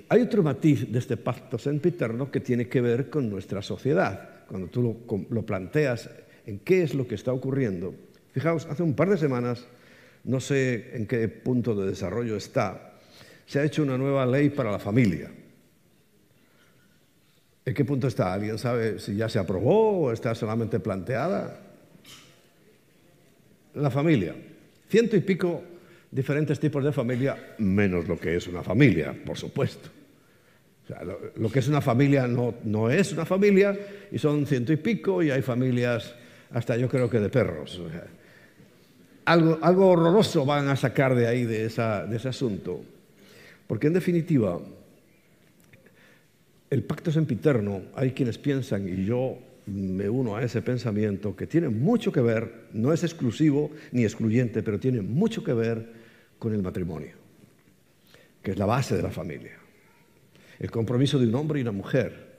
hay 0.07 0.21
otro 0.21 0.43
matiz 0.43 0.89
de 0.89 0.99
este 0.99 1.17
pacto 1.17 1.57
sempiterno 1.57 2.31
que 2.31 2.39
tiene 2.39 2.69
que 2.69 2.79
ver 2.79 3.09
con 3.09 3.29
nuestra 3.29 3.61
sociedad. 3.61 4.45
Cuando 4.47 4.69
tú 4.69 5.25
lo 5.29 5.45
planteas 5.45 6.09
en 6.45 6.59
qué 6.59 6.83
es 6.83 6.93
lo 6.93 7.07
que 7.07 7.15
está 7.15 7.33
ocurriendo. 7.33 7.93
Fijaos, 8.33 8.65
hace 8.65 8.83
un 8.83 8.93
par 8.93 9.09
de 9.09 9.17
semanas, 9.17 9.65
no 10.23 10.39
sé 10.39 10.95
en 10.95 11.07
qué 11.07 11.27
punto 11.27 11.75
de 11.75 11.89
desarrollo 11.89 12.35
está, 12.35 12.93
se 13.45 13.59
ha 13.59 13.63
hecho 13.63 13.83
una 13.83 13.97
nueva 13.97 14.25
ley 14.25 14.49
para 14.49 14.71
la 14.71 14.79
familia. 14.79 15.29
¿En 17.65 17.73
qué 17.73 17.85
punto 17.85 18.07
está? 18.07 18.33
¿Alguien 18.33 18.57
sabe 18.57 18.99
si 18.99 19.15
ya 19.15 19.29
se 19.29 19.39
aprobó 19.39 20.01
o 20.01 20.11
está 20.11 20.33
solamente 20.33 20.79
planteada? 20.79 21.59
La 23.75 23.91
familia. 23.91 24.35
Ciento 24.89 25.15
y 25.15 25.21
pico 25.21 25.63
diferentes 26.11 26.59
tipos 26.59 26.83
de 26.83 26.91
familia, 26.91 27.55
menos 27.59 28.07
lo 28.07 28.19
que 28.19 28.35
es 28.35 28.47
una 28.47 28.63
familia, 28.63 29.15
por 29.25 29.37
supuesto. 29.37 29.89
lo, 31.37 31.49
que 31.49 31.59
es 31.59 31.67
una 31.69 31.79
familia 31.79 32.27
no, 32.27 32.55
no, 32.65 32.89
es 32.89 33.13
una 33.13 33.25
familia 33.25 33.77
y 34.11 34.17
son 34.17 34.45
ciento 34.45 34.73
y 34.73 34.77
pico 34.77 35.23
y 35.23 35.31
hay 35.31 35.41
familias 35.41 36.13
hasta 36.53 36.77
yo 36.77 36.89
creo 36.89 37.09
que 37.09 37.19
de 37.19 37.29
perros. 37.29 37.81
algo, 39.25 39.87
horroroso 39.87 40.45
van 40.45 40.67
a 40.67 40.75
sacar 40.75 41.15
de 41.15 41.27
ahí, 41.27 41.45
de, 41.45 41.67
de 41.67 42.15
ese 42.15 42.27
asunto. 42.27 42.83
Porque 43.67 43.87
en 43.87 43.93
definitiva, 43.93 44.59
el 46.69 46.83
pacto 46.83 47.11
sempiterno, 47.11 47.83
hay 47.95 48.11
quienes 48.11 48.37
piensan, 48.37 48.87
y 48.87 49.05
yo 49.05 49.37
me 49.67 50.09
uno 50.09 50.35
a 50.35 50.43
ese 50.43 50.61
pensamiento, 50.61 51.35
que 51.35 51.47
tiene 51.47 51.69
mucho 51.69 52.11
que 52.11 52.21
ver, 52.21 52.67
no 52.73 52.91
es 52.91 53.03
exclusivo 53.03 53.71
ni 53.91 54.03
excluyente, 54.03 54.63
pero 54.63 54.79
tiene 54.79 55.01
mucho 55.01 55.43
que 55.43 55.53
ver 55.53 55.87
con 56.39 56.53
el 56.53 56.61
matrimonio, 56.61 57.15
que 58.41 58.51
es 58.51 58.57
la 58.57 58.65
base 58.65 58.95
de 58.95 59.03
la 59.03 59.11
familia. 59.11 59.57
El 60.59 60.71
compromiso 60.71 61.19
de 61.19 61.27
un 61.27 61.35
hombre 61.35 61.59
y 61.59 61.61
una 61.61 61.71
mujer, 61.71 62.30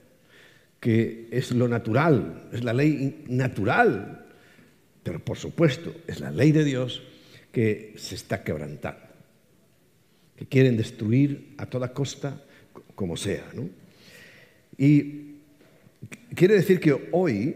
que 0.82 1.28
es 1.30 1.52
lo 1.52 1.68
natural, 1.68 2.48
es 2.52 2.64
la 2.64 2.72
ley 2.72 3.22
natural, 3.28 4.26
pero 5.04 5.24
por 5.24 5.38
supuesto 5.38 5.94
es 6.08 6.18
la 6.18 6.32
ley 6.32 6.50
de 6.50 6.64
Dios 6.64 7.04
que 7.52 7.94
se 7.96 8.16
está 8.16 8.42
quebrantando, 8.42 9.04
que 10.34 10.46
quieren 10.46 10.76
destruir 10.76 11.54
a 11.58 11.66
toda 11.66 11.92
costa 11.92 12.42
como 12.96 13.16
sea. 13.16 13.48
¿no? 13.54 13.68
Y 14.76 15.36
quiere 16.34 16.54
decir 16.54 16.80
que 16.80 17.10
hoy, 17.12 17.54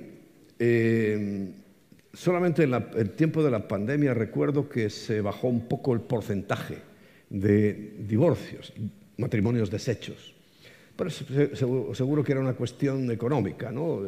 eh, 0.61 1.51
solamente 2.13 2.63
en 2.63 2.75
el 2.75 3.11
tiempo 3.11 3.43
de 3.43 3.51
la 3.51 3.67
pandemia, 3.67 4.15
recuerdo 4.15 4.69
que 4.69 4.89
se 4.89 5.21
bajó 5.21 5.49
un 5.49 5.67
poco 5.67 5.95
el 5.95 6.01
porcentaje 6.01 6.77
de 7.29 7.97
divorcios, 8.07 8.73
matrimonios 9.17 9.69
deshechos. 9.69 10.36
Pero 10.97 11.11
seguro, 11.95 12.25
que 12.25 12.33
era 12.33 12.41
una 12.41 12.55
cuestión 12.55 13.11
económica, 13.11 13.71
¿no? 13.71 14.01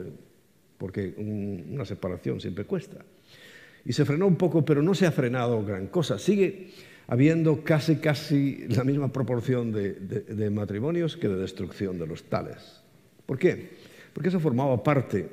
porque 0.79 1.15
una 1.17 1.85
separación 1.85 2.41
siempre 2.41 2.65
cuesta. 2.65 3.05
Y 3.85 3.93
se 3.93 4.05
frenó 4.05 4.27
un 4.27 4.37
poco, 4.37 4.65
pero 4.65 4.83
no 4.83 4.95
se 4.95 5.07
ha 5.07 5.13
frenado 5.13 5.65
gran 5.65 5.89
cosa. 5.89 6.19
Sigue 6.19 6.71
habiendo 7.09 7.65
casi, 7.65 7.97
casi 7.97 8.67
la 8.69 8.85
misma 8.85 9.13
proporción 9.13 9.73
de 9.73 10.51
matrimonios 10.51 11.17
que 11.17 11.29
de 11.29 11.37
destrucción 11.37 11.99
de 11.99 12.07
los 12.07 12.25
tales. 12.25 12.81
¿Por 13.27 13.39
qué? 13.39 13.69
Porque 14.15 14.31
eso 14.31 14.41
formaba 14.41 14.83
parte 14.83 15.29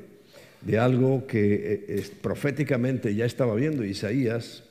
de 0.61 0.79
algo 0.79 1.25
que 1.27 1.85
eh, 1.87 2.03
proféticamente 2.21 3.15
ya 3.15 3.25
estaba 3.25 3.55
viendo 3.55 3.85
Isaías, 3.85 4.63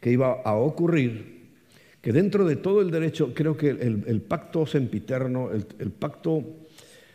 que 0.00 0.10
iba 0.10 0.42
a 0.42 0.54
ocurrir, 0.54 1.41
que 2.02 2.12
dentro 2.12 2.44
de 2.44 2.56
todo 2.56 2.82
el 2.82 2.90
derecho, 2.90 3.32
creo 3.32 3.56
que 3.56 3.70
el, 3.70 4.20
pacto 4.22 4.66
sempiterno, 4.66 5.50
el, 5.52 5.90
pacto, 5.92 6.44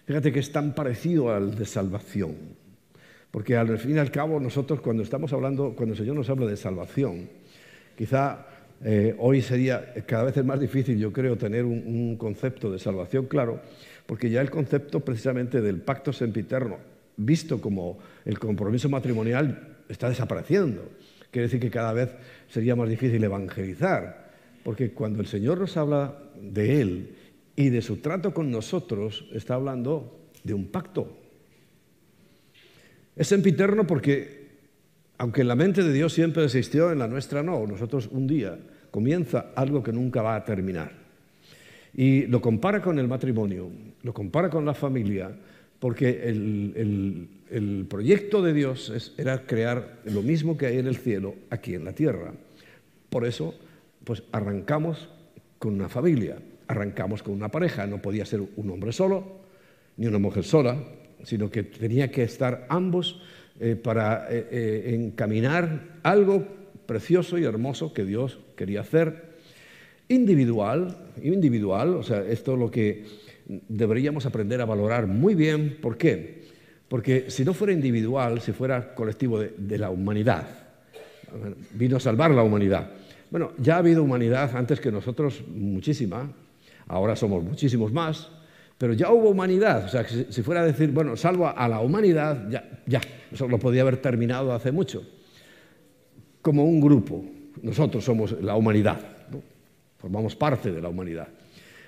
fíjate 0.05 0.31
que 0.31 0.39
es 0.39 0.51
tan 0.51 0.73
parecido 0.73 1.29
al 1.29 1.55
de 1.55 1.65
salvación, 1.65 2.35
porque 3.29 3.57
al 3.57 3.77
fin 3.79 3.97
y 3.97 3.99
al 3.99 4.09
cabo 4.11 4.39
nosotros 4.39 4.79
cuando 4.79 5.03
estamos 5.03 5.33
hablando, 5.33 5.75
cuando 5.75 5.93
el 5.93 5.99
Señor 5.99 6.15
nos 6.15 6.29
habla 6.29 6.47
de 6.47 6.55
salvación, 6.55 7.27
quizá 7.97 8.47
eh, 8.81 9.13
hoy 9.19 9.41
sería 9.41 9.93
cada 10.05 10.23
vez 10.23 10.45
más 10.45 10.61
difícil, 10.61 10.97
yo 10.97 11.11
creo, 11.11 11.37
tener 11.37 11.65
un 11.65 12.15
concepto 12.15 12.71
de 12.71 12.79
salvación 12.79 13.25
claro, 13.25 13.59
porque 14.05 14.29
ya 14.29 14.39
el 14.39 14.49
concepto 14.49 15.01
precisamente 15.01 15.59
del 15.59 15.81
pacto 15.81 16.13
sempiterno, 16.13 16.77
visto 17.17 17.59
como 17.59 17.99
el 18.23 18.39
compromiso 18.39 18.87
matrimonial, 18.87 19.79
está 19.89 20.07
desapareciendo. 20.07 20.89
Quiere 21.29 21.47
decir 21.47 21.59
que 21.59 21.69
cada 21.69 21.91
vez 21.91 22.09
sería 22.47 22.77
más 22.77 22.87
difícil 22.87 23.21
evangelizar, 23.21 24.26
porque 24.67 24.91
cuando 24.91 25.21
el 25.21 25.27
Señor 25.27 25.61
nos 25.61 25.77
habla 25.77 26.13
de 26.41 26.81
Él 26.81 27.15
y 27.55 27.69
de 27.69 27.81
su 27.81 28.01
trato 28.01 28.33
con 28.33 28.51
nosotros, 28.51 29.23
está 29.31 29.53
hablando 29.53 30.27
de 30.43 30.53
un 30.53 30.67
pacto. 30.67 31.07
Es 33.15 33.29
sempiterno 33.29 33.87
porque, 33.87 34.49
aunque 35.19 35.45
la 35.45 35.55
mente 35.55 35.83
de 35.83 35.93
Dios 35.93 36.11
siempre 36.11 36.43
existió, 36.43 36.91
en 36.91 36.99
la 36.99 37.07
nuestra 37.07 37.41
no, 37.41 37.65
nosotros 37.65 38.09
un 38.11 38.27
día 38.27 38.59
comienza 38.91 39.53
algo 39.55 39.81
que 39.81 39.93
nunca 39.93 40.21
va 40.21 40.35
a 40.35 40.43
terminar. 40.43 40.91
Y 41.93 42.25
lo 42.25 42.41
compara 42.41 42.81
con 42.81 42.99
el 42.99 43.07
matrimonio, 43.07 43.71
lo 44.03 44.13
compara 44.13 44.49
con 44.49 44.65
la 44.65 44.73
familia, 44.73 45.31
porque 45.79 46.23
el, 46.27 47.85
proyecto 47.89 48.41
de 48.41 48.53
Dios 48.53 49.13
era 49.17 49.45
crear 49.45 50.01
lo 50.03 50.21
mismo 50.21 50.57
que 50.57 50.65
hay 50.65 50.79
en 50.79 50.87
el 50.87 50.97
cielo 50.97 51.35
aquí 51.51 51.73
en 51.73 51.85
la 51.85 51.93
tierra. 51.93 52.33
Por 53.09 53.25
eso, 53.25 53.55
pues 54.07 54.23
arrancamos 54.31 55.09
con 55.59 55.73
una 55.73 55.89
familia, 55.89 56.37
arrancamos 56.69 57.21
con 57.21 57.33
una 57.33 57.49
pareja. 57.49 57.85
No 57.85 58.01
podía 58.01 58.23
ser 58.23 58.39
un 58.39 58.69
hombre 58.69 58.93
solo, 58.93 59.41
ni 59.97 60.07
una 60.07 60.17
mujer 60.17 60.45
sola, 60.45 60.81
sino 61.23 61.51
que 61.51 61.63
tenía 61.63 62.09
que 62.09 62.23
estar 62.23 62.67
ambos 62.69 63.21
eh, 63.59 63.75
para 63.75 64.27
eh, 64.29 64.47
eh, 64.49 64.95
encaminar 64.95 65.99
algo 66.03 66.47
precioso 66.85 67.37
y 67.37 67.43
hermoso 67.43 67.93
que 67.93 68.05
Dios 68.05 68.39
quería 68.55 68.79
hacer 68.79 69.35
individual, 70.07 70.95
individual, 71.21 71.95
o 71.95 72.03
sea, 72.03 72.23
esto 72.23 72.53
es 72.53 72.59
lo 72.59 72.71
que 72.71 73.03
deberíamos 73.67 74.25
aprender 74.25 74.61
a 74.61 74.65
valorar 74.65 75.05
muy 75.05 75.35
bien. 75.35 75.79
¿Por 75.81 75.97
qué? 75.97 76.43
Porque 76.87 77.29
si 77.29 77.43
no 77.43 77.53
fuera 77.53 77.73
individual, 77.73 78.39
si 78.39 78.53
fuera 78.53 78.95
colectivo 78.95 79.39
de, 79.39 79.77
la 79.77 79.89
humanidad, 79.89 80.47
vino 81.73 81.97
a 81.97 81.99
salvar 81.99 82.31
la 82.31 82.43
humanidad. 82.43 82.89
Bueno, 83.29 83.51
ya 83.57 83.75
ha 83.75 83.79
habido 83.79 84.03
humanidad 84.03 84.55
antes 84.55 84.79
que 84.79 84.91
nosotros, 84.91 85.43
muchísima, 85.47 86.31
ahora 86.87 87.15
somos 87.15 87.43
muchísimos 87.43 87.91
más, 87.91 88.29
pero 88.77 88.93
ya 88.93 89.11
hubo 89.11 89.29
humanidad. 89.29 89.85
O 89.85 89.89
sea, 89.89 90.05
si, 90.07 90.41
fuera 90.43 90.61
a 90.61 90.65
decir, 90.65 90.91
bueno, 90.91 91.15
salvo 91.17 91.47
a 91.47 91.67
la 91.67 91.79
humanidad, 91.79 92.49
ya, 92.49 92.81
ya, 92.85 93.01
eso 93.31 93.47
lo 93.47 93.59
podía 93.59 93.81
haber 93.81 93.97
terminado 93.97 94.53
hace 94.53 94.71
mucho. 94.71 95.03
Como 96.41 96.63
un 96.63 96.79
grupo, 96.79 97.25
nosotros 97.61 98.03
somos 98.03 98.41
la 98.41 98.55
humanidad 98.55 99.17
formamos 99.97 100.35
parte 100.35 100.71
de 100.71 100.81
la 100.81 100.89
humanidad. 100.89 101.27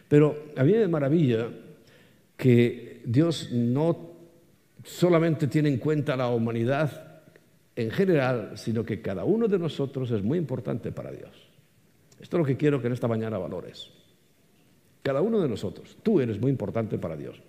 Pero 0.08 0.52
a 0.58 0.63
mí 0.63 0.73
me 0.73 0.88
maravilla 0.88 1.47
que 2.36 3.02
Dios 3.06 3.52
no 3.52 4.10
solamente 4.84 5.47
tiene 5.47 5.69
en 5.69 5.78
cuenta 5.78 6.15
la 6.15 6.30
humanidad 6.30 7.09
en 7.75 7.91
general, 7.91 8.53
sino 8.55 8.84
que 8.84 9.01
cada 9.01 9.23
uno 9.23 9.47
de 9.47 9.60
nosotros 9.60 10.12
es 10.12 10.23
muy 10.23 10.38
importante 10.38 10.91
para 10.91 11.12
Dios. 11.12 11.32
Esto 12.19 12.38
es 12.38 12.39
lo 12.39 12.45
que 12.45 12.58
quiero 12.58 12.82
que 12.82 12.88
en 12.88 12.93
esta 12.93 13.08
mañana 13.08 13.38
valores. 13.38 13.89
Cada 15.01 15.21
uno 15.21 15.39
de 15.39 15.47
nosotros, 15.47 15.97
tú 16.03 16.19
eres 16.19 16.39
muy 16.39 16.51
importante 16.51 16.97
para 16.97 17.15
Dios. 17.15 17.41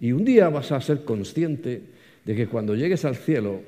Y 0.00 0.12
un 0.12 0.24
día 0.24 0.48
vas 0.48 0.72
a 0.72 0.80
ser 0.80 1.04
consciente 1.04 1.82
de 2.24 2.34
que 2.34 2.46
cuando 2.46 2.74
llegues 2.74 3.04
al 3.04 3.16
cielo, 3.16 3.60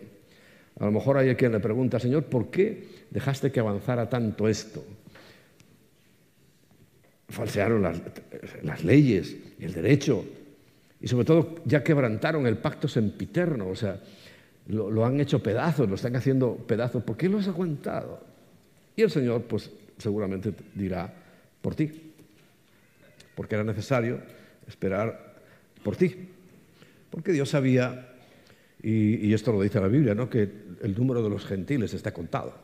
a 0.80 0.86
lo 0.86 0.92
mejor 0.92 1.18
hay 1.18 1.34
quien 1.34 1.52
le 1.52 1.60
pregunta, 1.60 2.00
Señor, 2.00 2.24
¿por 2.24 2.50
qué 2.50 2.88
dejaste 3.10 3.52
que 3.52 3.60
avanzara 3.60 4.08
tanto 4.08 4.48
esto? 4.48 4.84
falsearon 7.34 7.82
las, 8.62 8.84
leyes 8.84 9.36
y 9.58 9.64
el 9.64 9.72
derecho, 9.74 10.24
y 11.00 11.08
sobre 11.08 11.24
todo 11.24 11.56
ya 11.64 11.82
quebrantaron 11.82 12.46
el 12.46 12.56
pacto 12.56 12.88
sempiterno, 12.88 13.68
o 13.68 13.76
sea, 13.76 14.00
lo, 14.68 15.04
han 15.04 15.20
hecho 15.20 15.42
pedazos, 15.42 15.88
lo 15.88 15.94
están 15.94 16.16
haciendo 16.16 16.56
pedazos. 16.56 17.02
¿Por 17.02 17.16
qué 17.16 17.28
lo 17.28 17.38
has 17.38 17.48
aguantado? 17.48 18.20
Y 18.96 19.02
el 19.02 19.10
Señor, 19.10 19.42
pues 19.42 19.70
seguramente 19.98 20.52
dirá, 20.74 21.12
por 21.60 21.74
ti, 21.74 22.12
porque 23.34 23.54
era 23.54 23.64
necesario 23.64 24.20
esperar 24.66 25.34
por 25.82 25.96
ti, 25.96 26.14
porque 27.10 27.32
Dios 27.32 27.50
sabía, 27.50 28.14
y, 28.82 29.26
y 29.26 29.34
esto 29.34 29.52
lo 29.52 29.60
dice 29.60 29.80
la 29.80 29.88
Biblia, 29.88 30.14
¿no? 30.14 30.28
que 30.30 30.50
el 30.82 30.94
número 30.96 31.22
de 31.22 31.30
los 31.30 31.44
gentiles 31.44 31.92
está 31.94 32.12
contado. 32.12 32.54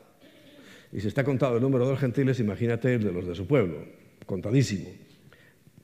Y 0.93 1.01
si 1.01 1.09
está 1.09 1.23
contado 1.23 1.57
el 1.57 1.63
número 1.63 1.85
de 1.85 1.93
los 1.93 2.01
gentiles, 2.01 2.41
imagínate 2.41 2.95
el 2.95 3.05
de 3.05 3.13
los 3.13 3.27
de 3.27 3.35
su 3.35 3.47
pueblo, 3.47 3.85
contadísimo. 4.27 4.89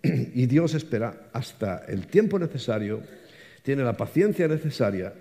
Y 0.35 0.47
Dios 0.47 0.75
espera 0.75 1.29
hasta 1.33 1.85
el 1.87 2.07
tiempo 2.07 2.39
necesario, 2.39 3.03
tiene 3.63 3.83
la 3.83 3.97
paciencia 3.97 4.49
necesaria 4.49 5.13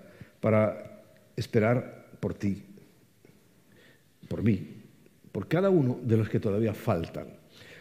para 0.46 1.02
esperar 1.34 2.06
por 2.20 2.32
ti, 2.32 2.62
por 4.28 4.44
mí, 4.44 4.76
por 5.32 5.48
cada 5.48 5.70
uno 5.70 5.98
de 6.04 6.16
los 6.16 6.28
que 6.28 6.38
todavía 6.38 6.72
faltan. 6.72 7.26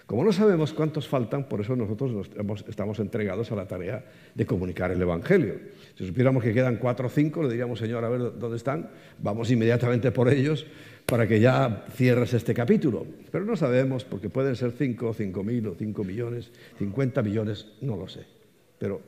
Como 0.08 0.24
no 0.24 0.34
sabemos 0.34 0.74
cuántos 0.74 1.08
faltan, 1.08 1.48
por 1.48 1.62
eso 1.62 1.76
nosotros 1.76 2.28
estamos 2.68 2.98
entregados 2.98 3.52
a 3.52 3.56
la 3.56 3.68
tarea 3.68 4.04
de 4.34 4.48
comunicar 4.48 4.90
el 4.90 5.00
Evangelio. 5.00 5.60
Si 5.96 6.08
supiéramos 6.08 6.44
que 6.44 6.56
quedan 6.56 6.78
cuatro 6.78 7.06
o 7.06 7.10
cinco, 7.12 7.44
le 7.44 7.50
diríamos, 7.50 7.78
Señor, 7.78 8.04
a 8.04 8.10
ver 8.10 8.40
dónde 8.40 8.58
están, 8.58 8.90
vamos 9.20 9.52
inmediatamente 9.52 10.12
por 10.12 10.28
ellos 10.34 10.66
para 11.06 11.28
que 11.28 11.40
ya 11.40 11.86
cierres 11.94 12.34
este 12.34 12.56
capítulo. 12.56 13.06
Pero 13.32 13.46
no 13.46 13.56
sabemos, 13.56 14.06
porque 14.06 14.32
pueden 14.32 14.56
ser 14.56 14.72
cinco, 14.72 15.14
cinco 15.14 15.44
mil 15.44 15.68
o 15.68 15.76
cinco 15.76 16.04
millones, 16.04 16.50
cincuenta 16.80 17.22
millones, 17.22 17.68
no 17.82 17.96
lo 17.96 18.08
sé. 18.08 18.26
Pero 18.80 19.02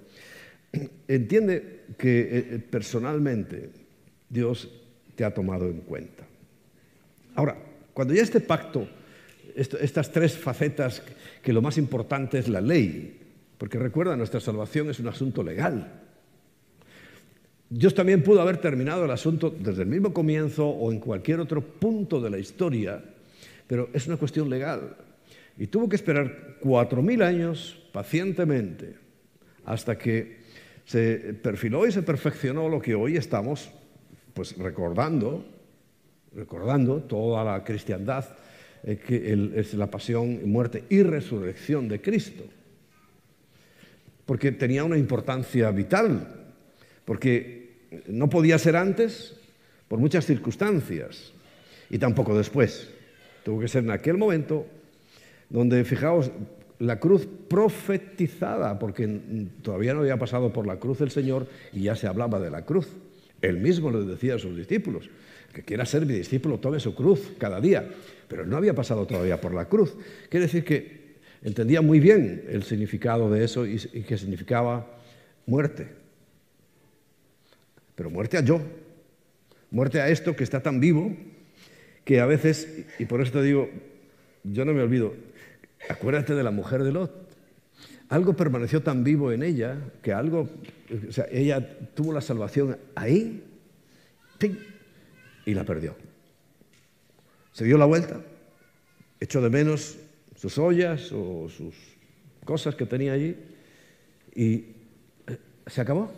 entiende 1.08 1.86
que 1.98 2.20
eh, 2.20 2.28
eh, 2.52 2.60
personalmente 2.60 3.70
Dios 4.30 4.70
te 5.16 5.24
ha 5.26 5.34
tomado 5.34 5.66
en 5.68 5.82
cuenta. 5.82 6.26
Ahora, 7.36 7.58
cuando 7.94 8.14
ya 8.14 8.22
este 8.22 8.40
pacto 8.40 8.88
estas 9.58 10.12
tres 10.12 10.38
facetas 10.38 11.02
que 11.42 11.52
lo 11.52 11.62
más 11.62 11.78
importante 11.78 12.38
es 12.38 12.48
la 12.48 12.62
ley, 12.62 13.20
porque 13.58 13.80
recuerda, 13.80 14.16
nuestra 14.16 14.40
salvación 14.40 14.90
es 14.90 15.00
un 15.00 15.08
asunto 15.08 15.42
legal. 15.42 16.04
Dios 17.70 17.96
también 17.96 18.24
pudo 18.24 18.42
haber 18.42 18.58
terminado 18.58 19.06
el 19.06 19.12
asunto 19.12 19.50
desde 19.50 19.82
el 19.82 19.90
mismo 19.90 20.14
comienzo 20.14 20.68
o 20.68 20.92
en 20.92 21.00
cualquier 21.00 21.40
otro 21.40 21.62
punto 21.62 22.22
de 22.22 22.30
la 22.30 22.38
historia, 22.38 23.04
pero 23.66 23.90
es 23.94 24.08
una 24.08 24.18
cuestión 24.18 24.50
legal. 24.50 24.96
Y 25.58 25.68
tuvo 25.68 25.90
que 25.90 25.96
esperar 25.96 26.58
cuatro 26.60 27.02
mil 27.02 27.24
años 27.24 27.82
pacientemente 27.92 28.96
hasta 29.66 29.98
que 29.98 30.37
se 30.88 31.34
perfiló 31.34 31.86
y 31.86 31.92
se 31.92 32.02
perfeccionó 32.02 32.70
lo 32.70 32.82
que 32.82 32.96
hoy 32.96 33.18
estamos 33.18 33.70
pues 34.34 34.58
recordando, 34.58 35.46
recordando 36.34 37.02
toda 37.04 37.44
la 37.44 37.64
cristiandad 37.64 38.26
eh, 38.84 38.98
que 38.98 39.34
es 39.56 39.74
la 39.74 39.92
pasión, 39.92 40.50
muerte 40.50 40.86
y 40.90 41.04
resurrección 41.04 41.90
de 41.90 42.00
Cristo. 42.00 42.44
Porque 44.26 44.54
tenía 44.54 44.86
una 44.86 44.98
importancia 44.98 45.70
vital, 45.72 46.46
porque 47.04 47.88
no 48.08 48.30
podía 48.30 48.58
ser 48.58 48.78
antes 48.78 49.36
por 49.90 50.00
muchas 50.00 50.26
circunstancias 50.26 51.34
y 51.90 51.98
tampoco 51.98 52.38
después. 52.38 52.90
Tuvo 53.44 53.60
que 53.60 53.68
ser 53.68 53.84
en 53.84 53.92
aquel 53.92 54.18
momento 54.18 54.66
donde, 55.50 55.84
fijaos, 55.84 56.32
la 56.80 57.00
cruz 57.00 57.28
profetizada, 57.48 58.78
porque 58.78 59.20
todavía 59.62 59.94
no 59.94 60.02
había 60.02 60.18
pasado 60.18 60.54
por 60.54 60.68
la 60.68 60.78
cruz 60.78 61.02
el 61.02 61.12
Señor 61.12 61.48
y 61.74 61.84
ya 61.84 61.96
se 61.96 62.08
hablaba 62.08 62.40
de 62.40 62.52
la 62.52 62.66
cruz. 62.66 62.88
Él 63.42 63.58
mismo 63.58 63.92
le 63.92 64.06
decía 64.06 64.36
a 64.36 64.40
sus 64.40 64.56
discípulos, 64.56 65.10
que 65.54 65.64
quiera 65.64 65.86
ser 65.86 66.06
mi 66.06 66.14
discípulo 66.14 66.60
tome 66.60 66.80
su 66.80 66.94
cruz 66.94 67.32
cada 67.40 67.60
día 67.60 67.90
pero 68.28 68.46
no 68.46 68.58
había 68.58 68.74
pasado 68.74 69.06
todavía 69.08 69.40
por 69.40 69.54
la 69.54 69.66
cruz. 69.66 69.96
Quiere 70.30 70.46
decir 70.46 70.64
que 70.64 71.18
entendía 71.44 71.82
muy 71.82 72.00
bien 72.00 72.46
el 72.50 72.64
significado 72.64 73.32
de 73.32 73.44
eso 73.44 73.66
y, 73.66 73.78
que 73.78 74.18
significaba 74.18 74.86
muerte. 75.46 75.88
Pero 77.96 78.10
muerte 78.10 78.38
a 78.38 78.42
yo, 78.42 78.62
muerte 79.72 80.02
a 80.02 80.10
esto 80.10 80.36
que 80.36 80.44
está 80.44 80.62
tan 80.62 80.80
vivo 80.80 81.16
que 82.04 82.20
a 82.20 82.26
veces, 82.26 82.86
y 83.00 83.06
por 83.06 83.22
eso 83.22 83.34
te 83.34 83.44
digo, 83.44 83.70
yo 84.44 84.64
no 84.64 84.74
me 84.74 84.82
olvido, 84.82 85.14
acuérdate 85.90 86.34
de 86.34 86.44
la 86.44 86.52
mujer 86.52 86.84
de 86.84 86.92
Lot. 86.92 87.28
Algo 88.10 88.36
permaneció 88.36 88.82
tan 88.82 89.04
vivo 89.04 89.32
en 89.32 89.44
ella 89.44 89.78
que 90.02 90.14
algo, 90.14 90.50
o 91.10 91.12
sea, 91.12 91.26
ella 91.32 91.78
tuvo 91.94 92.14
la 92.14 92.22
salvación 92.22 92.78
ahí 92.96 93.44
y 95.46 95.54
la 95.54 95.64
perdió. 95.64 95.96
Se 97.52 97.66
dio 97.66 97.78
la 97.78 97.86
vuelta, 97.86 98.22
echó 99.20 99.42
de 99.42 99.50
menos 99.50 99.98
sus 100.36 100.58
ollas 100.58 101.12
o 101.12 101.50
sus 101.50 101.76
cosas 102.46 102.76
que 102.76 102.86
tenía 102.86 103.14
allí 103.14 103.36
y 104.36 104.54
eh, 105.28 105.38
se 105.66 105.82
acabó. 105.82 106.12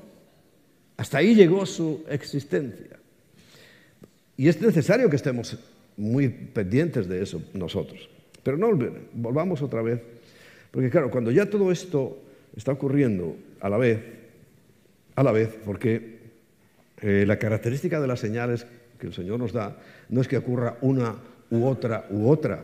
Hasta 0.97 1.19
ahí 1.19 1.33
llegó 1.33 1.65
su 1.65 2.03
existencia. 2.09 2.99
Y 4.35 4.47
es 4.47 4.61
necesario 4.61 5.09
que 5.09 5.15
estemos 5.15 5.57
muy 5.95 6.29
pendientes 6.29 7.07
de 7.07 7.21
eso 7.23 7.41
nosotros. 7.53 8.09
Pero 8.43 8.58
no 8.58 8.69
volvamos 9.13 9.62
otra 9.62 9.82
vez, 9.82 10.02
porque 10.71 10.89
claro, 10.89 11.10
cuando 11.10 11.32
ya 11.32 11.49
todo 11.49 11.71
esto 11.71 12.17
está 12.56 12.71
ocurriendo 12.71 13.36
a 13.60 13.69
la 13.69 13.78
vez, 13.78 13.99
a 15.15 15.23
la 15.23 15.32
vez, 15.32 15.58
porque 15.65 16.19
eh, 17.02 17.25
la 17.28 17.38
característica 17.38 17.99
de 17.99 18.08
las 18.08 18.19
señales 18.19 18.65
que 18.99 19.08
el 19.08 19.13
Señor 19.13 19.39
nos 19.39 19.54
da 19.54 19.78
no 20.10 20.21
es 20.21 20.28
que 20.28 20.38
ocurra 20.38 20.78
una 20.82 21.15
u 21.49 21.65
otra 21.65 22.08
u 22.10 22.30
otra, 22.30 22.63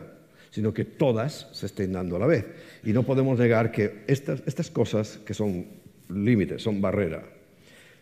sino 0.50 0.72
que 0.72 0.84
todas 0.84 1.48
se 1.52 1.66
estén 1.66 1.92
dando 1.92 2.16
a 2.16 2.18
la 2.18 2.26
vez. 2.26 2.46
Y 2.84 2.92
no 2.92 3.02
podemos 3.02 3.38
negar 3.38 3.72
que 3.72 4.04
estas, 4.06 4.42
estas 4.46 4.70
cosas, 4.70 5.18
que 5.24 5.34
son 5.34 5.66
límites, 6.08 6.62
son 6.62 6.80
barrera, 6.80 7.24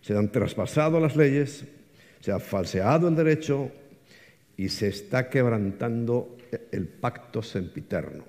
se 0.03 0.17
han 0.17 0.31
traspasado 0.31 1.01
las 1.01 1.17
leyes, 1.17 1.65
se 2.21 2.33
ha 2.33 2.39
falseado 2.39 3.09
el 3.09 3.17
derecho 3.17 3.71
y 4.57 4.69
se 4.69 4.89
está 4.89 5.29
quebrantando 5.29 6.37
el 6.71 6.87
pacto 6.87 7.43
sempiterno 7.43 8.25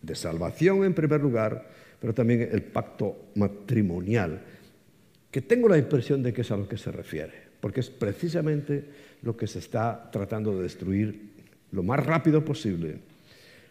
de 0.00 0.14
salvación 0.14 0.84
en 0.84 0.94
primer 0.94 1.20
lugar, 1.20 1.68
pero 2.00 2.14
también 2.14 2.48
el 2.52 2.62
pacto 2.62 3.30
matrimonial, 3.34 4.40
que 5.30 5.42
tengo 5.42 5.68
la 5.68 5.78
impresión 5.78 6.22
de 6.22 6.32
que 6.32 6.42
es 6.42 6.50
a 6.50 6.56
lo 6.56 6.68
que 6.68 6.78
se 6.78 6.92
refiere 6.92 7.48
porque 7.60 7.80
es 7.80 7.90
precisamente 7.90 8.84
lo 9.22 9.36
que 9.36 9.46
se 9.46 9.58
está 9.58 10.10
tratando 10.12 10.56
de 10.56 10.62
destruir 10.62 11.30
lo 11.72 11.82
más 11.82 12.04
rápido 12.04 12.44
posible, 12.44 12.98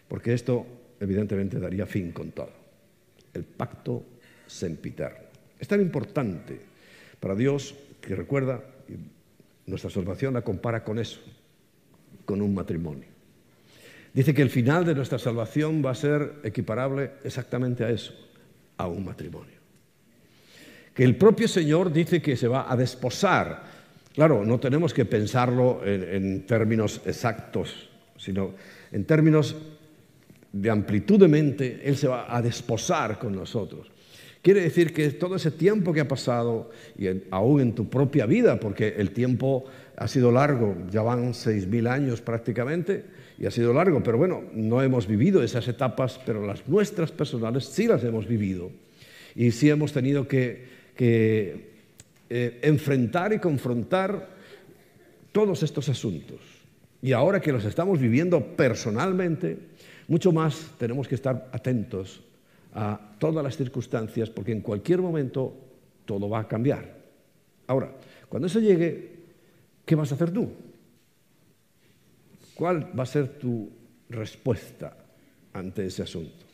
porque 0.06 0.34
esto 0.34 0.66
evidentemente 1.00 1.58
daría 1.58 1.86
fin 1.86 2.12
con 2.12 2.30
todo. 2.32 2.52
El 3.32 3.44
pacto 3.44 4.04
sempiterno. 4.46 5.28
Es 5.58 5.68
tan 5.68 5.80
importante 5.80 6.60
para 7.18 7.34
Dios 7.34 7.74
que 8.00 8.14
recuerda, 8.14 8.62
nuestra 9.66 9.90
salvación 9.90 10.34
la 10.34 10.42
compara 10.42 10.84
con 10.84 10.98
eso, 10.98 11.20
con 12.28 12.42
un 12.42 12.52
matrimonio. 12.52 13.08
Dice 14.12 14.34
que 14.34 14.42
el 14.42 14.50
final 14.50 14.84
de 14.84 14.94
nuestra 14.94 15.18
salvación 15.18 15.82
va 15.82 15.92
a 15.92 15.94
ser 15.94 16.40
equiparable 16.44 17.12
exactamente 17.24 17.84
a 17.84 17.90
eso, 17.90 18.12
a 18.76 18.86
un 18.86 19.06
matrimonio. 19.06 19.56
Que 20.92 21.04
el 21.04 21.16
propio 21.16 21.48
Señor 21.48 21.90
dice 21.90 22.20
que 22.20 22.36
se 22.36 22.46
va 22.46 22.70
a 22.70 22.76
desposar 22.76 23.78
Claro, 24.18 24.44
no 24.44 24.58
tenemos 24.58 24.92
que 24.92 25.04
pensarlo 25.04 25.80
en, 25.84 26.44
términos 26.44 27.00
exactos, 27.06 27.88
sino 28.16 28.52
en 28.90 29.04
términos 29.04 29.54
de 30.50 30.70
amplitud 30.70 31.20
de 31.20 31.28
mente, 31.28 31.82
Él 31.84 31.96
se 31.96 32.08
va 32.08 32.26
a 32.26 32.42
desposar 32.42 33.16
con 33.16 33.32
nosotros. 33.32 33.86
Quiere 34.48 34.62
decir 34.62 34.94
que 34.94 35.10
todo 35.10 35.36
ese 35.36 35.50
tiempo 35.50 35.92
que 35.92 36.00
ha 36.00 36.08
pasado, 36.08 36.70
y 36.96 37.06
aún 37.30 37.60
en 37.60 37.74
tu 37.74 37.90
propia 37.90 38.24
vida, 38.24 38.58
porque 38.58 38.94
el 38.96 39.10
tiempo 39.10 39.66
ha 39.94 40.08
sido 40.08 40.32
largo, 40.32 40.74
ya 40.90 41.02
van 41.02 41.34
seis 41.34 41.66
mil 41.66 41.86
años 41.86 42.22
prácticamente, 42.22 43.04
y 43.38 43.44
ha 43.44 43.50
sido 43.50 43.74
largo, 43.74 44.02
pero 44.02 44.16
bueno, 44.16 44.44
no 44.54 44.80
hemos 44.80 45.06
vivido 45.06 45.42
esas 45.42 45.68
etapas, 45.68 46.18
pero 46.24 46.46
las 46.46 46.66
nuestras 46.66 47.12
personales 47.12 47.66
sí 47.66 47.86
las 47.86 48.02
hemos 48.04 48.26
vivido. 48.26 48.70
Y 49.36 49.50
sí 49.50 49.68
hemos 49.68 49.92
tenido 49.92 50.26
que, 50.26 50.64
que 50.96 51.68
eh, 52.30 52.58
enfrentar 52.62 53.34
y 53.34 53.40
confrontar 53.40 54.30
todos 55.30 55.62
estos 55.62 55.90
asuntos. 55.90 56.40
Y 57.02 57.12
ahora 57.12 57.38
que 57.38 57.52
los 57.52 57.66
estamos 57.66 58.00
viviendo 58.00 58.56
personalmente, 58.56 59.58
mucho 60.06 60.32
más 60.32 60.70
tenemos 60.78 61.06
que 61.06 61.16
estar 61.16 61.50
atentos 61.52 62.22
a 62.74 63.16
todas 63.18 63.42
las 63.42 63.56
circunstancias, 63.56 64.30
porque 64.30 64.52
en 64.52 64.60
cualquier 64.60 65.00
momento 65.00 65.54
todo 66.04 66.28
va 66.28 66.40
a 66.40 66.48
cambiar. 66.48 66.96
Ahora, 67.66 67.92
cuando 68.28 68.46
eso 68.46 68.60
llegue, 68.60 69.12
¿qué 69.84 69.94
vas 69.94 70.10
a 70.12 70.14
hacer 70.14 70.30
tú? 70.30 70.50
¿Cuál 72.54 72.98
va 72.98 73.04
a 73.04 73.06
ser 73.06 73.38
tu 73.38 73.70
respuesta 74.08 74.96
ante 75.52 75.86
ese 75.86 76.02
asunto? 76.02 76.44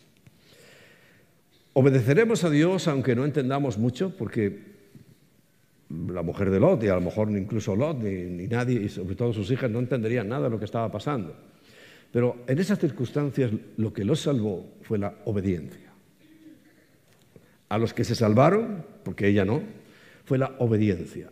Obedeceremos 1.73 2.45
a 2.45 2.51
Dios 2.51 2.87
aunque 2.89 3.17
no 3.17 3.25
entendamos 3.25 3.79
mucho, 3.79 4.17
porque 4.17 4.75
la 5.89 6.23
mujer 6.23 6.51
de 6.51 6.61
Lot, 6.61 6.83
y 6.85 6.89
a 6.89 6.95
lo 6.95 7.01
mejor 7.01 7.31
incluso 7.31 7.75
Lot, 7.75 7.99
ni, 7.99 8.47
nadie, 8.47 8.83
y 8.83 8.89
sobre 8.89 9.15
todo 9.15 9.33
sus 9.33 9.51
hijas, 9.51 9.71
no 9.71 9.79
entenderían 9.79 10.29
nada 10.29 10.45
de 10.45 10.51
lo 10.51 10.59
que 10.59 10.67
estaba 10.67 10.91
pasando. 10.91 11.35
Pero 12.12 12.45
en 12.47 12.59
esas 12.59 12.79
circunstancias 12.79 13.51
lo 13.77 13.93
que 13.93 14.05
los 14.05 14.21
salvó 14.21 14.75
fue 14.83 14.99
la 14.99 15.15
obediencia. 15.25 15.93
A 17.75 17.79
los 17.79 17.93
que 17.93 18.05
se 18.05 18.14
salvaron, 18.14 18.85
porque 19.03 19.27
ella 19.27 19.45
no, 19.45 19.61
fue 20.25 20.39
la 20.39 20.55
obediencia. 20.61 21.29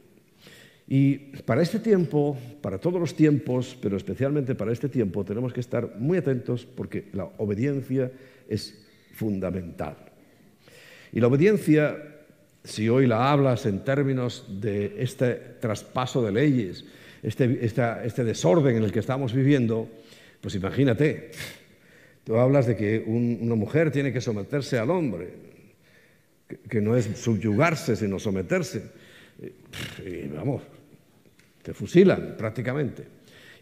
Y 0.89 1.19
para 1.47 1.63
este 1.63 1.79
tiempo, 1.79 2.37
para 2.61 2.79
todos 2.79 3.01
los 3.01 3.15
tiempos, 3.15 3.79
pero 3.81 3.97
especialmente 3.97 4.57
para 4.57 4.73
este 4.73 4.89
tiempo, 4.89 5.25
tenemos 5.25 5.53
que 5.53 5.61
estar 5.61 5.95
muy 6.01 6.19
atentos 6.19 6.67
porque 6.67 7.05
la 7.13 7.27
obediencia 7.39 8.11
es 8.49 8.85
fundamental. 9.15 9.95
Y 11.13 11.21
la 11.21 11.29
obediencia, 11.29 11.97
si 12.65 12.89
hoy 12.89 13.07
la 13.07 13.31
hablas 13.31 13.65
en 13.67 13.85
términos 13.85 14.45
de 14.61 14.97
este 14.99 15.35
traspaso 15.61 16.25
de 16.25 16.33
leyes, 16.33 16.85
este, 17.23 17.65
este 17.65 18.25
desorden 18.25 18.79
en 18.79 18.83
el 18.83 18.91
que 18.91 18.99
estamos 18.99 19.33
viviendo, 19.33 19.89
pues 20.41 20.57
imagínate, 20.57 21.31
tú 22.25 22.35
hablas 22.35 22.67
de 22.67 22.75
que 22.75 23.05
una 23.07 23.55
mujer 23.55 23.93
tiene 23.93 24.13
que 24.13 24.21
someterse 24.21 24.77
al 24.77 24.91
hombre, 24.91 25.52
que, 26.69 26.81
no 26.81 26.97
es 26.97 27.07
subyugarse, 27.17 27.97
sino 27.97 28.19
someterse. 28.19 28.91
Y 30.05 30.29
vamos, 30.29 30.63
te 31.63 31.73
fusilan 31.73 32.35
prácticamente. 32.37 33.07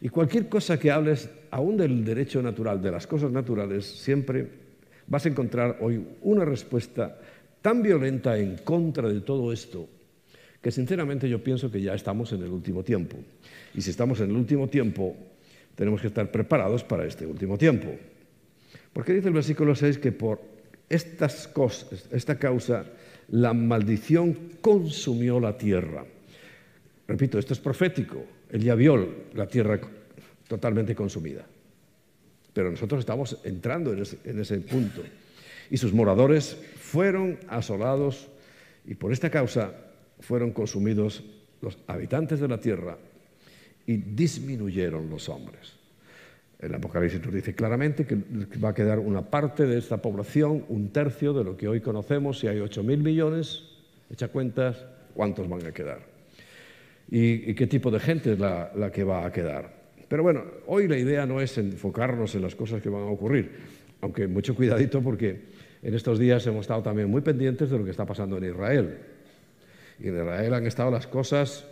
Y 0.01 0.09
cualquier 0.09 0.49
cosa 0.49 0.79
que 0.79 0.91
hables, 0.91 1.29
aún 1.51 1.77
del 1.77 2.05
derecho 2.05 2.43
natural, 2.43 2.81
de 2.81 2.91
las 2.91 3.07
cosas 3.07 3.31
naturales, 3.31 3.85
siempre 3.85 4.49
vas 5.07 5.27
a 5.27 5.29
encontrar 5.29 5.79
hoy 5.81 6.03
una 6.23 6.45
respuesta 6.45 7.19
tan 7.61 7.83
violenta 7.83 8.39
en 8.39 8.57
contra 8.59 9.09
de 9.09 9.21
todo 9.21 9.53
esto, 9.53 9.89
que 10.63 10.71
sinceramente 10.71 11.29
yo 11.29 11.43
pienso 11.43 11.71
que 11.71 11.83
ya 11.83 11.95
estamos 11.95 12.33
en 12.33 12.43
el 12.43 12.51
último 12.51 12.83
tiempo. 12.83 13.17
Y 13.75 13.83
si 13.83 13.91
estamos 13.91 14.21
en 14.21 14.31
el 14.31 14.37
último 14.37 14.69
tiempo, 14.69 15.17
tenemos 15.75 16.01
que 16.01 16.07
estar 16.07 16.31
preparados 16.31 16.85
para 16.85 17.05
este 17.05 17.27
último 17.27 17.59
tiempo. 17.59 17.89
Porque 18.93 19.13
dice 19.13 19.29
el 19.29 19.35
versículo 19.35 19.75
6 19.75 19.99
que 19.99 20.13
por 20.13 20.41
estas 20.91 21.47
cosas, 21.49 22.07
esta 22.11 22.39
causa, 22.39 22.85
la 23.29 23.55
maldición 23.55 24.37
consumió 24.61 25.39
la 25.39 25.57
tierra. 25.57 26.05
Repito, 27.07 27.39
esto 27.39 27.55
es 27.55 27.61
profético. 27.61 28.23
Él 28.51 28.63
ya 28.63 28.75
vio 28.75 29.29
la 29.35 29.47
tierra 29.47 29.81
totalmente 30.49 30.95
consumida. 30.95 31.47
Pero 32.53 32.71
nosotros 32.71 32.99
estamos 32.99 33.39
entrando 33.45 33.93
en 33.93 34.03
ese, 34.03 34.19
en 34.25 34.41
ese 34.41 34.59
punto. 34.59 35.03
Y 35.71 35.77
sus 35.77 35.93
moradores 35.93 36.57
fueron 36.81 37.39
asolados 37.49 38.29
y 38.85 38.95
por 38.97 39.13
esta 39.13 39.31
causa 39.31 39.73
fueron 40.19 40.51
consumidos 40.51 41.23
los 41.63 41.79
habitantes 41.87 42.41
de 42.41 42.49
la 42.49 42.59
tierra 42.59 42.99
y 43.87 43.97
disminuyeron 43.97 45.09
los 45.09 45.29
hombres. 45.29 45.80
El 46.61 46.75
Apocalipsis 46.75 47.25
nos 47.25 47.33
dice 47.33 47.55
claramente 47.55 48.05
que 48.05 48.17
va 48.63 48.71
a 48.71 48.75
quedar 48.75 48.99
una 48.99 49.23
parte 49.23 49.67
de 49.67 49.79
esta 49.79 49.97
población, 49.97 50.65
un 50.69 50.91
tercio 50.91 51.33
de 51.33 51.43
lo 51.43 51.57
que 51.57 51.67
hoy 51.67 51.81
conocemos, 51.81 52.39
si 52.39 52.49
hay 52.49 52.59
8.000 52.59 52.99
millones, 52.99 53.63
echa 54.11 54.29
cuentas, 54.29 54.85
¿cuántos 55.15 55.49
van 55.49 55.65
a 55.67 55.73
quedar? 55.73 56.01
¿Y, 57.11 57.55
qué 57.55 57.67
tipo 57.67 57.91
de 57.91 57.99
gente 57.99 58.35
es 58.35 58.39
la, 58.39 58.73
la 58.77 58.93
que 58.93 59.05
va 59.05 59.25
a 59.25 59.33
quedar? 59.33 59.81
Pero 60.07 60.23
bueno, 60.23 60.45
hoy 60.67 60.87
la 60.87 60.99
idea 60.99 61.25
no 61.25 61.41
es 61.41 61.57
enfocarnos 61.57 62.35
en 62.35 62.43
las 62.43 62.55
cosas 62.55 62.83
que 62.83 62.91
van 62.91 63.03
a 63.03 63.07
ocurrir, 63.07 63.51
aunque 64.03 64.29
mucho 64.29 64.55
cuidadito 64.55 65.01
porque 65.01 65.41
en 65.83 65.95
estos 65.95 66.19
días 66.19 66.47
hemos 66.47 66.63
estado 66.63 66.83
también 66.83 67.09
muy 67.09 67.23
pendientes 67.23 67.71
de 67.71 67.79
lo 67.79 67.85
que 67.85 67.91
está 67.91 68.05
pasando 68.05 68.37
en 68.37 68.45
Israel. 68.45 68.99
Y 69.99 70.09
en 70.09 70.15
Israel 70.17 70.55
han 70.55 70.67
estado 70.67 70.91
las 70.91 71.07
cosas 71.07 71.67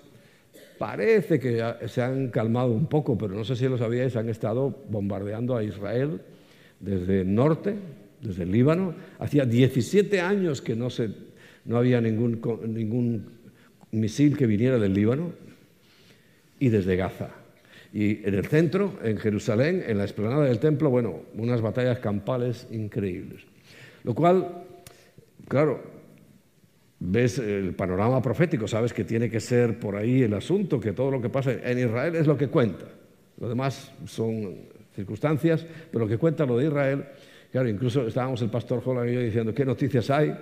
Parece 0.78 1.40
que 1.40 1.62
se 1.88 2.02
han 2.02 2.28
calmado 2.28 2.70
un 2.70 2.86
poco, 2.86 3.18
pero 3.18 3.34
no 3.34 3.44
sé 3.44 3.56
si 3.56 3.66
lo 3.66 3.76
sabíais, 3.76 4.14
han 4.16 4.28
estado 4.28 4.74
bombardeando 4.88 5.56
a 5.56 5.64
Israel 5.64 6.20
desde 6.78 7.22
el 7.22 7.34
norte, 7.34 7.74
desde 8.20 8.44
el 8.44 8.52
Líbano. 8.52 8.94
Hacía 9.18 9.44
17 9.44 10.20
años 10.20 10.62
que 10.62 10.76
no, 10.76 10.88
se, 10.88 11.10
no 11.64 11.78
había 11.78 12.00
ningún, 12.00 12.40
ningún 12.68 13.26
misil 13.90 14.36
que 14.36 14.46
viniera 14.46 14.78
del 14.78 14.94
Líbano 14.94 15.32
y 16.60 16.68
desde 16.68 16.96
Gaza. 16.96 17.30
Y 17.92 18.24
en 18.26 18.34
el 18.34 18.46
centro, 18.46 18.98
en 19.02 19.16
Jerusalén, 19.16 19.82
en 19.86 19.98
la 19.98 20.04
explanada 20.04 20.44
del 20.44 20.58
templo, 20.58 20.90
bueno, 20.90 21.22
unas 21.36 21.60
batallas 21.60 21.98
campales 21.98 22.66
increíbles. 22.70 23.42
Lo 24.04 24.14
cual, 24.14 24.64
claro, 25.48 25.97
ves 27.00 27.38
el 27.38 27.74
panorama 27.74 28.20
profético, 28.20 28.66
sabes 28.66 28.92
que 28.92 29.04
tiene 29.04 29.30
que 29.30 29.40
ser 29.40 29.78
por 29.78 29.96
ahí 29.96 30.22
el 30.22 30.34
asunto, 30.34 30.80
que 30.80 30.92
todo 30.92 31.10
lo 31.10 31.20
que 31.20 31.28
pasa 31.28 31.52
en 31.52 31.78
Israel 31.78 32.16
es 32.16 32.26
lo 32.26 32.36
que 32.36 32.48
cuenta. 32.48 32.86
Lo 33.40 33.48
demás 33.48 33.92
son 34.06 34.68
circunstancias, 34.94 35.64
pero 35.90 36.04
lo 36.04 36.10
que 36.10 36.18
cuenta 36.18 36.44
lo 36.44 36.58
de 36.58 36.66
Israel, 36.66 37.04
claro, 37.52 37.68
incluso 37.68 38.06
estábamos 38.06 38.42
el 38.42 38.50
pastor 38.50 38.82
Holland 38.84 39.10
y 39.10 39.14
yo 39.14 39.20
diciendo 39.20 39.54
qué 39.54 39.64
noticias 39.64 40.10
hay, 40.10 40.30
eh, 40.30 40.36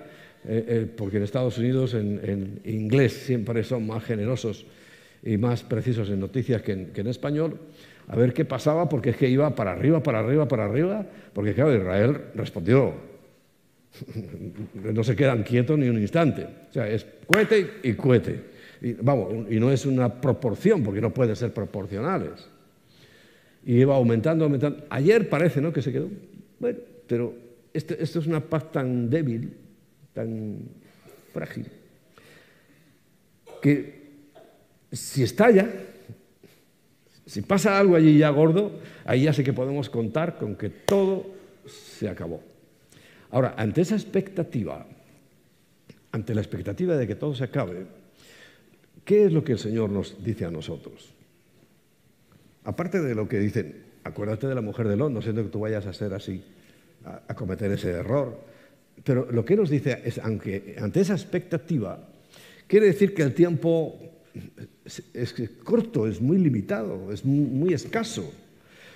eh, 0.45 0.93
porque 0.95 1.17
en 1.17 1.23
Estados 1.23 1.57
Unidos 1.59 1.93
en, 1.93 2.61
inglés 2.65 3.13
siempre 3.13 3.63
son 3.63 3.85
más 3.85 4.03
generosos 4.03 4.65
y 5.23 5.37
más 5.37 5.63
precisos 5.63 6.09
en 6.09 6.19
noticias 6.19 6.61
que 6.61 6.71
en, 6.71 6.85
que 6.87 7.01
en 7.01 7.07
español, 7.07 7.59
a 8.07 8.15
ver 8.15 8.33
qué 8.33 8.45
pasaba, 8.45 8.89
porque 8.89 9.11
es 9.11 9.17
que 9.17 9.29
iba 9.29 9.53
para 9.53 9.73
arriba, 9.73 10.01
para 10.01 10.19
arriba, 10.19 10.47
para 10.47 10.65
arriba, 10.65 11.05
porque 11.33 11.53
claro, 11.53 11.75
Israel 11.75 12.17
respondió, 12.33 12.93
no 14.73 15.03
se 15.03 15.15
quedan 15.15 15.43
quietos 15.43 15.77
ni 15.77 15.87
un 15.87 15.99
instante. 15.99 16.47
O 16.69 16.73
sea, 16.73 16.87
es 16.89 17.05
cohete 17.25 17.79
y 17.83 17.93
cohete. 17.93 18.57
Y, 18.81 18.93
vamos, 18.93 19.47
y 19.49 19.59
no 19.59 19.71
es 19.71 19.85
una 19.85 20.21
proporción, 20.21 20.83
porque 20.83 21.01
no 21.01 21.13
pueden 21.13 21.35
ser 21.35 21.53
proporcionales. 21.53 22.47
Y 23.65 23.79
iba 23.79 23.95
aumentando, 23.95 24.45
aumentando. 24.45 24.85
Ayer 24.89 25.29
parece 25.29 25.61
¿no? 25.61 25.73
que 25.73 25.81
se 25.81 25.91
quedó. 25.91 26.09
Bueno, 26.59 26.79
pero 27.07 27.33
este, 27.73 28.01
esto 28.01 28.19
es 28.19 28.27
una 28.27 28.39
paz 28.39 28.71
tan 28.71 29.09
débil, 29.09 29.53
tan 30.13 30.59
frágil, 31.33 31.67
que 33.61 33.97
si 34.91 35.23
estalla, 35.23 35.69
si 37.25 37.41
pasa 37.41 37.77
algo 37.77 37.95
allí 37.95 38.17
ya 38.17 38.29
gordo, 38.29 38.79
ahí 39.05 39.23
ya 39.23 39.33
sé 39.33 39.43
que 39.43 39.53
podemos 39.53 39.89
contar 39.89 40.37
con 40.37 40.55
que 40.55 40.69
todo 40.69 41.27
se 41.65 42.07
acabó. 42.09 42.41
Ahora, 43.31 43.55
ante 43.57 43.81
esa 43.81 43.95
expectativa, 43.95 44.85
ante 46.11 46.33
la 46.33 46.41
expectativa 46.41 46.95
de 46.95 47.07
que 47.07 47.15
todo 47.15 47.35
se 47.35 47.43
acabe, 47.43 47.85
¿qué 49.03 49.25
es 49.25 49.33
lo 49.33 49.43
que 49.43 49.53
el 49.53 49.59
Señor 49.59 49.89
nos 49.89 50.23
dice 50.23 50.45
a 50.45 50.51
nosotros? 50.51 51.13
Aparte 52.63 53.01
de 53.01 53.15
lo 53.15 53.27
que 53.27 53.39
dicen, 53.39 53.83
acuérdate 54.03 54.47
de 54.47 54.55
la 54.55 54.61
mujer 54.61 54.87
de 54.87 54.97
Lot, 54.97 55.11
no 55.11 55.21
siento 55.21 55.43
que 55.43 55.49
tú 55.49 55.59
vayas 55.59 55.85
a 55.85 55.93
ser 55.93 56.13
así, 56.13 56.43
a, 57.05 57.33
cometer 57.35 57.71
ese 57.71 57.91
error, 57.91 58.37
pero 59.03 59.31
lo 59.31 59.45
que 59.45 59.55
nos 59.55 59.69
dice 59.69 60.01
es, 60.03 60.17
aunque 60.19 60.75
ante 60.79 61.01
esa 61.01 61.13
expectativa, 61.13 61.99
quiere 62.67 62.87
decir 62.87 63.13
que 63.13 63.21
el 63.21 63.33
tiempo 63.33 63.97
es, 65.13 65.33
corto, 65.63 66.07
es 66.07 66.21
muy 66.21 66.37
limitado, 66.37 67.11
es 67.11 67.23
muy, 67.23 67.73
escaso. 67.73 68.31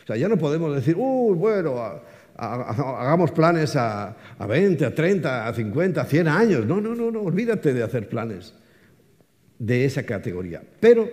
O 0.03 0.07
sea, 0.07 0.17
ya 0.17 0.27
no 0.27 0.37
podemos 0.37 0.73
decir, 0.75 0.95
uy, 0.97 1.35
bueno, 1.35 2.01
hagamos 2.41 3.31
planes 3.31 3.75
a, 3.75 4.15
20, 4.39 4.85
a 4.85 4.95
30, 4.95 5.47
a 5.47 5.53
50, 5.53 6.01
a 6.01 6.05
100 6.05 6.27
años. 6.27 6.65
No, 6.65 6.81
no, 6.81 6.95
no, 6.95 7.11
no, 7.11 7.21
olvídate 7.21 7.73
de 7.73 7.83
hacer 7.83 8.09
planes 8.09 8.53
de 9.59 9.85
esa 9.85 10.03
categoría. 10.03 10.61
Pero 10.79 11.07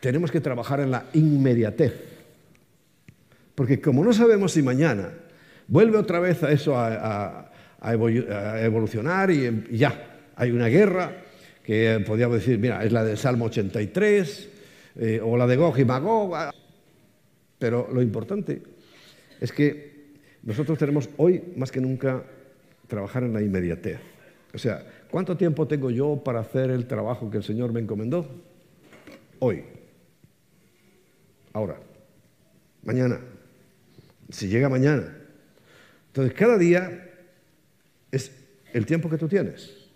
tenemos 0.00 0.30
que 0.30 0.40
trabajar 0.40 0.80
en 0.80 0.90
la 0.90 1.04
inmediatez. 1.12 1.92
Porque 3.54 3.80
como 3.80 4.02
no 4.02 4.14
sabemos 4.14 4.52
si 4.52 4.62
mañana 4.62 5.10
vuelve 5.68 5.98
otra 5.98 6.20
vez 6.20 6.42
a 6.42 6.50
eso 6.50 6.74
a, 6.76 7.50
evolucionar 7.84 9.30
y, 9.30 9.76
ya, 9.76 10.20
hay 10.36 10.52
una 10.52 10.68
guerra 10.68 11.16
que 11.64 12.02
podríamos 12.06 12.36
decir, 12.36 12.58
mira, 12.58 12.82
es 12.84 12.92
la 12.92 13.04
del 13.04 13.18
Salmo 13.18 13.46
83 13.46 14.48
eh, 14.96 15.20
o 15.22 15.36
la 15.36 15.46
de 15.46 15.56
Gog 15.56 15.78
y 15.78 15.84
Magog. 15.84 16.34
Pero 17.58 17.88
lo 17.92 18.00
importante 18.00 18.71
es 19.42 19.50
que 19.50 20.12
nosotros 20.44 20.78
tenemos 20.78 21.08
hoy 21.16 21.42
más 21.56 21.72
que 21.72 21.80
nunca 21.80 22.22
trabajar 22.86 23.24
en 23.24 23.32
la 23.32 23.42
inmediatez. 23.42 23.98
O 24.54 24.58
sea, 24.58 24.86
¿cuánto 25.10 25.36
tiempo 25.36 25.66
tengo 25.66 25.90
yo 25.90 26.22
para 26.24 26.38
hacer 26.38 26.70
el 26.70 26.86
trabajo 26.86 27.28
que 27.28 27.38
el 27.38 27.42
Señor 27.42 27.72
me 27.72 27.80
encomendó? 27.80 28.24
Hoy. 29.40 29.64
Ahora. 31.52 31.76
Mañana. 32.84 33.18
Si 34.30 34.46
llega 34.46 34.68
mañana. 34.68 35.12
Entonces, 36.06 36.34
cada 36.34 36.56
día 36.56 37.10
es 38.12 38.30
el 38.72 38.86
tiempo 38.86 39.10
que 39.10 39.18
tú 39.18 39.26
tienes. 39.26 39.88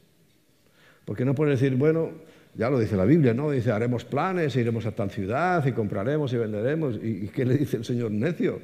Porque 1.05 1.25
no 1.25 1.37
puedes 1.37 1.61
decir, 1.61 1.77
bueno, 1.77 2.11
ya 2.57 2.69
lo 2.69 2.81
dice 2.81 2.97
la 2.97 3.05
Biblia, 3.05 3.33
¿no? 3.33 3.53
Dice, 3.53 3.71
haremos 3.71 4.05
planes, 4.05 4.57
iremos 4.57 4.87
a 4.87 4.91
tal 4.91 5.13
ciudad 5.13 5.65
y 5.65 5.71
compraremos 5.71 6.33
y 6.33 6.37
venderemos. 6.37 6.99
¿Y, 7.01 7.29
qué 7.29 7.45
le 7.45 7.57
dice 7.57 7.77
el 7.77 7.85
Señor 7.85 8.11
necio? 8.11 8.61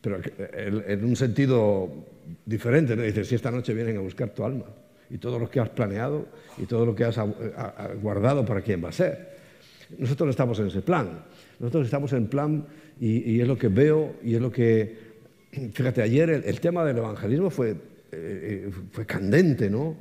Pero 0.00 0.20
en 0.36 1.04
un 1.04 1.16
sentido 1.16 1.88
diferente, 2.46 2.96
¿no? 2.96 3.02
Dices, 3.02 3.28
si 3.28 3.34
esta 3.34 3.50
noche 3.50 3.74
vienen 3.74 3.96
a 3.96 4.00
buscar 4.00 4.30
tu 4.30 4.44
alma 4.44 4.66
y 5.10 5.18
todo 5.18 5.38
lo 5.38 5.50
que 5.50 5.60
has 5.60 5.68
planeado 5.68 6.26
y 6.58 6.66
todo 6.66 6.86
lo 6.86 6.94
que 6.94 7.04
has 7.04 7.18
guardado 8.00 8.44
para 8.44 8.62
quién 8.62 8.82
va 8.82 8.90
a 8.90 8.92
ser. 8.92 9.30
Nosotros 9.98 10.26
no 10.26 10.30
estamos 10.30 10.58
en 10.60 10.68
ese 10.68 10.82
plan. 10.82 11.24
Nosotros 11.58 11.84
estamos 11.84 12.12
en 12.12 12.28
plan 12.28 12.64
y, 13.00 13.40
es 13.40 13.48
lo 13.48 13.58
que 13.58 13.68
veo 13.68 14.14
y 14.22 14.34
es 14.34 14.40
lo 14.40 14.50
que... 14.50 15.10
Fíjate, 15.50 16.00
ayer 16.02 16.30
el, 16.30 16.60
tema 16.60 16.84
del 16.84 16.98
evangelismo 16.98 17.50
fue, 17.50 17.74
eh, 18.12 18.70
fue 18.92 19.04
candente, 19.04 19.68
¿no? 19.68 19.96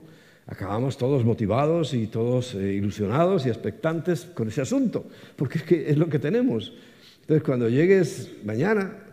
acabamos 0.50 0.97
todos 0.97 1.24
motivados 1.24 1.93
y 1.93 2.08
todos 2.08 2.56
eh, 2.56 2.74
ilusionados 2.74 3.45
y 3.45 3.50
expectantes 3.50 4.26
con 4.26 4.47
ese 4.47 4.62
asunto, 4.62 5.06
porque 5.36 5.60
es 5.60 5.64
que 5.64 5.89
es 5.89 5.97
lo 5.97 6.10
que 6.10 6.18
tenemos. 6.18 6.74
Entonces, 7.22 7.43
cuando 7.43 7.70
llegues 7.70 8.32
mañana, 8.43 9.09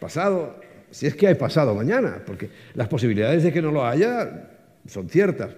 pasado, 0.00 0.58
si 0.90 1.06
es 1.06 1.14
que 1.14 1.28
hay 1.28 1.34
pasado 1.34 1.74
mañana, 1.74 2.22
porque 2.26 2.50
las 2.74 2.88
posibilidades 2.88 3.44
de 3.44 3.52
que 3.52 3.62
no 3.62 3.70
lo 3.70 3.86
haya 3.86 4.50
son 4.86 5.08
ciertas, 5.08 5.54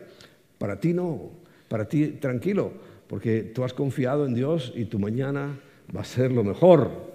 para 0.59 0.79
ti 0.79 0.93
no, 0.93 1.31
para 1.69 1.89
ti 1.89 2.09
tranquilo, 2.21 2.73
porque 3.07 3.43
tú 3.43 3.65
has 3.65 3.73
confiado 3.73 4.27
en 4.27 4.35
Dios 4.35 4.73
y 4.77 4.85
tu 4.85 4.99
mañana 4.99 5.59
va 5.95 6.03
a 6.03 6.05
ser 6.05 6.33
lo 6.33 6.45
mejor. 6.45 7.13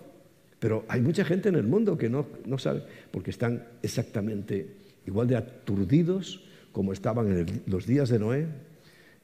Pero 0.59 0.85
hay 0.87 1.01
mucha 1.01 1.23
gente 1.23 1.49
en 1.49 1.55
el 1.55 1.67
mundo 1.67 1.97
que 1.97 2.09
no, 2.09 2.25
no 2.45 2.57
sabe, 2.57 2.83
porque 3.11 3.29
están 3.29 3.63
exactamente 3.83 4.67
igual 5.05 5.27
de 5.27 5.37
aturdidos 5.37 6.43
como 6.71 6.93
estaban 6.93 7.31
en 7.31 7.61
los 7.65 7.87
días 7.87 8.09
de 8.09 8.19
Noé 8.19 8.47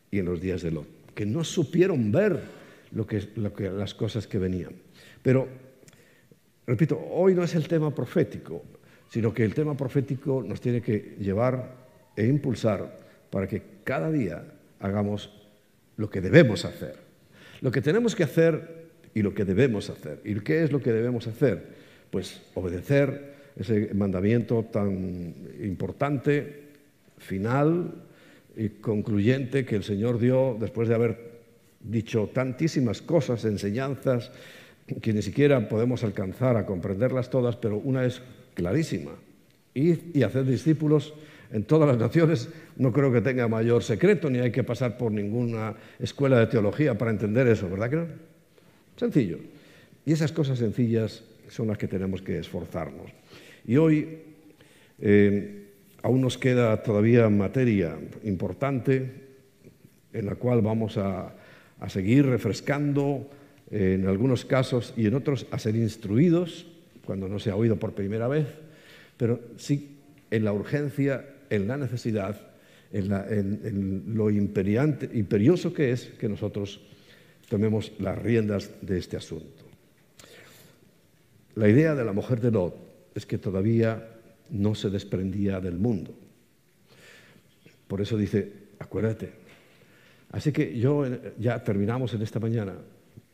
y 0.09 0.19
en 0.19 0.25
los 0.25 0.41
días 0.41 0.61
de 0.61 0.71
Lot, 0.71 0.87
que 1.13 1.25
no 1.25 1.43
supieron 1.43 2.11
ver 2.11 2.39
lo 2.91 3.05
que, 3.05 3.21
las 3.71 3.93
cosas 3.93 4.27
que 4.27 4.37
venían. 4.37 4.73
Pero, 5.21 5.47
repito, 6.67 6.99
hoy 7.11 7.33
no 7.33 7.43
es 7.43 7.55
el 7.55 7.67
tema 7.67 7.93
profético, 7.93 8.63
sino 9.09 9.33
que 9.33 9.43
el 9.43 9.53
tema 9.53 9.75
profético 9.75 10.43
nos 10.43 10.61
tiene 10.61 10.81
que 10.81 11.15
llevar 11.19 11.75
e 12.15 12.25
impulsar 12.25 12.99
para 13.29 13.47
que 13.47 13.61
cada 13.83 14.11
día 14.11 14.43
hagamos 14.79 15.31
lo 15.97 16.09
que 16.09 16.21
debemos 16.21 16.65
hacer. 16.65 16.95
Lo 17.61 17.71
que 17.71 17.81
tenemos 17.81 18.15
que 18.15 18.23
hacer 18.23 18.83
y 19.13 19.21
lo 19.21 19.33
que 19.33 19.45
debemos 19.45 19.89
hacer. 19.89 20.21
¿Y 20.23 20.39
qué 20.41 20.63
es 20.63 20.71
lo 20.71 20.81
que 20.81 20.91
debemos 20.91 21.27
hacer? 21.27 21.63
Pues 22.09 22.41
obedecer 22.55 23.33
ese 23.55 23.93
mandamiento 23.93 24.63
tan 24.71 25.35
importante 25.61 26.63
final 27.17 27.93
y 28.55 28.69
concluyente 28.69 29.65
que 29.65 29.75
el 29.75 29.83
Señor 29.83 30.19
dio 30.19 30.57
después 30.59 30.89
de 30.89 30.95
haber 30.95 31.33
dicho 31.79 32.29
tantísimas 32.33 33.01
cosas, 33.01 33.45
enseñanzas, 33.45 34.31
que 35.01 35.13
ni 35.13 35.21
siquiera 35.21 35.67
podemos 35.69 36.03
alcanzar 36.03 36.57
a 36.57 36.65
comprenderlas 36.65 37.29
todas, 37.29 37.55
pero 37.55 37.77
una 37.77 38.05
es 38.05 38.21
clarísima. 38.53 39.11
Ir 39.73 40.11
y 40.13 40.23
hacer 40.23 40.45
discípulos 40.45 41.13
en 41.51 41.63
todas 41.63 41.87
las 41.87 41.97
naciones 41.97 42.49
no 42.77 42.91
creo 42.91 43.11
que 43.11 43.21
tenga 43.21 43.47
mayor 43.47 43.83
secreto, 43.83 44.29
ni 44.29 44.39
hay 44.39 44.51
que 44.51 44.63
pasar 44.63 44.97
por 44.97 45.11
ninguna 45.11 45.75
escuela 45.99 46.39
de 46.39 46.47
teología 46.47 46.97
para 46.97 47.11
entender 47.11 47.47
eso, 47.47 47.69
¿verdad 47.69 47.89
que 47.89 47.95
no? 47.95 48.07
Sencillo. 48.97 49.39
Y 50.05 50.11
esas 50.11 50.31
cosas 50.31 50.59
sencillas 50.59 51.23
son 51.47 51.67
las 51.67 51.77
que 51.77 51.87
tenemos 51.87 52.21
que 52.21 52.37
esforzarnos. 52.39 53.11
Y 53.65 53.77
hoy 53.77 54.19
eh, 54.99 55.63
Aún 56.03 56.19
nos 56.19 56.37
queda 56.37 56.83
todavía 56.83 57.29
materia 57.29 57.97
importante 58.25 59.09
en 60.11 60.25
la 60.25 60.35
cual 60.35 60.61
vamos 60.61 60.97
a, 60.97 61.33
seguir 61.87 62.25
refrescando 62.25 63.29
en 63.71 64.07
algunos 64.07 64.45
casos 64.45 64.93
y 64.97 65.07
en 65.07 65.15
otros 65.15 65.47
a 65.51 65.59
ser 65.59 65.75
instruidos 65.75 66.67
cuando 67.05 67.27
no 67.27 67.39
se 67.39 67.49
ha 67.49 67.55
oído 67.55 67.77
por 67.77 67.93
primera 67.93 68.27
vez, 68.27 68.47
pero 69.17 69.39
sí 69.57 69.97
en 70.31 70.43
la 70.43 70.53
urgencia, 70.53 71.25
en 71.49 71.67
la 71.67 71.77
necesidad, 71.77 72.53
en, 72.91 74.03
lo 74.15 74.29
imperioso 74.29 75.73
que 75.73 75.91
es 75.91 76.05
que 76.19 76.29
nosotros 76.29 76.81
tomemos 77.49 77.91
las 77.99 78.17
riendas 78.17 78.69
de 78.81 78.97
este 78.97 79.17
asunto. 79.17 79.63
La 81.55 81.69
idea 81.69 81.93
de 81.93 82.05
la 82.05 82.13
mujer 82.13 82.41
de 82.41 82.51
Lot 82.51 82.75
es 83.13 83.25
que 83.25 83.37
todavía 83.37 84.09
no 84.49 84.73
se 84.75 84.89
desprendía 84.89 85.59
del 85.59 85.77
mundo. 85.77 86.15
Por 87.87 88.01
eso 88.01 88.17
dice, 88.17 88.51
acuérdate. 88.79 89.31
Así 90.31 90.51
que 90.51 90.79
yo 90.79 91.05
ya 91.37 91.63
terminamos 91.63 92.13
en 92.15 92.23
esta 92.23 92.39
mañana, 92.39 92.73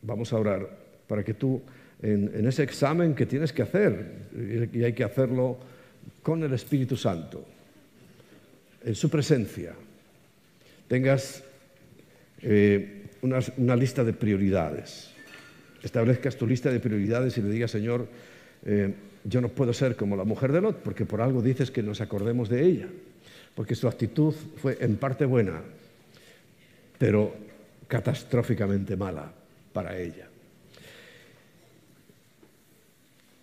vamos 0.02 0.32
a 0.32 0.38
orar 0.38 0.68
para 1.06 1.22
que 1.22 1.34
tú 1.34 1.60
en, 2.02 2.46
ese 2.46 2.62
examen 2.62 3.14
que 3.14 3.26
tienes 3.26 3.52
que 3.52 3.62
hacer, 3.62 4.68
y 4.72 4.82
hay 4.82 4.92
que 4.92 5.04
hacerlo 5.04 5.58
con 6.22 6.42
el 6.42 6.52
Espíritu 6.52 6.96
Santo, 6.96 7.44
en 8.82 8.94
su 8.94 9.10
presencia, 9.10 9.74
tengas 10.88 11.42
eh, 12.42 13.06
una, 13.22 13.76
lista 13.76 14.02
de 14.02 14.14
prioridades. 14.14 15.10
Establezcas 15.82 16.36
tu 16.36 16.46
lista 16.46 16.70
de 16.70 16.80
prioridades 16.80 17.36
y 17.36 17.42
le 17.42 17.50
digas, 17.50 17.70
Señor, 17.70 18.08
eh, 18.64 18.94
yo 19.24 19.40
no 19.40 19.48
puedo 19.48 19.72
ser 19.74 19.96
como 19.96 20.16
la 20.16 20.24
mujer 20.24 20.52
de 20.52 20.62
Lot, 20.62 20.76
porque 20.82 21.04
por 21.04 21.20
algo 21.20 21.42
dices 21.42 21.70
que 21.70 21.82
nos 21.82 22.00
acordemos 22.00 22.48
de 22.48 22.64
ella, 22.64 22.88
porque 23.54 23.74
su 23.74 23.88
actitud 23.88 24.34
fue 24.56 24.78
en 24.80 24.96
parte 24.96 25.26
buena, 25.26 25.60
pero 26.98 27.34
catastróficamente 27.88 28.96
mala 28.96 29.39
para 29.72 29.98
ella. 29.98 30.28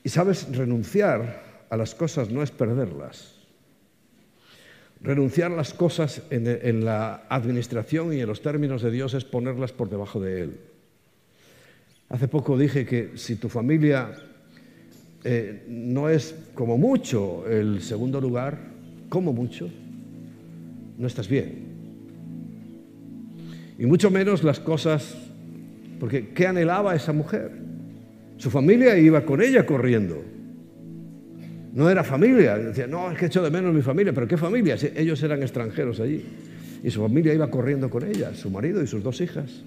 Y 0.03 0.09
sabes, 0.09 0.47
renunciar 0.55 1.65
a 1.69 1.77
las 1.77 1.93
cosas 1.93 2.29
no 2.29 2.41
es 2.41 2.51
perderlas. 2.51 3.35
Renunciar 5.01 5.51
a 5.51 5.55
las 5.55 5.73
cosas 5.73 6.23
en, 6.29 6.85
la 6.85 7.25
administración 7.29 8.13
y 8.13 8.21
en 8.21 8.27
los 8.27 8.41
términos 8.41 8.81
de 8.81 8.89
Dios 8.89 9.13
es 9.13 9.25
ponerlas 9.25 9.71
por 9.71 9.89
debajo 9.89 10.19
de 10.19 10.43
Él. 10.43 10.59
Hace 12.09 12.27
poco 12.27 12.57
dije 12.57 12.85
que 12.85 13.17
si 13.17 13.35
tu 13.35 13.49
familia 13.49 14.11
eh, 15.23 15.65
no 15.67 16.09
es 16.09 16.33
como 16.55 16.77
mucho 16.77 17.45
el 17.47 17.81
segundo 17.81 18.21
lugar, 18.21 18.57
como 19.09 19.33
mucho, 19.33 19.69
no 20.97 21.05
estás 21.05 21.27
bien. 21.27 21.67
Y 23.77 23.85
mucho 23.85 24.09
menos 24.09 24.43
las 24.43 24.59
cosas, 24.59 25.15
porque 25.99 26.29
¿qué 26.29 26.47
anhelaba 26.47 26.95
esa 26.95 27.13
mujer? 27.13 27.51
Su 28.37 28.49
familia 28.49 28.97
iba 28.97 29.25
con 29.25 29.41
ella 29.41 29.65
corriendo. 29.65 30.23
No 31.73 31.89
era 31.89 32.03
familia, 32.03 32.57
decía, 32.57 32.87
no, 32.87 33.11
es 33.11 33.17
que 33.17 33.27
echo 33.27 33.43
de 33.43 33.51
menos 33.51 33.73
mi 33.73 33.81
familia, 33.81 34.13
pero 34.13 34.27
¿qué 34.27 34.37
familia? 34.37 34.75
ellos 34.95 35.21
eran 35.23 35.41
extranjeros 35.41 35.99
allí. 35.99 36.23
Y 36.83 36.89
su 36.89 37.01
familia 37.01 37.33
iba 37.33 37.49
corriendo 37.49 37.89
con 37.89 38.03
ella, 38.03 38.33
su 38.33 38.49
marido 38.49 38.81
y 38.81 38.87
sus 38.87 39.03
dos 39.03 39.21
hijas. 39.21 39.63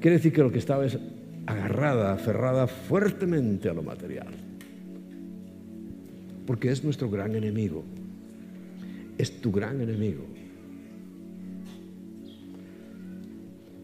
Quiere 0.00 0.16
decir 0.16 0.32
que 0.32 0.42
lo 0.42 0.52
que 0.52 0.58
estaba 0.58 0.86
es 0.86 0.98
agarrada, 1.46 2.12
aferrada 2.12 2.66
fuertemente 2.66 3.68
a 3.68 3.74
lo 3.74 3.82
material 3.82 4.48
porque 6.48 6.70
es 6.70 6.82
nuestro 6.82 7.10
gran 7.10 7.36
enemigo. 7.36 7.84
Es 9.18 9.38
tu 9.42 9.52
gran 9.52 9.82
enemigo. 9.82 10.24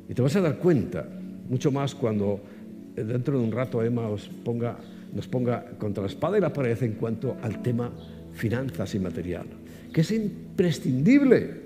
Y 0.09 0.15
te 0.15 0.23
vas 0.23 0.35
a 0.37 0.41
dar 0.41 0.57
cuenta, 0.57 1.07
mucho 1.49 1.71
más 1.71 1.95
cuando 1.95 2.41
dentro 2.95 3.39
de 3.39 3.45
un 3.45 3.53
rato 3.53 3.83
Emma 3.83 4.09
ponga, 4.45 4.77
nos 5.13 5.27
ponga 5.29 5.65
contra 5.79 6.03
la 6.03 6.09
espada 6.09 6.39
y 6.39 6.41
la 6.41 6.53
pared 6.53 6.81
en 6.83 6.93
cuanto 6.95 7.37
al 7.43 7.63
tema 7.63 7.91
finanzas 8.33 8.95
y 8.95 8.99
material, 8.99 9.47
que 9.93 10.01
es 10.01 10.11
imprescindible, 10.11 11.63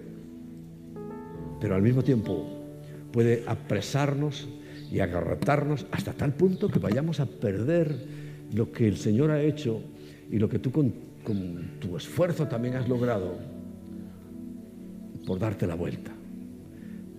pero 1.61 1.75
al 1.75 1.83
mismo 1.83 2.03
tiempo 2.03 2.47
puede 3.13 3.43
apresarnos 3.47 4.49
y 4.91 5.01
agarratarnos 5.01 5.87
hasta 5.91 6.13
tal 6.13 6.33
punto 6.33 6.69
que 6.69 6.79
vayamos 6.79 7.21
a 7.21 7.27
perder 7.27 7.95
lo 8.55 8.73
que 8.73 8.89
el 8.89 8.97
Señor 8.97 9.31
ha 9.31 9.43
hecho 9.43 9.83
y 10.31 10.39
lo 10.39 10.49
que 10.49 10.59
tú 10.59 10.71
con, 10.71 10.93
tu 11.79 11.97
esfuerzo 11.97 12.47
también 12.49 12.77
has 12.77 12.89
logrado 12.89 13.37
por 15.27 15.39
darte 15.39 15.67
la 15.67 15.75
vuelta. 15.75 16.18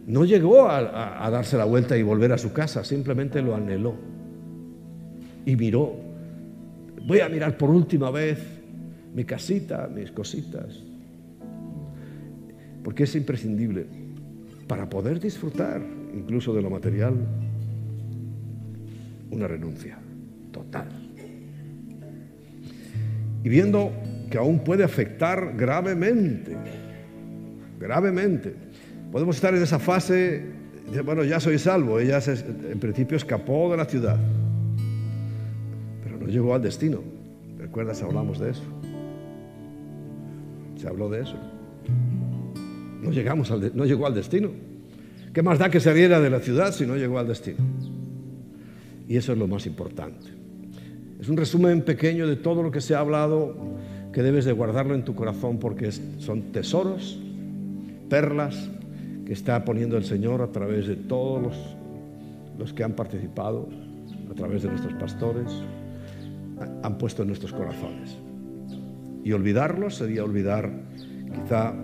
No 0.08 0.26
llegó 0.26 0.70
a, 0.70 1.30
darse 1.30 1.58
la 1.58 1.66
vuelta 1.66 1.98
y 1.98 2.04
volver 2.04 2.32
a 2.34 2.38
su 2.38 2.52
casa, 2.52 2.84
simplemente 2.84 3.42
lo 3.42 3.56
anheló 3.56 3.96
y 5.46 5.56
miró. 5.56 5.96
Voy 7.06 7.20
a 7.20 7.30
mirar 7.30 7.58
por 7.58 7.70
última 7.70 8.10
vez 8.12 8.40
mi 9.14 9.24
casita, 9.24 9.88
mis 9.94 10.12
cositas, 10.12 10.84
porque 12.84 13.04
es 13.04 13.16
imprescindible 13.16 13.86
para 14.68 14.90
poder 14.90 15.20
disfrutar 15.20 15.82
incluso 16.14 16.54
de 16.54 16.62
lo 16.62 16.70
material, 16.70 17.14
una 19.32 19.48
renuncia 19.48 20.00
total 20.52 21.10
y 23.44 23.50
viendo 23.50 23.92
que 24.30 24.38
aún 24.38 24.60
puede 24.60 24.84
afectar 24.84 25.54
gravemente, 25.56 26.56
gravemente. 27.80 28.54
Podemos 29.12 29.36
estar 29.36 29.56
en 29.56 29.64
esa 29.64 29.80
fase, 29.80 30.46
de, 30.94 31.02
bueno, 31.02 31.24
ya 31.24 31.40
soy 31.40 31.58
salvo, 31.58 32.00
ella 32.00 32.20
en 32.72 32.80
principio 32.80 33.18
escapó 33.18 33.72
de 33.72 33.78
la 33.78 33.86
ciudad, 33.86 34.18
pero 36.04 36.18
no 36.18 36.28
llegó 36.28 36.54
al 36.54 36.62
destino. 36.62 37.00
¿Recuerdas? 37.58 38.02
Hablamos 38.04 38.40
de 38.40 38.52
eso. 38.52 38.64
Se 40.78 40.88
habló 40.88 41.10
de 41.10 41.22
eso. 41.22 41.36
No, 43.02 43.12
llegamos 43.12 43.50
al 43.52 43.76
no 43.76 43.86
llegó 43.86 44.06
al 44.06 44.14
destino. 44.14 44.50
¿Qué 45.34 45.42
más 45.42 45.60
da 45.60 45.70
que 45.70 45.80
saliera 45.80 46.20
de 46.20 46.30
la 46.30 46.40
ciudad 46.40 46.72
si 46.72 46.86
no 46.86 46.96
llegó 46.96 47.20
al 47.20 47.28
destino? 47.28 47.58
Y 49.08 49.18
eso 49.18 49.34
es 49.34 49.38
lo 49.38 49.48
más 49.48 49.66
importante. 49.66 50.28
Es 51.20 51.30
un 51.30 51.38
resumen 51.38 51.82
pequeño 51.82 52.28
de 52.28 52.36
todo 52.36 52.62
lo 52.62 52.72
que 52.72 52.80
se 52.80 52.96
ha 52.96 53.00
hablado 53.00 53.56
que 54.14 54.22
debes 54.22 54.46
de 54.46 54.52
guardarlo 54.52 54.96
en 54.96 55.04
tu 55.04 55.16
corazón 55.16 55.60
porque 55.60 55.92
son 55.92 56.52
tesoros 56.52 57.20
perlas 58.10 58.70
que 59.30 59.34
está 59.34 59.64
poniendo 59.64 59.96
el 59.96 60.04
Señor 60.04 60.42
a 60.42 60.48
través 60.48 60.88
de 60.88 60.96
todos 60.96 61.40
los, 61.40 61.56
los 62.58 62.74
que 62.74 62.84
han 62.84 62.94
participado, 62.94 63.70
a 64.28 64.34
través 64.34 64.64
de 64.64 64.70
nuestros 64.70 64.96
pastores, 64.96 65.46
han 66.82 66.98
puesto 66.98 67.22
en 67.22 67.28
nuestros 67.28 67.54
corazones. 67.54 68.18
Y 69.24 69.32
olvidarlos 69.32 69.98
sería 69.98 70.24
olvidar 70.24 70.72
quizá 71.32 71.76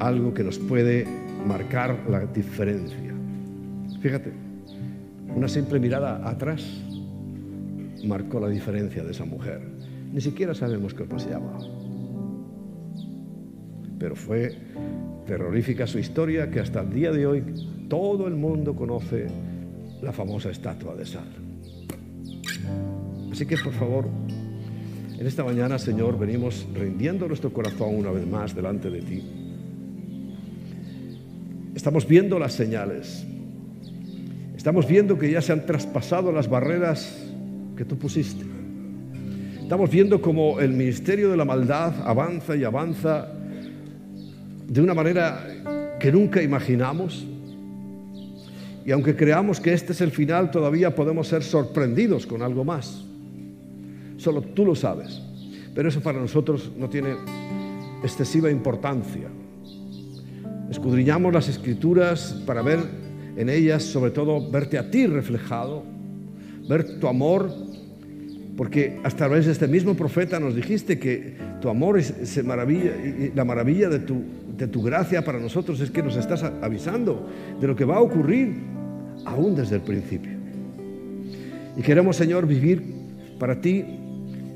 algo 0.00 0.34
que 0.34 0.42
nos 0.42 0.58
puede 0.58 1.06
marcar 1.46 1.96
la 2.10 2.26
diferencia. 2.26 3.14
Fíjate, 4.00 4.32
una 5.36 5.46
simple 5.46 5.78
mirada 5.78 6.28
atrás 6.28 6.82
marcó 8.04 8.40
la 8.40 8.48
diferencia 8.48 9.04
de 9.04 9.12
esa 9.12 9.24
mujer. 9.24 9.60
Ni 10.12 10.20
siquiera 10.20 10.52
sabemos 10.52 10.96
se 11.16 11.30
llama. 11.30 11.60
Pero 13.98 14.14
fue 14.16 14.56
terrorífica 15.26 15.86
su 15.86 15.98
historia 15.98 16.50
que 16.50 16.60
hasta 16.60 16.80
el 16.80 16.92
día 16.92 17.12
de 17.12 17.26
hoy 17.26 17.42
todo 17.88 18.26
el 18.26 18.34
mundo 18.34 18.74
conoce 18.74 19.26
la 20.02 20.12
famosa 20.12 20.50
estatua 20.50 20.94
de 20.94 21.06
sal. 21.06 21.28
Así 23.32 23.46
que 23.46 23.56
por 23.56 23.72
favor, 23.72 24.06
en 25.18 25.26
esta 25.26 25.44
mañana, 25.44 25.78
Señor, 25.78 26.18
venimos 26.18 26.66
rindiendo 26.74 27.26
nuestro 27.26 27.52
corazón 27.52 27.94
una 27.94 28.10
vez 28.10 28.26
más 28.26 28.54
delante 28.54 28.88
de 28.88 29.02
ti. 29.02 29.22
Estamos 31.74 32.06
viendo 32.06 32.38
las 32.38 32.54
señales. 32.54 33.24
Estamos 34.56 34.86
viendo 34.88 35.18
que 35.18 35.30
ya 35.30 35.40
se 35.40 35.52
han 35.52 35.66
traspasado 35.66 36.32
las 36.32 36.48
barreras 36.48 37.24
que 37.76 37.84
tú 37.84 37.96
pusiste. 37.98 38.44
Estamos 39.60 39.90
viendo 39.90 40.20
como 40.20 40.60
el 40.60 40.72
ministerio 40.72 41.30
de 41.30 41.36
la 41.36 41.44
maldad 41.44 41.92
avanza 42.04 42.56
y 42.56 42.64
avanza 42.64 43.37
de 44.68 44.82
una 44.82 44.94
manera 44.94 45.96
que 45.98 46.12
nunca 46.12 46.42
imaginamos. 46.42 47.26
Y 48.84 48.92
aunque 48.92 49.16
creamos 49.16 49.60
que 49.60 49.72
este 49.72 49.92
es 49.92 50.00
el 50.00 50.10
final, 50.10 50.50
todavía 50.50 50.94
podemos 50.94 51.26
ser 51.26 51.42
sorprendidos 51.42 52.26
con 52.26 52.42
algo 52.42 52.64
más. 52.64 53.02
Solo 54.18 54.42
tú 54.42 54.64
lo 54.64 54.74
sabes. 54.74 55.20
Pero 55.74 55.88
eso 55.88 56.00
para 56.00 56.20
nosotros 56.20 56.70
no 56.76 56.88
tiene 56.88 57.14
excesiva 58.02 58.50
importancia. 58.50 59.28
Escudriñamos 60.70 61.32
las 61.32 61.48
escrituras 61.48 62.42
para 62.46 62.62
ver 62.62 62.78
en 63.36 63.48
ellas, 63.48 63.84
sobre 63.84 64.10
todo, 64.10 64.50
verte 64.50 64.76
a 64.78 64.90
ti 64.90 65.06
reflejado, 65.06 65.84
ver 66.68 66.98
tu 66.98 67.08
amor 67.08 67.67
porque 68.58 68.98
hasta 69.04 69.26
a 69.26 69.28
de 69.28 69.52
este 69.52 69.68
mismo 69.68 69.94
profeta 69.94 70.40
nos 70.40 70.56
dijiste 70.56 70.98
que 70.98 71.34
tu 71.60 71.68
amor 71.68 71.96
es, 71.96 72.12
y 72.36 72.42
la 72.42 73.44
maravilla 73.44 73.88
de 73.88 74.00
tu, 74.00 74.20
de 74.56 74.66
tu 74.66 74.82
gracia 74.82 75.24
para 75.24 75.38
nosotros 75.38 75.80
es 75.80 75.92
que 75.92 76.02
nos 76.02 76.16
estás 76.16 76.42
avisando 76.42 77.30
de 77.60 77.68
lo 77.68 77.76
que 77.76 77.84
va 77.84 77.98
a 77.98 78.00
ocurrir 78.00 78.56
aún 79.24 79.54
desde 79.54 79.76
el 79.76 79.82
principio. 79.82 80.32
Y 81.76 81.82
queremos, 81.82 82.16
Señor, 82.16 82.48
vivir 82.48 82.82
para 83.38 83.60
ti 83.60 83.84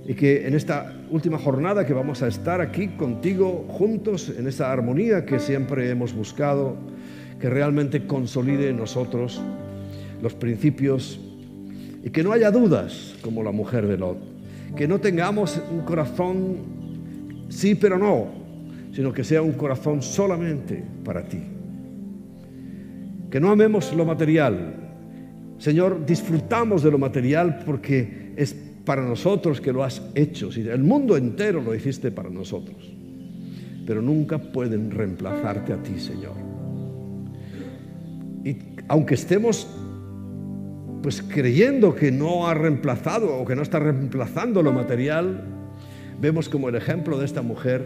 y 0.05 0.15
que 0.15 0.49
en 0.49 0.57
esta 0.57 0.97
última 1.13 1.39
jornada 1.39 1.87
que 1.87 1.93
vamos 1.93 2.25
a 2.25 2.27
estar 2.27 2.61
aquí 2.61 2.89
contigo 2.89 3.67
juntos 3.69 4.33
en 4.37 4.49
esa 4.49 4.73
armonía 4.73 5.25
que 5.25 5.39
siempre 5.39 5.89
hemos 5.89 6.13
buscado, 6.13 6.75
que 7.39 7.49
realmente 7.49 8.05
consolide 8.09 8.71
en 8.71 8.79
nosotros 8.79 9.41
los 10.21 10.35
principios 10.35 11.21
y 12.05 12.11
que 12.11 12.23
no 12.23 12.33
haya 12.33 12.51
dudas 12.51 13.15
como 13.23 13.43
la 13.43 13.53
mujer 13.53 13.87
de 13.87 13.97
Lot. 13.97 14.19
Que 14.77 14.89
no 14.89 15.01
tengamos 15.01 15.61
un 15.71 15.83
corazón 15.83 16.57
sí 17.49 17.75
pero 17.75 17.99
no, 17.99 18.29
sino 18.93 19.13
que 19.13 19.25
sea 19.25 19.43
un 19.43 19.53
corazón 19.53 20.03
solamente 20.03 20.83
para 21.05 21.25
ti. 21.25 21.41
Que 23.31 23.41
no 23.41 23.51
amemos 23.51 23.93
lo 23.95 24.05
material. 24.05 24.75
Señor, 25.59 26.05
disfrutamos 26.05 26.83
de 26.83 26.91
lo 26.91 26.99
material 26.99 27.61
porque 27.65 28.33
es 28.37 28.55
para 28.85 29.03
nosotros 29.03 29.61
que 29.61 29.73
lo 29.73 29.85
has 29.85 30.03
hecho. 30.15 30.51
El 30.51 30.83
mundo 30.83 31.17
entero 31.17 31.63
lo 31.63 31.75
hiciste 31.75 32.11
para 32.11 32.31
nosotros. 32.31 32.91
Pero 33.87 34.03
nunca 34.03 34.39
pueden 34.39 34.91
reemplazarte 34.91 35.73
a 35.73 35.83
ti, 35.83 35.99
Señor. 35.99 36.35
Y 38.45 38.57
aunque 38.89 39.15
estemos 39.15 39.69
pues 41.03 41.21
creyendo 41.21 41.95
que 41.97 42.13
no 42.13 42.47
ha 42.47 42.55
reemplazado 42.55 43.37
o 43.37 43.45
que 43.45 43.57
no 43.57 43.63
está 43.63 43.81
reemplazando 43.81 44.63
lo 44.63 44.73
material, 44.73 45.45
vemos 46.21 46.49
como 46.49 46.69
el 46.69 46.77
ejemplo 46.77 47.19
de 47.19 47.25
esta 47.25 47.43
mujer, 47.43 47.85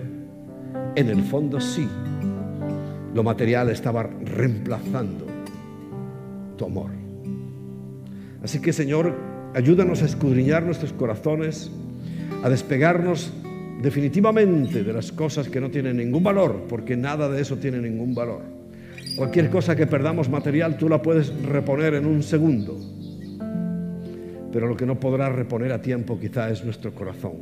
en 0.95 1.09
el 1.09 1.23
fondo 1.23 1.59
sí, 1.59 1.89
lo 3.15 3.23
material 3.23 3.71
estaba 3.71 4.03
reemplazando 4.03 5.27
tu 6.59 6.67
amor. 6.67 6.91
Así 8.45 8.61
que 8.61 8.75
Señor, 8.75 9.15
ayúdanos 9.55 10.03
a 10.03 10.05
escudriñar 10.05 10.63
nuestros 10.63 10.93
corazones, 10.93 11.71
a 12.43 12.51
despegarnos 12.51 13.33
definitivamente 13.81 14.85
de 14.85 14.93
las 14.93 15.11
cosas 15.11 15.49
que 15.49 15.61
no 15.61 15.71
tienen 15.71 15.97
ningún 15.97 16.23
valor, 16.23 16.65
porque 16.69 16.97
nada 16.97 17.31
de 17.31 17.41
eso 17.41 17.57
tiene 17.57 17.79
ningún 17.79 18.15
valor. 18.15 18.43
Cualquier 19.17 19.49
cosa 19.49 19.75
que 19.75 19.87
perdamos 19.87 20.29
material, 20.29 20.77
tú 20.77 20.91
la 20.91 21.01
puedes 21.01 21.33
reponer 21.43 21.95
en 21.95 22.05
un 22.05 22.23
segundo 22.23 22.96
pero 24.57 24.69
lo 24.69 24.77
que 24.79 24.87
no 24.87 24.99
podrá 24.99 25.29
reponer 25.29 25.71
a 25.71 25.83
tiempo 25.83 26.19
quizá 26.19 26.49
es 26.49 26.65
nuestro 26.65 26.95
corazón, 26.95 27.35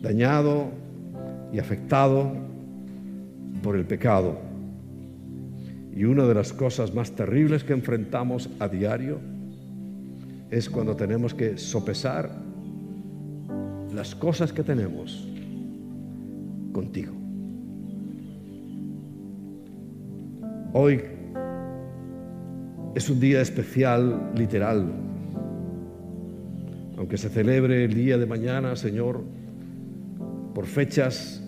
dañado 0.00 0.68
y 1.52 1.58
afectado 1.58 2.32
por 3.60 3.74
el 3.74 3.86
pecado. 3.86 4.38
Y 5.96 6.04
una 6.04 6.28
de 6.28 6.34
las 6.34 6.52
cosas 6.52 6.94
más 6.94 7.10
terribles 7.10 7.64
que 7.64 7.72
enfrentamos 7.72 8.48
a 8.60 8.68
diario 8.68 9.18
es 10.52 10.70
cuando 10.70 10.94
tenemos 10.94 11.34
que 11.34 11.58
sopesar 11.58 12.30
las 13.92 14.14
cosas 14.14 14.52
que 14.52 14.62
tenemos 14.62 15.26
contigo. 16.72 17.14
Hoy 20.72 21.02
es 22.94 23.10
un 23.10 23.18
día 23.18 23.40
especial, 23.40 24.30
literal. 24.36 24.86
Aunque 26.96 27.18
se 27.18 27.28
celebre 27.28 27.84
el 27.84 27.94
día 27.94 28.18
de 28.18 28.26
mañana, 28.26 28.76
Señor, 28.76 29.22
por 30.54 30.66
fechas 30.66 31.42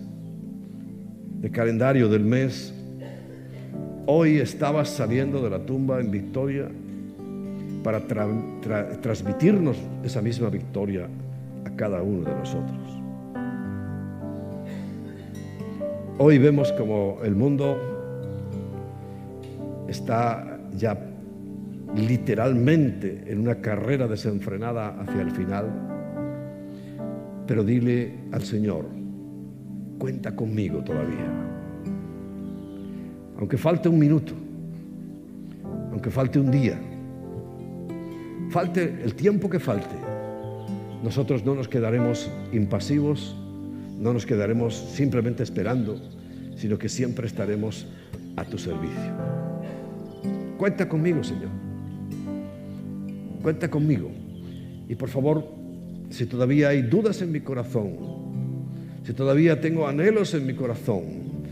de 1.39 1.49
calendario 1.49 2.09
del 2.09 2.25
mes, 2.25 2.73
hoy 4.07 4.37
estabas 4.37 4.89
saliendo 4.89 5.41
de 5.41 5.49
la 5.49 5.65
tumba 5.65 6.01
en 6.01 6.11
victoria 6.11 6.69
para 7.81 8.01
transmitirnos 9.01 9.77
esa 10.03 10.21
misma 10.21 10.49
victoria 10.49 11.07
a 11.63 11.69
cada 11.77 12.01
uno 12.01 12.27
de 12.27 12.35
nosotros. 12.35 12.79
Hoy 16.17 16.39
vemos 16.39 16.73
como 16.73 17.19
el 17.23 17.35
mundo 17.35 17.77
está 19.87 20.59
ya 20.75 20.97
literalmente 21.97 23.23
en 23.27 23.39
una 23.39 23.55
carrera 23.55 24.07
desenfrenada 24.07 24.99
hacia 24.99 25.21
el 25.21 25.31
final, 25.31 25.65
pero 27.47 27.63
dile 27.63 28.13
al 28.31 28.43
Señor, 28.43 28.85
cuenta 29.97 30.35
conmigo 30.35 30.83
todavía. 30.83 31.25
Aunque 33.39 33.57
falte 33.57 33.89
un 33.89 33.99
minuto, 33.99 34.33
aunque 35.91 36.09
falte 36.09 36.39
un 36.39 36.51
día, 36.51 36.79
falte 38.49 39.01
el 39.03 39.15
tiempo 39.15 39.49
que 39.49 39.59
falte, 39.59 39.95
nosotros 41.03 41.45
no 41.45 41.55
nos 41.55 41.67
quedaremos 41.67 42.29
impasivos, 42.51 43.35
no 43.99 44.13
nos 44.13 44.25
quedaremos 44.25 44.75
simplemente 44.75 45.43
esperando, 45.43 45.99
sino 46.55 46.77
que 46.77 46.89
siempre 46.89 47.27
estaremos 47.27 47.87
a 48.35 48.43
tu 48.43 48.57
servicio. 48.57 49.13
Cuenta 50.57 50.89
conmigo, 50.89 51.23
Señor 51.23 51.66
cuenta 53.41 53.69
conmigo. 53.69 54.09
Y 54.87 54.95
por 54.95 55.09
favor, 55.09 55.45
si 56.09 56.25
todavía 56.25 56.69
hay 56.69 56.83
dudas 56.83 57.21
en 57.21 57.31
mi 57.31 57.41
corazón, 57.41 57.95
si 59.03 59.13
todavía 59.13 59.59
tengo 59.61 59.87
anhelos 59.87 60.33
en 60.33 60.45
mi 60.45 60.53
corazón, 60.53 61.03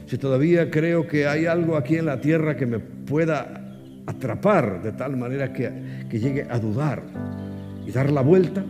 si 0.07 0.17
todavía 0.17 0.69
creo 0.69 1.07
que 1.07 1.27
hay 1.27 1.45
algo 1.45 1.77
aquí 1.77 1.95
en 1.95 2.05
la 2.05 2.21
tierra 2.21 2.55
que 2.55 2.65
me 2.65 2.79
pueda 2.79 3.79
atrapar 4.05 4.81
de 4.83 4.91
tal 4.91 5.17
manera 5.17 5.51
que, 5.51 5.71
que 6.09 6.19
llegue 6.19 6.45
a 6.49 6.59
dudar 6.59 7.03
y 7.85 7.91
dar 7.91 8.11
la 8.11 8.21
vuelta, 8.21 8.63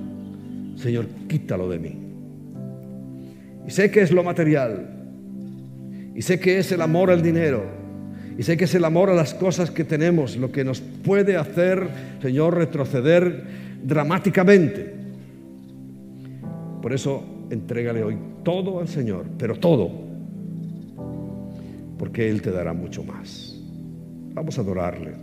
Señor, 0.76 1.08
quítalo 1.28 1.70
de 1.70 1.80
mí. 1.80 1.96
Y 3.68 3.72
sé 3.72 3.90
que 3.90 4.02
es 4.02 4.12
lo 4.12 4.24
material, 4.24 4.96
y 6.16 6.22
sé 6.22 6.40
que 6.40 6.60
es 6.60 6.72
el 6.72 6.82
amor 6.82 7.12
al 7.12 7.22
dinero, 7.22 7.66
y 8.38 8.44
sé 8.44 8.58
que 8.58 8.66
es 8.66 8.76
el 8.76 8.84
amor 8.84 9.10
a 9.10 9.14
las 9.14 9.34
cosas 9.34 9.72
que 9.72 9.86
tenemos 9.86 10.36
lo 10.36 10.52
que 10.52 10.64
nos 10.64 10.82
puede 10.82 11.38
hacer, 11.38 11.88
Señor, 12.22 12.56
retroceder 12.56 13.44
dramáticamente. 13.84 14.94
Por 16.82 16.94
eso 16.94 17.24
entrégale 17.50 18.04
hoy 18.04 18.18
todo 18.44 18.80
al 18.80 18.88
Señor, 18.88 19.26
pero 19.38 19.56
todo. 19.56 20.04
porque 21.98 22.30
Él 22.30 22.42
te 22.42 22.52
dará 22.52 22.74
mucho 22.74 23.04
más. 23.04 23.58
Vamos 24.34 24.58
a 24.58 24.62
adorarle. 24.62 25.14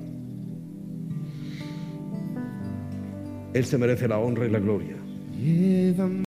Él 3.53 3.65
se 3.65 3.77
merece 3.77 4.09
la 4.09 4.19
honra 4.19 4.47
y 4.47 4.51
la 4.51 4.59
gloria. 4.59 4.97